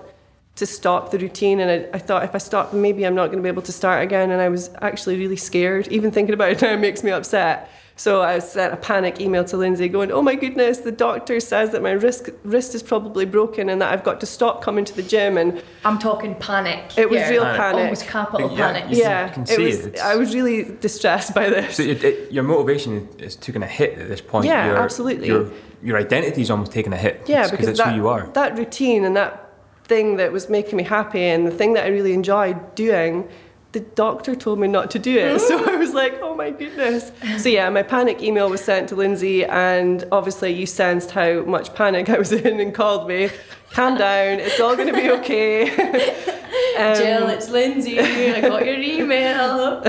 to 0.57 0.67
stop 0.67 1.11
the 1.11 1.19
routine 1.19 1.61
and 1.61 1.71
I, 1.71 1.97
I 1.97 1.99
thought 1.99 2.25
if 2.25 2.35
I 2.35 2.39
stop 2.39 2.73
maybe 2.73 3.07
I'm 3.07 3.15
not 3.15 3.27
going 3.27 3.39
to 3.39 3.43
be 3.43 3.49
able 3.49 3.63
to 3.63 3.73
start 3.73 4.03
again 4.03 4.31
and 4.31 4.43
I 4.43 4.49
was 4.49 4.71
actually 4.83 5.17
really 5.17 5.37
scared 5.37 5.89
even 5.91 6.11
thinking 6.11 6.35
about 6.35 6.51
it 6.51 6.63
now 6.63 6.77
makes 6.77 7.03
me 7.03 7.11
upset 7.11 7.71
so 8.01 8.23
I 8.23 8.39
sent 8.39 8.73
a 8.73 8.79
panic 8.79 9.21
email 9.21 9.45
to 9.45 9.59
Lindsay 9.59 9.87
going, 9.87 10.11
Oh 10.11 10.23
my 10.23 10.35
goodness, 10.35 10.79
the 10.79 10.91
doctor 10.91 11.39
says 11.39 11.73
that 11.73 11.83
my 11.83 11.91
wrist, 11.91 12.31
wrist 12.45 12.75
is 12.75 12.83
probably 12.83 13.27
broken 13.27 13.69
and 13.69 13.83
that 13.83 13.93
I've 13.93 14.03
got 14.03 14.21
to 14.21 14.27
stop 14.27 14.63
coming 14.63 14.87
to 14.87 14.97
the 14.97 15.03
gym. 15.03 15.37
And 15.37 15.63
I'm 15.85 15.99
talking 15.99 16.35
panic. 16.37 16.97
It 16.97 17.11
was 17.11 17.29
real 17.29 17.43
panic. 17.43 17.83
Almost 17.83 18.07
capital 18.07 18.51
yeah, 18.53 18.73
panic. 18.73 18.85
Yeah, 18.89 19.45
it 19.47 19.59
was, 19.59 19.85
it. 19.85 19.99
I 19.99 20.17
was 20.17 20.35
really 20.35 20.65
distressed 20.81 21.35
by 21.35 21.51
this. 21.51 21.77
So 21.77 21.83
it, 21.83 22.03
it, 22.03 22.33
your 22.33 22.43
motivation 22.43 23.07
is 23.19 23.37
taking 23.37 23.63
a 23.63 23.67
hit 23.67 23.99
at 23.99 24.09
this 24.09 24.23
point. 24.23 24.47
Yeah, 24.47 24.69
your, 24.69 24.77
absolutely. 24.79 25.27
Your, 25.27 25.51
your 25.83 25.99
identity 25.99 26.41
is 26.41 26.51
almost 26.51 26.73
taking 26.73 26.95
a 26.95 26.97
hit. 26.97 27.25
Yeah, 27.27 27.51
because 27.51 27.69
it's 27.69 27.81
that, 27.81 27.89
who 27.89 27.97
you 27.97 28.09
are. 28.09 28.29
That 28.29 28.57
routine 28.57 29.05
and 29.05 29.15
that 29.17 29.50
thing 29.91 30.17
that 30.17 30.31
was 30.33 30.49
making 30.49 30.77
me 30.77 30.85
happy 30.85 31.25
and 31.33 31.47
the 31.47 31.57
thing 31.61 31.73
that 31.75 31.85
I 31.85 31.89
really 31.89 32.15
enjoyed 32.15 32.59
doing 32.77 33.29
the 33.73 33.81
doctor 33.81 34.35
told 34.35 34.59
me 34.59 34.67
not 34.67 34.91
to 34.93 34.99
do 34.99 35.17
it. 35.17 35.41
So 35.51 35.55
I 35.65 35.77
was 35.77 35.95
like, 35.95 36.19
oh 36.23 36.35
my 36.35 36.51
goodness. 36.51 37.13
So 37.39 37.49
yeah, 37.49 37.71
my 37.71 37.83
panic 37.83 38.23
email 38.23 38.51
was 38.51 38.61
sent 38.61 38.89
to 38.91 38.97
Lindsay, 38.97 39.45
and 39.45 40.05
obviously 40.11 40.53
you 40.53 40.67
sensed 40.67 41.11
how 41.13 41.43
much 41.43 41.73
panic 41.75 42.09
I 42.09 42.19
was 42.19 42.33
in 42.49 42.61
and 42.61 42.75
called 42.75 43.09
me. 43.09 43.31
Calm 43.71 43.97
down, 43.97 44.41
it's 44.41 44.61
all 44.61 44.75
going 44.77 44.93
to 44.93 45.01
be 45.01 45.11
okay. 45.19 45.71
um, 46.79 46.97
Jill, 46.97 47.29
it's 47.29 47.49
Lindsay. 47.49 48.01
I 48.01 48.41
got 48.41 48.67
your 48.67 48.79
email. 48.79 49.83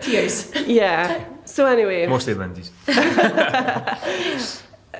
Tears. 0.00 0.52
Yeah. 0.66 1.24
So 1.44 1.66
anyway. 1.66 2.06
Mostly 2.06 2.34
Lindsay's 2.34 2.70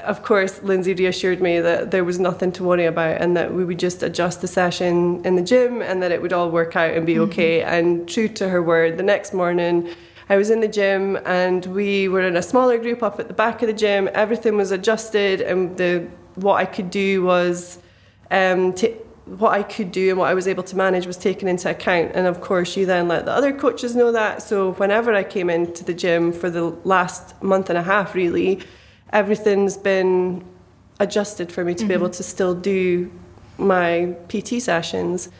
of 0.04 0.22
course, 0.22 0.62
Lindsay 0.62 0.94
reassured 0.94 1.40
me 1.40 1.60
that 1.60 1.90
there 1.90 2.04
was 2.04 2.18
nothing 2.18 2.52
to 2.52 2.64
worry 2.64 2.86
about 2.86 3.20
and 3.20 3.36
that 3.36 3.52
we 3.52 3.64
would 3.64 3.78
just 3.78 4.02
adjust 4.02 4.40
the 4.40 4.48
session 4.48 5.24
in 5.24 5.36
the 5.36 5.42
gym 5.42 5.82
and 5.82 6.02
that 6.02 6.12
it 6.12 6.20
would 6.22 6.32
all 6.32 6.50
work 6.50 6.76
out 6.76 6.94
and 6.94 7.06
be 7.06 7.14
mm-hmm. 7.14 7.30
okay. 7.30 7.62
And 7.62 8.08
true 8.08 8.28
to 8.28 8.48
her 8.48 8.62
word, 8.62 8.98
the 8.98 9.02
next 9.02 9.34
morning, 9.34 9.88
I 10.28 10.36
was 10.36 10.50
in 10.50 10.60
the 10.60 10.68
gym 10.68 11.16
and 11.24 11.64
we 11.66 12.08
were 12.08 12.22
in 12.22 12.36
a 12.36 12.42
smaller 12.42 12.78
group 12.78 13.02
up 13.02 13.20
at 13.20 13.28
the 13.28 13.34
back 13.34 13.62
of 13.62 13.68
the 13.68 13.74
gym. 13.74 14.08
Everything 14.12 14.56
was 14.56 14.72
adjusted, 14.72 15.40
and 15.40 15.76
the 15.76 16.08
what 16.34 16.56
I 16.56 16.64
could 16.64 16.90
do 16.90 17.22
was 17.22 17.78
um, 18.30 18.72
t- 18.72 18.96
what 19.26 19.52
I 19.52 19.62
could 19.62 19.90
do 19.92 20.10
and 20.10 20.18
what 20.18 20.28
I 20.28 20.34
was 20.34 20.46
able 20.46 20.62
to 20.64 20.76
manage 20.76 21.06
was 21.06 21.16
taken 21.16 21.48
into 21.48 21.70
account. 21.70 22.12
And 22.14 22.26
of 22.26 22.40
course, 22.40 22.76
you 22.76 22.86
then 22.86 23.08
let 23.08 23.24
the 23.24 23.32
other 23.32 23.52
coaches 23.52 23.94
know 23.96 24.12
that. 24.12 24.42
So 24.42 24.72
whenever 24.74 25.14
I 25.14 25.24
came 25.24 25.50
into 25.50 25.84
the 25.84 25.94
gym 25.94 26.32
for 26.32 26.50
the 26.50 26.64
last 26.84 27.40
month 27.42 27.70
and 27.70 27.78
a 27.78 27.82
half, 27.82 28.14
really 28.14 28.60
everything's 29.12 29.76
been 29.76 30.44
adjusted 31.00 31.52
for 31.52 31.64
me 31.64 31.74
to 31.74 31.80
mm-hmm. 31.80 31.88
be 31.88 31.94
able 31.94 32.10
to 32.10 32.22
still 32.22 32.54
do 32.54 33.10
my 33.58 34.14
PT 34.28 34.60
sessions. 34.60 35.30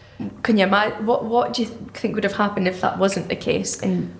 Can 0.43 0.57
you 0.57 0.65
imagine 0.65 1.05
what 1.07 1.25
what 1.25 1.53
do 1.53 1.63
you 1.63 1.69
think 1.93 2.15
would 2.15 2.25
have 2.25 2.37
happened 2.37 2.67
if 2.67 2.81
that 2.81 2.99
wasn't 2.99 3.29
the 3.29 3.37
case 3.37 3.81
and 3.81 4.15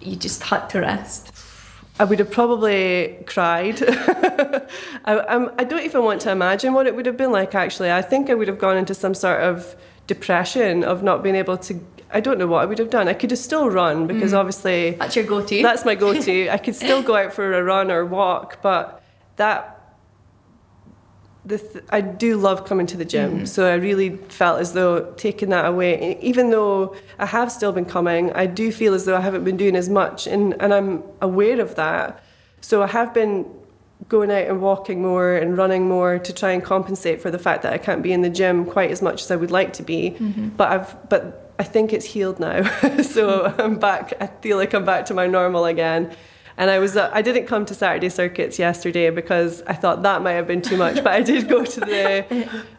you 0.00 0.16
just 0.16 0.42
had 0.44 0.68
to 0.70 0.80
rest? 0.80 1.32
I 2.00 2.04
would 2.04 2.18
have 2.18 2.30
probably 2.30 3.18
cried. 3.26 3.82
I, 5.04 5.20
I'm, 5.28 5.50
I 5.58 5.64
don't 5.64 5.84
even 5.84 6.04
want 6.04 6.22
to 6.22 6.30
imagine 6.30 6.72
what 6.72 6.86
it 6.86 6.96
would 6.96 7.04
have 7.04 7.18
been 7.18 7.32
like. 7.32 7.54
Actually, 7.54 7.92
I 7.92 8.00
think 8.00 8.30
I 8.30 8.34
would 8.34 8.48
have 8.48 8.58
gone 8.58 8.78
into 8.78 8.94
some 8.94 9.12
sort 9.14 9.42
of 9.42 9.76
depression 10.06 10.84
of 10.84 11.02
not 11.02 11.22
being 11.22 11.36
able 11.36 11.58
to 11.58 11.78
I 12.12 12.20
don't 12.20 12.38
know 12.38 12.46
what 12.46 12.62
I 12.62 12.66
would 12.66 12.78
have 12.78 12.90
done. 12.90 13.08
I 13.08 13.14
could 13.14 13.30
have 13.30 13.38
still 13.38 13.70
run 13.70 14.06
because 14.06 14.32
mm. 14.32 14.38
obviously 14.38 14.92
that's 14.92 15.16
your 15.16 15.24
go-to. 15.24 15.62
That's 15.62 15.84
my 15.84 15.94
go-to. 15.94 16.48
I 16.50 16.58
could 16.58 16.74
still 16.74 17.02
go 17.10 17.16
out 17.16 17.32
for 17.32 17.52
a 17.52 17.62
run 17.62 17.90
or 17.90 18.04
walk, 18.04 18.60
but 18.62 19.02
that 19.36 19.78
the 21.44 21.58
th- 21.58 21.84
I 21.90 22.00
do 22.00 22.36
love 22.36 22.64
coming 22.64 22.86
to 22.86 22.96
the 22.96 23.04
gym. 23.04 23.40
Mm. 23.40 23.48
So 23.48 23.66
I 23.66 23.74
really 23.74 24.16
felt 24.16 24.60
as 24.60 24.74
though 24.74 25.12
taking 25.16 25.48
that 25.50 25.64
away, 25.66 26.18
even 26.20 26.50
though 26.50 26.94
I 27.18 27.26
have 27.26 27.50
still 27.50 27.72
been 27.72 27.84
coming, 27.84 28.32
I 28.32 28.46
do 28.46 28.70
feel 28.70 28.94
as 28.94 29.04
though 29.04 29.16
I 29.16 29.20
haven't 29.20 29.44
been 29.44 29.56
doing 29.56 29.76
as 29.76 29.88
much, 29.88 30.26
and 30.26 30.54
and 30.60 30.72
I'm 30.72 31.02
aware 31.20 31.60
of 31.60 31.74
that. 31.76 32.22
So 32.60 32.82
I 32.82 32.86
have 32.86 33.12
been 33.12 33.46
going 34.08 34.30
out 34.30 34.46
and 34.46 34.60
walking 34.60 35.00
more 35.00 35.34
and 35.34 35.56
running 35.56 35.88
more 35.88 36.18
to 36.18 36.32
try 36.32 36.50
and 36.50 36.62
compensate 36.62 37.20
for 37.20 37.30
the 37.30 37.38
fact 37.38 37.62
that 37.62 37.72
I 37.72 37.78
can't 37.78 38.02
be 38.02 38.12
in 38.12 38.22
the 38.22 38.30
gym 38.30 38.64
quite 38.64 38.90
as 38.90 39.00
much 39.00 39.22
as 39.22 39.30
I 39.30 39.36
would 39.36 39.50
like 39.50 39.72
to 39.74 39.82
be. 39.82 40.10
Mm-hmm. 40.10 40.48
But 40.50 40.72
I've 40.72 41.08
but 41.08 41.51
I 41.62 41.64
think 41.64 41.92
it's 41.92 42.06
healed 42.06 42.40
now. 42.40 42.58
so 43.02 43.54
I'm 43.56 43.78
back. 43.78 44.14
I 44.20 44.26
feel 44.26 44.56
like 44.56 44.74
I'm 44.74 44.84
back 44.84 45.06
to 45.06 45.14
my 45.14 45.28
normal 45.28 45.64
again. 45.64 46.12
And 46.56 46.68
I 46.72 46.80
was 46.80 46.96
uh, 46.96 47.08
I 47.18 47.22
didn't 47.22 47.46
come 47.46 47.64
to 47.66 47.74
Saturday 47.82 48.08
circuits 48.08 48.58
yesterday 48.58 49.10
because 49.10 49.62
I 49.72 49.74
thought 49.74 50.02
that 50.02 50.22
might 50.22 50.32
have 50.40 50.48
been 50.48 50.60
too 50.60 50.76
much. 50.76 50.96
But 51.04 51.12
I 51.20 51.22
did 51.22 51.48
go 51.48 51.64
to 51.64 51.80
the 51.80 52.06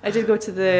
I 0.03 0.11
did 0.11 0.27
go 0.27 0.35
to 0.35 0.51
the 0.51 0.77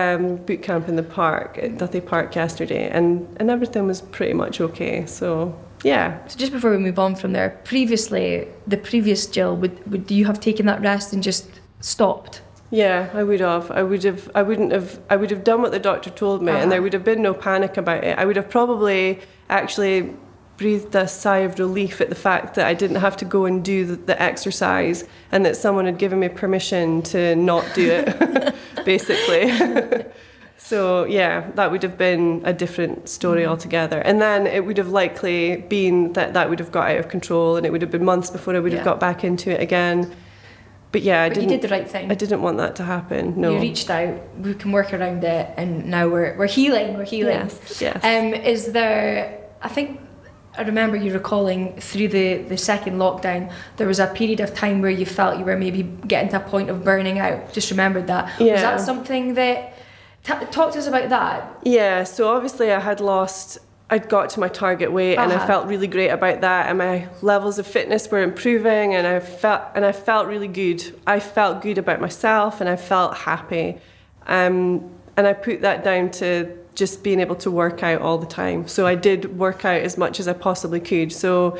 um, 0.00 0.22
boot 0.46 0.62
camp 0.62 0.88
in 0.88 0.96
the 0.96 1.04
park 1.04 1.56
at 1.58 1.78
Duthie 1.78 2.04
Park 2.04 2.34
yesterday, 2.34 2.90
and 2.90 3.08
and 3.38 3.48
everything 3.52 3.86
was 3.86 4.00
pretty 4.00 4.34
much 4.34 4.60
okay. 4.60 5.06
So 5.06 5.56
yeah. 5.84 6.26
So 6.26 6.36
just 6.36 6.50
before 6.50 6.72
we 6.72 6.78
move 6.78 6.98
on 6.98 7.14
from 7.14 7.30
there, 7.34 7.50
previously 7.62 8.48
the 8.66 8.78
previous 8.78 9.28
Jill 9.28 9.56
would 9.62 9.76
would 9.92 10.10
you 10.10 10.24
have 10.24 10.40
taken 10.40 10.66
that 10.66 10.80
rest 10.80 11.12
and 11.12 11.22
just 11.22 11.46
stopped? 11.78 12.42
Yeah, 12.74 13.08
I 13.14 13.22
would 13.22 13.38
have. 13.38 13.70
I 13.70 13.84
would 13.84 14.02
have. 14.02 14.28
I 14.34 14.42
wouldn't 14.42 14.72
have. 14.72 15.00
I 15.08 15.14
would 15.14 15.30
have 15.30 15.44
done 15.44 15.62
what 15.62 15.70
the 15.70 15.78
doctor 15.78 16.10
told 16.10 16.42
me, 16.42 16.50
uh-huh. 16.50 16.62
and 16.62 16.72
there 16.72 16.82
would 16.82 16.92
have 16.92 17.04
been 17.04 17.22
no 17.22 17.32
panic 17.32 17.76
about 17.76 18.02
it. 18.02 18.18
I 18.18 18.24
would 18.24 18.34
have 18.34 18.50
probably 18.50 19.20
actually 19.48 20.16
breathed 20.56 20.92
a 20.96 21.06
sigh 21.06 21.38
of 21.38 21.56
relief 21.60 22.00
at 22.00 22.08
the 22.08 22.16
fact 22.16 22.54
that 22.54 22.66
I 22.66 22.74
didn't 22.74 22.96
have 22.96 23.16
to 23.18 23.24
go 23.24 23.44
and 23.44 23.64
do 23.64 23.84
the, 23.86 23.94
the 23.94 24.20
exercise, 24.20 25.04
and 25.30 25.46
that 25.46 25.56
someone 25.56 25.86
had 25.86 25.98
given 25.98 26.18
me 26.18 26.28
permission 26.28 27.02
to 27.02 27.36
not 27.36 27.64
do 27.76 27.88
it, 27.92 28.54
basically. 28.84 30.04
so 30.56 31.04
yeah, 31.04 31.52
that 31.52 31.70
would 31.70 31.84
have 31.84 31.96
been 31.96 32.42
a 32.44 32.52
different 32.52 33.08
story 33.08 33.42
mm 33.42 33.50
altogether. 33.50 33.98
And 34.00 34.20
then 34.20 34.48
it 34.48 34.66
would 34.66 34.78
have 34.78 34.88
likely 34.88 35.58
been 35.68 36.12
that 36.14 36.34
that 36.34 36.50
would 36.50 36.58
have 36.58 36.72
got 36.72 36.90
out 36.90 36.98
of 36.98 37.08
control, 37.08 37.56
and 37.56 37.64
it 37.64 37.70
would 37.70 37.82
have 37.82 37.92
been 37.92 38.04
months 38.04 38.30
before 38.30 38.56
I 38.56 38.58
would 38.58 38.72
yeah. 38.72 38.78
have 38.78 38.84
got 38.84 38.98
back 38.98 39.22
into 39.22 39.52
it 39.52 39.60
again 39.60 40.12
but 40.94 41.02
yeah, 41.02 41.24
I 41.24 41.28
but 41.28 41.34
didn't. 41.34 41.50
You 41.50 41.56
did 41.56 41.68
the 41.68 41.74
right 41.74 41.90
thing. 41.90 42.08
I 42.08 42.14
didn't 42.14 42.40
want 42.40 42.58
that 42.58 42.76
to 42.76 42.84
happen. 42.84 43.40
No, 43.40 43.54
you 43.54 43.58
reached 43.58 43.90
out. 43.90 44.14
We 44.38 44.54
can 44.54 44.70
work 44.70 44.94
around 44.94 45.24
it, 45.24 45.52
and 45.56 45.86
now 45.86 46.06
we're 46.06 46.36
we're 46.38 46.46
healing. 46.46 46.96
We're 46.96 47.04
healing. 47.04 47.48
Yes. 47.48 47.80
Yes. 47.80 48.04
Um, 48.04 48.32
is 48.32 48.70
there? 48.70 49.40
I 49.60 49.66
think 49.66 49.98
I 50.56 50.62
remember 50.62 50.96
you 50.96 51.12
recalling 51.12 51.74
through 51.80 52.08
the, 52.08 52.36
the 52.42 52.56
second 52.56 52.98
lockdown, 52.98 53.52
there 53.76 53.88
was 53.88 53.98
a 53.98 54.06
period 54.06 54.38
of 54.38 54.54
time 54.54 54.82
where 54.82 54.90
you 54.92 55.04
felt 55.04 55.36
you 55.40 55.44
were 55.44 55.56
maybe 55.56 55.82
getting 55.82 56.30
to 56.30 56.36
a 56.36 56.48
point 56.48 56.70
of 56.70 56.84
burning 56.84 57.18
out. 57.18 57.52
Just 57.52 57.72
remembered 57.72 58.06
that. 58.06 58.40
Yeah. 58.40 58.52
Was 58.52 58.62
that 58.62 58.80
something 58.80 59.34
that. 59.34 59.72
T- 60.22 60.46
talk 60.52 60.72
to 60.74 60.78
us 60.78 60.86
about 60.86 61.08
that. 61.08 61.58
Yeah, 61.64 62.04
so 62.04 62.28
obviously 62.28 62.72
I 62.72 62.78
had 62.78 63.00
lost 63.00 63.58
I'd 63.90 64.08
got 64.08 64.30
to 64.30 64.40
my 64.40 64.48
target 64.48 64.90
weight 64.92 65.16
uh-huh. 65.16 65.24
and 65.24 65.32
I 65.32 65.36
uh-huh. 65.36 65.46
felt 65.46 65.66
really 65.68 65.86
great 65.86 66.08
about 66.08 66.40
that 66.40 66.68
and 66.68 66.78
my 66.78 67.08
levels 67.22 67.58
of 67.58 67.66
fitness 67.66 68.10
were 68.10 68.22
improving 68.22 68.94
and 68.94 69.06
I 69.06 69.20
felt 69.20 69.62
and 69.74 69.84
I 69.84 69.92
felt 69.92 70.26
really 70.26 70.48
good. 70.48 70.98
I 71.06 71.20
felt 71.20 71.62
good 71.62 71.78
about 71.78 72.00
myself 72.00 72.60
and 72.60 72.68
I 72.68 72.76
felt 72.76 73.16
happy. 73.16 73.78
Um, 74.26 74.90
and 75.16 75.26
I 75.26 75.32
put 75.32 75.60
that 75.60 75.84
down 75.84 76.10
to 76.12 76.58
just 76.74 77.04
being 77.04 77.20
able 77.20 77.36
to 77.36 77.50
work 77.50 77.82
out 77.82 78.00
all 78.00 78.18
the 78.18 78.26
time. 78.26 78.66
So 78.66 78.86
I 78.86 78.94
did 78.94 79.38
work 79.38 79.64
out 79.64 79.80
as 79.80 79.96
much 79.96 80.18
as 80.18 80.26
I 80.26 80.32
possibly 80.32 80.80
could. 80.80 81.12
So 81.12 81.58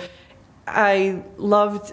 I 0.67 1.23
loved 1.37 1.93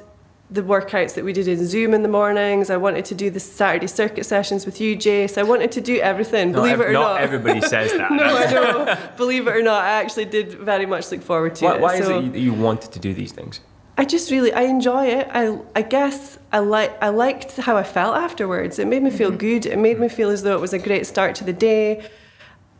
the 0.51 0.61
workouts 0.61 1.13
that 1.15 1.23
we 1.23 1.31
did 1.31 1.47
in 1.47 1.65
Zoom 1.65 1.93
in 1.93 2.03
the 2.03 2.09
mornings. 2.09 2.69
I 2.69 2.75
wanted 2.75 3.05
to 3.05 3.15
do 3.15 3.29
the 3.29 3.39
Saturday 3.39 3.87
circuit 3.87 4.25
sessions 4.25 4.65
with 4.65 4.81
you, 4.81 4.97
Jace. 4.97 5.37
I 5.37 5.43
wanted 5.43 5.71
to 5.71 5.81
do 5.81 5.97
everything, 5.99 6.51
believe 6.51 6.77
not, 6.77 6.87
it 6.87 6.89
or 6.89 6.93
not. 6.93 7.13
Not 7.13 7.21
everybody 7.21 7.61
says 7.61 7.93
that. 7.97 8.11
no, 8.11 8.23
I 8.23 8.51
know. 8.51 8.97
believe 9.15 9.47
it 9.47 9.55
or 9.55 9.61
not, 9.61 9.85
I 9.85 9.91
actually 10.01 10.25
did 10.25 10.53
very 10.55 10.85
much 10.85 11.09
look 11.09 11.21
forward 11.21 11.55
to 11.55 11.65
why, 11.65 11.75
it. 11.75 11.81
Why 11.81 11.99
so, 11.99 12.19
is 12.19 12.27
it 12.27 12.35
you 12.35 12.53
wanted 12.53 12.91
to 12.91 12.99
do 12.99 13.13
these 13.13 13.31
things? 13.31 13.61
I 13.97 14.03
just 14.03 14.29
really 14.29 14.51
I 14.51 14.63
enjoy 14.63 15.05
it. 15.07 15.29
I 15.31 15.57
I 15.75 15.83
guess 15.83 16.37
I 16.51 16.59
like 16.59 17.01
I 17.01 17.09
liked 17.09 17.55
how 17.57 17.77
I 17.77 17.83
felt 17.83 18.17
afterwards. 18.17 18.77
It 18.77 18.87
made 18.87 19.03
me 19.03 19.09
feel 19.09 19.29
mm-hmm. 19.29 19.37
good. 19.37 19.65
It 19.65 19.77
made 19.77 19.99
me 19.99 20.09
feel 20.09 20.29
as 20.31 20.43
though 20.43 20.55
it 20.55 20.61
was 20.61 20.73
a 20.73 20.79
great 20.79 21.07
start 21.07 21.35
to 21.35 21.43
the 21.45 21.53
day. 21.53 22.09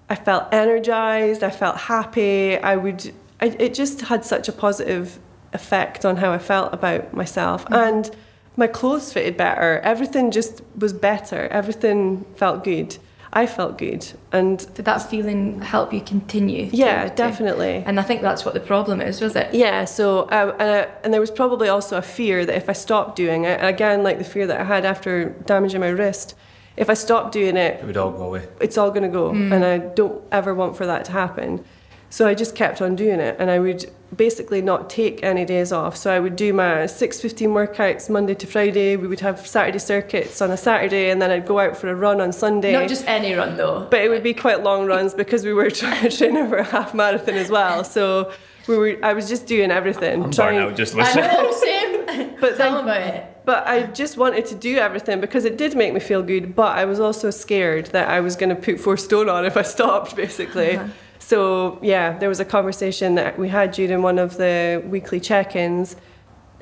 I 0.10 0.16
felt 0.16 0.54
energized. 0.54 1.42
I 1.42 1.52
felt 1.52 1.78
happy. 1.78 2.58
I 2.58 2.76
would. 2.76 3.14
I, 3.40 3.46
it 3.46 3.74
just 3.74 4.02
had 4.02 4.26
such 4.26 4.50
a 4.50 4.52
positive 4.52 5.20
effect 5.54 6.06
on 6.06 6.18
how 6.18 6.32
I 6.32 6.38
felt 6.40 6.74
about 6.74 7.14
myself. 7.14 7.66
And 7.72 8.10
my 8.58 8.68
clothes 8.68 9.12
fitted 9.14 9.38
better. 9.38 9.80
Everything 9.84 10.32
just 10.32 10.62
was 10.78 10.94
better. 10.94 11.48
Everything 11.50 12.26
felt 12.36 12.64
good. 12.64 12.98
I 13.34 13.46
felt 13.46 13.78
good. 13.78 14.06
And 14.34 14.58
Did 14.76 14.84
that 14.86 15.10
feeling 15.10 15.62
help 15.62 15.94
you 15.94 16.02
continue? 16.02 16.70
yeah, 16.74 17.08
to- 17.08 17.16
definitely. 17.16 17.82
And 17.86 17.98
I 17.98 18.04
think 18.04 18.22
that's 18.22 18.44
what 18.44 18.54
the 18.54 18.60
problem 18.60 19.00
is, 19.00 19.22
was 19.22 19.36
it? 19.38 19.54
Yeah, 19.54 19.86
so 19.86 20.24
uh, 20.24 20.54
and, 20.60 20.70
uh, 20.70 20.88
and 21.04 21.14
there 21.14 21.22
was 21.22 21.32
probably 21.32 21.70
also 21.70 21.98
a 21.98 22.02
fear 22.02 22.46
that 22.46 22.56
if 22.56 22.68
I 22.70 22.74
stopped 22.74 23.16
doing 23.16 23.46
it, 23.46 23.64
again, 23.64 24.04
like 24.04 24.18
the 24.18 24.26
fear 24.26 24.48
that 24.48 24.60
I 24.60 24.66
had 24.66 24.84
after 24.86 25.30
damaging 25.46 25.80
my 25.80 25.88
wrist, 25.90 26.36
if 26.76 26.90
I 26.90 26.94
stopped 26.94 27.32
doing 27.32 27.56
it, 27.56 27.80
It 27.80 27.86
would 27.86 27.96
all 27.96 28.12
go 28.12 28.24
away. 28.24 28.48
it's 28.60 28.78
all 28.78 28.90
going 28.92 29.04
to 29.04 29.10
go, 29.10 29.30
and 29.30 29.64
I 29.64 29.78
don't 29.78 30.22
ever 30.32 30.54
want 30.54 30.76
for 30.76 30.86
that 30.86 31.06
to 31.06 31.12
happen. 31.14 31.64
So 32.12 32.28
I 32.28 32.34
just 32.36 32.56
kept 32.56 32.82
on 32.82 32.96
doing 32.98 33.20
it, 33.22 33.38
and 33.40 33.50
I 33.50 33.58
would 33.60 33.90
basically 34.16 34.62
not 34.62 34.90
take 34.90 35.24
any 35.24 35.46
days 35.46 35.72
off. 35.72 35.96
So 35.96 36.12
I 36.14 36.20
would 36.20 36.36
do 36.36 36.52
my 36.52 36.86
six 36.86 37.22
fifteen 37.22 37.52
workouts 37.52 38.10
Monday 38.10 38.36
to 38.36 38.46
Friday. 38.46 38.98
We 38.98 39.08
would 39.08 39.22
have 39.22 39.48
Saturday 39.48 39.80
circuits 39.80 40.42
on 40.42 40.52
a 40.52 40.58
Saturday, 40.58 41.10
and 41.10 41.22
then 41.22 41.32
I'd 41.32 41.48
go 41.48 41.60
out 41.60 41.78
for 41.78 41.88
a 41.90 41.96
run 41.96 42.20
on 42.20 42.34
Sunday. 42.34 42.74
Not 42.74 42.90
just 42.90 43.08
any 43.08 43.34
run 43.34 43.56
though. 43.56 43.88
But 43.90 44.02
it 44.02 44.10
would 44.10 44.24
be 44.24 44.34
quite 44.34 44.62
long 44.62 44.86
runs 44.88 45.14
because 45.14 45.46
we 45.46 45.54
were 45.54 45.70
trying 45.82 46.02
to 46.10 46.16
train 46.16 46.36
for 46.50 46.58
a 46.58 46.64
half 46.66 46.94
marathon 46.94 47.36
as 47.36 47.50
well. 47.50 47.86
So 47.86 48.34
we 48.68 48.78
were. 48.78 48.98
I 49.02 49.14
was 49.14 49.30
just 49.30 49.48
doing 49.48 49.72
everything. 49.72 50.22
I'm 50.26 50.32
trying- 50.32 50.56
burnt 50.60 50.72
out 50.72 50.78
just 50.78 50.94
listening. 50.94 51.24
I 51.24 51.42
listening. 51.44 51.92
know, 52.06 52.06
same. 52.08 52.36
But 52.42 52.58
Tell 52.58 52.74
then- 52.74 52.84
about 52.84 53.02
it. 53.02 53.28
But 53.46 53.66
I 53.68 53.84
just 53.84 54.18
wanted 54.18 54.46
to 54.48 54.56
do 54.56 54.78
everything 54.78 55.20
because 55.22 55.46
it 55.46 55.58
did 55.58 55.76
make 55.76 55.94
me 55.94 56.00
feel 56.00 56.22
good. 56.22 56.56
But 56.56 56.78
I 56.78 56.84
was 56.86 57.00
also 57.00 57.32
scared 57.32 57.86
that 57.88 58.08
I 58.10 58.20
was 58.20 58.36
going 58.36 58.50
to 58.50 58.56
put 58.56 58.80
four 58.80 58.98
stone 58.98 59.30
on 59.30 59.46
if 59.46 59.56
I 59.58 59.62
stopped, 59.64 60.16
basically. 60.16 60.76
Uh-huh. 60.78 60.90
So 61.22 61.78
yeah, 61.82 62.18
there 62.18 62.28
was 62.28 62.40
a 62.40 62.46
conversation 62.46 63.16
that 63.16 63.38
we 63.38 63.48
had 63.48 63.72
during 63.72 64.02
one 64.02 64.18
of 64.18 64.38
the 64.38 64.84
weekly 64.86 65.20
check-ins, 65.20 65.96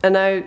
and 0.04 0.18
I, 0.18 0.44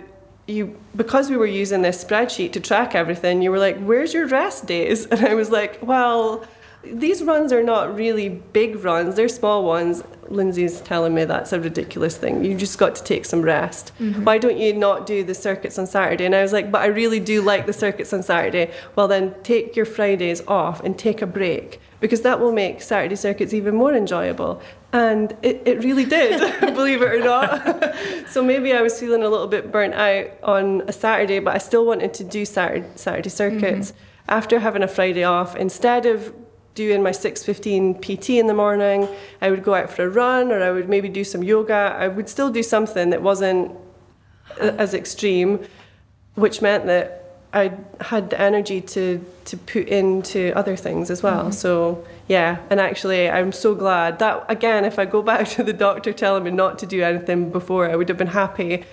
you 0.47 0.79
because 0.95 1.29
we 1.31 1.35
were 1.35 1.47
using 1.47 1.81
this 1.81 2.03
spreadsheet 2.03 2.53
to 2.53 2.59
track 2.59 2.93
everything, 2.93 3.41
you 3.41 3.49
were 3.49 3.59
like, 3.59 3.77
"Where's 3.79 4.13
your 4.13 4.27
rest 4.27 4.67
days?" 4.67 5.05
And 5.11 5.25
I 5.25 5.33
was 5.33 5.49
like, 5.49 5.79
"Well." 5.81 6.45
These 6.85 7.23
runs 7.23 7.53
are 7.53 7.63
not 7.63 7.95
really 7.95 8.27
big 8.27 8.83
runs, 8.83 9.15
they're 9.15 9.29
small 9.29 9.63
ones. 9.63 10.03
Lindsay's 10.27 10.81
telling 10.81 11.13
me 11.13 11.23
that's 11.23 11.53
a 11.53 11.59
ridiculous 11.61 12.17
thing. 12.17 12.43
You 12.43 12.57
just 12.57 12.77
got 12.77 12.93
to 12.95 13.03
take 13.05 13.23
some 13.23 13.41
rest. 13.41 13.93
Mm-hmm. 13.99 14.25
Why 14.25 14.37
don't 14.37 14.57
you 14.57 14.73
not 14.73 15.05
do 15.05 15.23
the 15.23 15.33
circuits 15.33 15.79
on 15.79 15.87
Saturday? 15.87 16.25
And 16.25 16.35
I 16.35 16.41
was 16.41 16.51
like, 16.51 16.73
but 16.73 16.81
I 16.81 16.87
really 16.87 17.21
do 17.21 17.41
like 17.41 17.67
the 17.67 17.71
circuits 17.71 18.11
on 18.11 18.21
Saturday. 18.21 18.69
Well, 18.97 19.07
then 19.07 19.33
take 19.43 19.77
your 19.77 19.85
Fridays 19.85 20.45
off 20.45 20.83
and 20.83 20.99
take 20.99 21.21
a 21.21 21.25
break 21.25 21.79
because 22.03 22.19
that 22.19 22.41
will 22.41 22.51
make 22.51 22.81
Saturday 22.81 23.15
circuits 23.15 23.53
even 23.53 23.75
more 23.75 23.93
enjoyable. 23.93 24.61
And 24.91 25.31
it, 25.41 25.61
it 25.65 25.81
really 25.85 26.03
did, 26.03 26.37
believe 26.75 27.01
it 27.01 27.05
or 27.05 27.23
not. 27.23 27.95
so 28.29 28.43
maybe 28.43 28.73
I 28.73 28.81
was 28.81 28.99
feeling 28.99 29.23
a 29.23 29.29
little 29.29 29.47
bit 29.47 29.71
burnt 29.71 29.93
out 29.93 30.31
on 30.43 30.81
a 30.89 30.91
Saturday, 30.91 31.39
but 31.39 31.55
I 31.55 31.59
still 31.59 31.85
wanted 31.85 32.13
to 32.15 32.25
do 32.25 32.43
Saturday, 32.43 32.85
Saturday 32.95 33.29
circuits 33.29 33.93
mm-hmm. 33.93 33.99
after 34.27 34.59
having 34.59 34.83
a 34.83 34.87
Friday 34.89 35.23
off. 35.23 35.55
Instead 35.55 36.05
of 36.05 36.35
doing 36.75 37.01
my 37.01 37.11
6.15 37.11 38.01
pt 38.01 38.31
in 38.31 38.47
the 38.47 38.53
morning 38.55 39.07
i 39.43 39.51
would 39.51 39.63
go 39.63 39.75
out 39.75 39.91
for 39.91 40.05
a 40.05 40.09
run 40.09 40.51
or 40.51 40.63
i 40.63 40.71
would 40.71 40.89
maybe 40.89 41.07
do 41.07 41.23
some 41.23 41.43
yoga 41.43 41.95
i 41.99 42.07
would 42.07 42.27
still 42.27 42.49
do 42.49 42.63
something 42.63 43.11
that 43.11 43.21
wasn't 43.21 43.71
as 44.59 44.95
extreme 44.95 45.63
which 46.33 46.63
meant 46.63 46.87
that 46.87 47.22
i 47.53 47.71
had 48.01 48.29
the 48.29 48.39
energy 48.39 48.81
to 48.81 49.23
to 49.45 49.57
put 49.57 49.87
into 49.87 50.51
other 50.55 50.75
things 50.75 51.09
as 51.11 51.21
well. 51.21 51.51
So 51.51 52.03
yeah 52.27 52.57
and 52.69 52.79
actually 52.79 53.29
i'm 53.29 53.51
so 53.51 53.75
glad 53.75 54.19
that 54.19 54.45
again 54.49 54.85
if 54.85 54.97
i 54.97 55.05
go 55.05 55.21
back 55.31 55.47
to 55.49 55.63
the 55.63 55.73
doctor 55.73 56.13
telling 56.13 56.43
me 56.43 56.51
not 56.51 56.79
to 56.79 56.85
do 56.85 57.03
anything 57.03 57.51
before 57.51 57.89
i 57.89 57.95
would 57.95 58.09
have 58.09 58.17
been 58.17 58.27
happy 58.43 58.85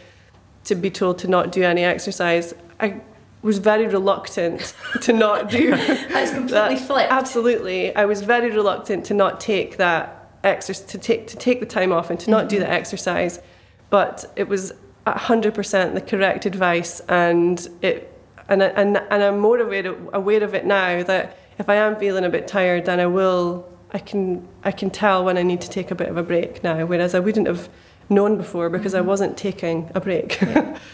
to 0.64 0.74
be 0.74 0.90
told 0.90 1.18
to 1.18 1.26
not 1.28 1.52
do 1.52 1.62
any 1.62 1.82
exercise. 1.84 2.52
I 2.78 3.00
was 3.42 3.56
very 3.56 3.86
reluctant 3.86 4.74
to 5.00 5.12
not 5.14 5.48
do 5.48 5.70
That's 6.14 6.32
completely 6.32 6.74
that- 6.76 6.86
flipped. 6.86 7.10
Absolutely, 7.10 7.96
I 7.96 8.04
was 8.04 8.20
very 8.20 8.50
reluctant 8.50 9.06
to 9.06 9.14
not 9.14 9.40
take 9.40 9.78
that 9.78 10.02
exercise 10.44 10.84
to 10.86 10.98
take 10.98 11.26
to 11.28 11.36
take 11.36 11.60
the 11.60 11.66
time 11.66 11.92
off 11.92 12.10
and 12.10 12.20
to 12.20 12.30
not 12.30 12.50
do 12.50 12.56
Mm-hmm. 12.56 12.64
the 12.66 12.70
exercise, 12.72 13.40
but 13.88 14.30
it 14.36 14.48
was 14.48 14.72
hundred 15.06 15.54
percent 15.54 15.94
the 15.94 16.00
correct 16.02 16.44
advice, 16.44 17.00
and 17.08 17.66
it 17.80 18.09
and 18.50 18.62
and 18.62 18.96
and 19.10 19.22
I'm 19.22 19.38
more 19.38 19.58
aware 19.58 19.94
aware 20.12 20.42
of 20.44 20.54
it 20.54 20.66
now 20.66 21.02
that 21.04 21.36
if 21.58 21.68
I 21.68 21.76
am 21.76 21.96
feeling 21.96 22.24
a 22.24 22.28
bit 22.28 22.46
tired, 22.48 22.84
then 22.86 23.00
I 23.00 23.06
will 23.06 23.66
I 23.92 23.98
can 23.98 24.46
I 24.64 24.72
can 24.72 24.90
tell 24.90 25.24
when 25.24 25.38
I 25.38 25.42
need 25.42 25.60
to 25.62 25.70
take 25.70 25.90
a 25.90 25.94
bit 25.94 26.08
of 26.08 26.16
a 26.16 26.22
break 26.22 26.62
now, 26.62 26.84
whereas 26.84 27.14
I 27.14 27.20
wouldn't 27.20 27.46
have 27.46 27.68
known 28.08 28.36
before 28.36 28.68
because 28.68 28.92
Mm-hmm. 28.92 29.04
I 29.06 29.12
wasn't 29.12 29.36
taking 29.36 29.90
a 29.94 30.00
break. 30.00 30.38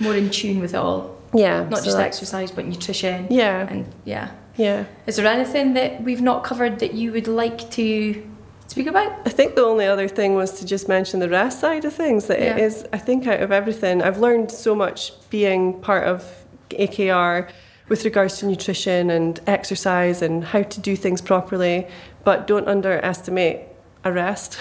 More 0.01 0.15
in 0.15 0.31
tune 0.31 0.61
with 0.61 0.75
it 0.75 0.79
all. 0.79 1.17
yeah, 1.35 1.65
Not 1.69 1.79
so 1.81 1.87
just 1.87 1.99
exercise, 1.99 2.51
but 2.53 2.67
nutrition. 2.67 3.27
Yeah, 3.31 3.67
And 3.69 3.87
yeah. 4.05 4.31
yeah. 4.57 4.85
Is 5.07 5.17
there 5.17 5.27
anything 5.27 5.75
that 5.75 6.03
we've 6.03 6.23
not 6.23 6.45
covered 6.45 6.79
that 6.81 6.93
you 6.95 7.13
would 7.13 7.27
like 7.27 7.71
to 7.73 8.23
speak 8.69 8.87
about? 8.87 9.11
I 9.27 9.31
think 9.31 9.55
the 9.55 9.65
only 9.65 9.87
other 9.87 10.09
thing 10.09 10.35
was 10.35 10.59
to 10.61 10.67
just 10.67 10.89
mention 10.89 11.21
the 11.21 11.29
rest 11.29 11.59
side 11.61 11.85
of 11.85 11.93
things. 11.95 12.27
That 12.27 12.39
it 12.39 12.57
Yeah. 12.59 12.65
is, 12.67 12.85
I 12.93 12.99
think, 12.99 13.27
out 13.27 13.41
of 13.41 13.51
everything, 13.51 14.03
I've 14.03 14.19
learned 14.19 14.51
so 14.51 14.75
much 14.75 15.13
being 15.31 15.81
part 15.81 16.05
of 16.07 16.23
AKR 16.71 17.49
with 17.89 18.05
regards 18.05 18.39
to 18.39 18.47
nutrition 18.47 19.11
and 19.11 19.41
exercise 19.47 20.23
and 20.23 20.45
how 20.45 20.63
to 20.63 20.81
do 20.81 20.97
things 20.97 21.21
properly. 21.21 21.87
But 22.25 22.47
don't 22.47 22.67
underestimate 22.69 23.61
a 24.05 24.13
rest. 24.13 24.59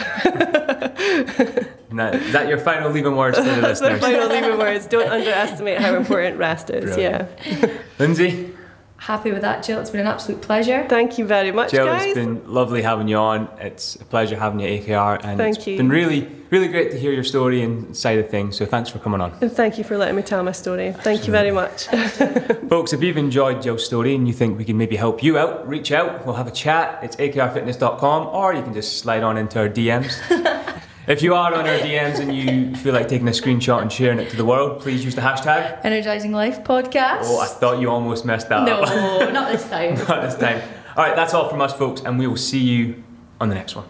That- 1.91 2.15
is 2.15 2.33
that 2.33 2.47
your 2.49 2.57
final 2.57 2.91
leaving 2.91 3.15
words 3.15 3.37
to 3.37 3.43
the 3.43 3.61
listeners? 3.61 4.01
final 4.01 4.27
leaving 4.27 4.57
words. 4.57 4.85
Don't 4.87 5.09
underestimate 5.09 5.79
how 5.79 5.95
important 5.95 6.37
rest 6.37 6.69
is. 6.69 6.83
Brilliant. 6.95 7.29
Yeah. 7.45 7.77
Lindsay, 7.99 8.53
Happy 8.97 9.31
with 9.31 9.41
that, 9.41 9.63
Jill. 9.63 9.79
It's 9.81 9.89
been 9.89 9.99
an 9.99 10.07
absolute 10.07 10.41
pleasure. 10.41 10.85
Thank 10.89 11.17
you 11.17 11.25
very 11.25 11.51
much, 11.51 11.71
Jill, 11.71 11.85
guys. 11.85 12.05
it's 12.05 12.15
been 12.15 12.41
lovely 12.51 12.81
having 12.81 13.07
you 13.07 13.17
on. 13.17 13.49
It's 13.59 13.95
a 13.97 14.05
pleasure 14.05 14.37
having 14.37 14.59
you 14.61 14.67
at 14.67 14.83
AKR, 14.85 15.23
and 15.23 15.37
Thank 15.37 15.57
it's 15.57 15.67
you. 15.67 15.77
been 15.77 15.89
really, 15.89 16.27
really 16.49 16.69
great 16.69 16.91
to 16.91 16.97
hear 16.97 17.11
your 17.11 17.23
story 17.25 17.61
and 17.61 17.95
side 17.95 18.19
of 18.19 18.29
things. 18.29 18.57
So 18.57 18.65
thanks 18.65 18.89
for 18.89 18.99
coming 18.99 19.21
on. 19.21 19.33
and 19.41 19.51
thank 19.51 19.77
you 19.77 19.83
for 19.83 19.97
letting 19.97 20.15
me 20.15 20.21
tell 20.23 20.41
my 20.43 20.53
story. 20.53 20.93
Thank 20.93 21.27
you 21.27 21.31
very 21.31 21.51
much. 21.51 21.85
Folks, 22.69 22.93
if 22.93 23.03
you've 23.03 23.17
enjoyed 23.17 23.61
Jill's 23.61 23.85
story 23.85 24.15
and 24.15 24.27
you 24.27 24.33
think 24.33 24.57
we 24.57 24.65
can 24.65 24.77
maybe 24.77 24.95
help 24.95 25.21
you 25.21 25.37
out, 25.37 25.67
reach 25.67 25.91
out. 25.91 26.25
We'll 26.25 26.35
have 26.35 26.47
a 26.47 26.51
chat. 26.51 26.99
It's 27.03 27.17
akrfitness.com 27.17 28.27
or 28.27 28.53
you 28.53 28.63
can 28.63 28.73
just 28.73 28.99
slide 28.99 29.23
on 29.23 29.37
into 29.37 29.59
our 29.59 29.69
DMs. 29.69 30.15
if 31.07 31.21
you 31.21 31.35
are 31.35 31.53
on 31.53 31.67
our 31.67 31.77
DMs 31.79 32.19
and 32.19 32.35
you 32.35 32.75
feel 32.75 32.93
like 32.93 33.07
taking 33.07 33.27
a 33.27 33.31
screenshot 33.31 33.81
and 33.81 33.91
sharing 33.91 34.19
it 34.19 34.29
to 34.31 34.37
the 34.37 34.45
world, 34.45 34.81
please 34.81 35.05
use 35.05 35.15
the 35.15 35.21
hashtag. 35.21 35.79
Energizing 35.83 36.31
Life 36.31 36.63
podcast. 36.63 37.23
Oh, 37.23 37.39
I 37.39 37.47
thought 37.47 37.79
you 37.79 37.89
almost 37.89 38.25
messed 38.25 38.49
that 38.49 38.65
no, 38.65 38.81
up. 38.81 39.33
not 39.33 39.51
this 39.51 39.67
time. 39.69 39.95
Not 40.07 40.21
this 40.21 40.35
time. 40.35 40.61
All 40.97 41.03
right, 41.03 41.15
that's 41.15 41.33
all 41.33 41.49
from 41.49 41.61
us, 41.61 41.73
folks, 41.73 42.01
and 42.01 42.17
we 42.17 42.25
will 42.25 42.37
see 42.37 42.59
you 42.59 43.03
on 43.39 43.49
the 43.49 43.55
next 43.55 43.75
one. 43.75 43.85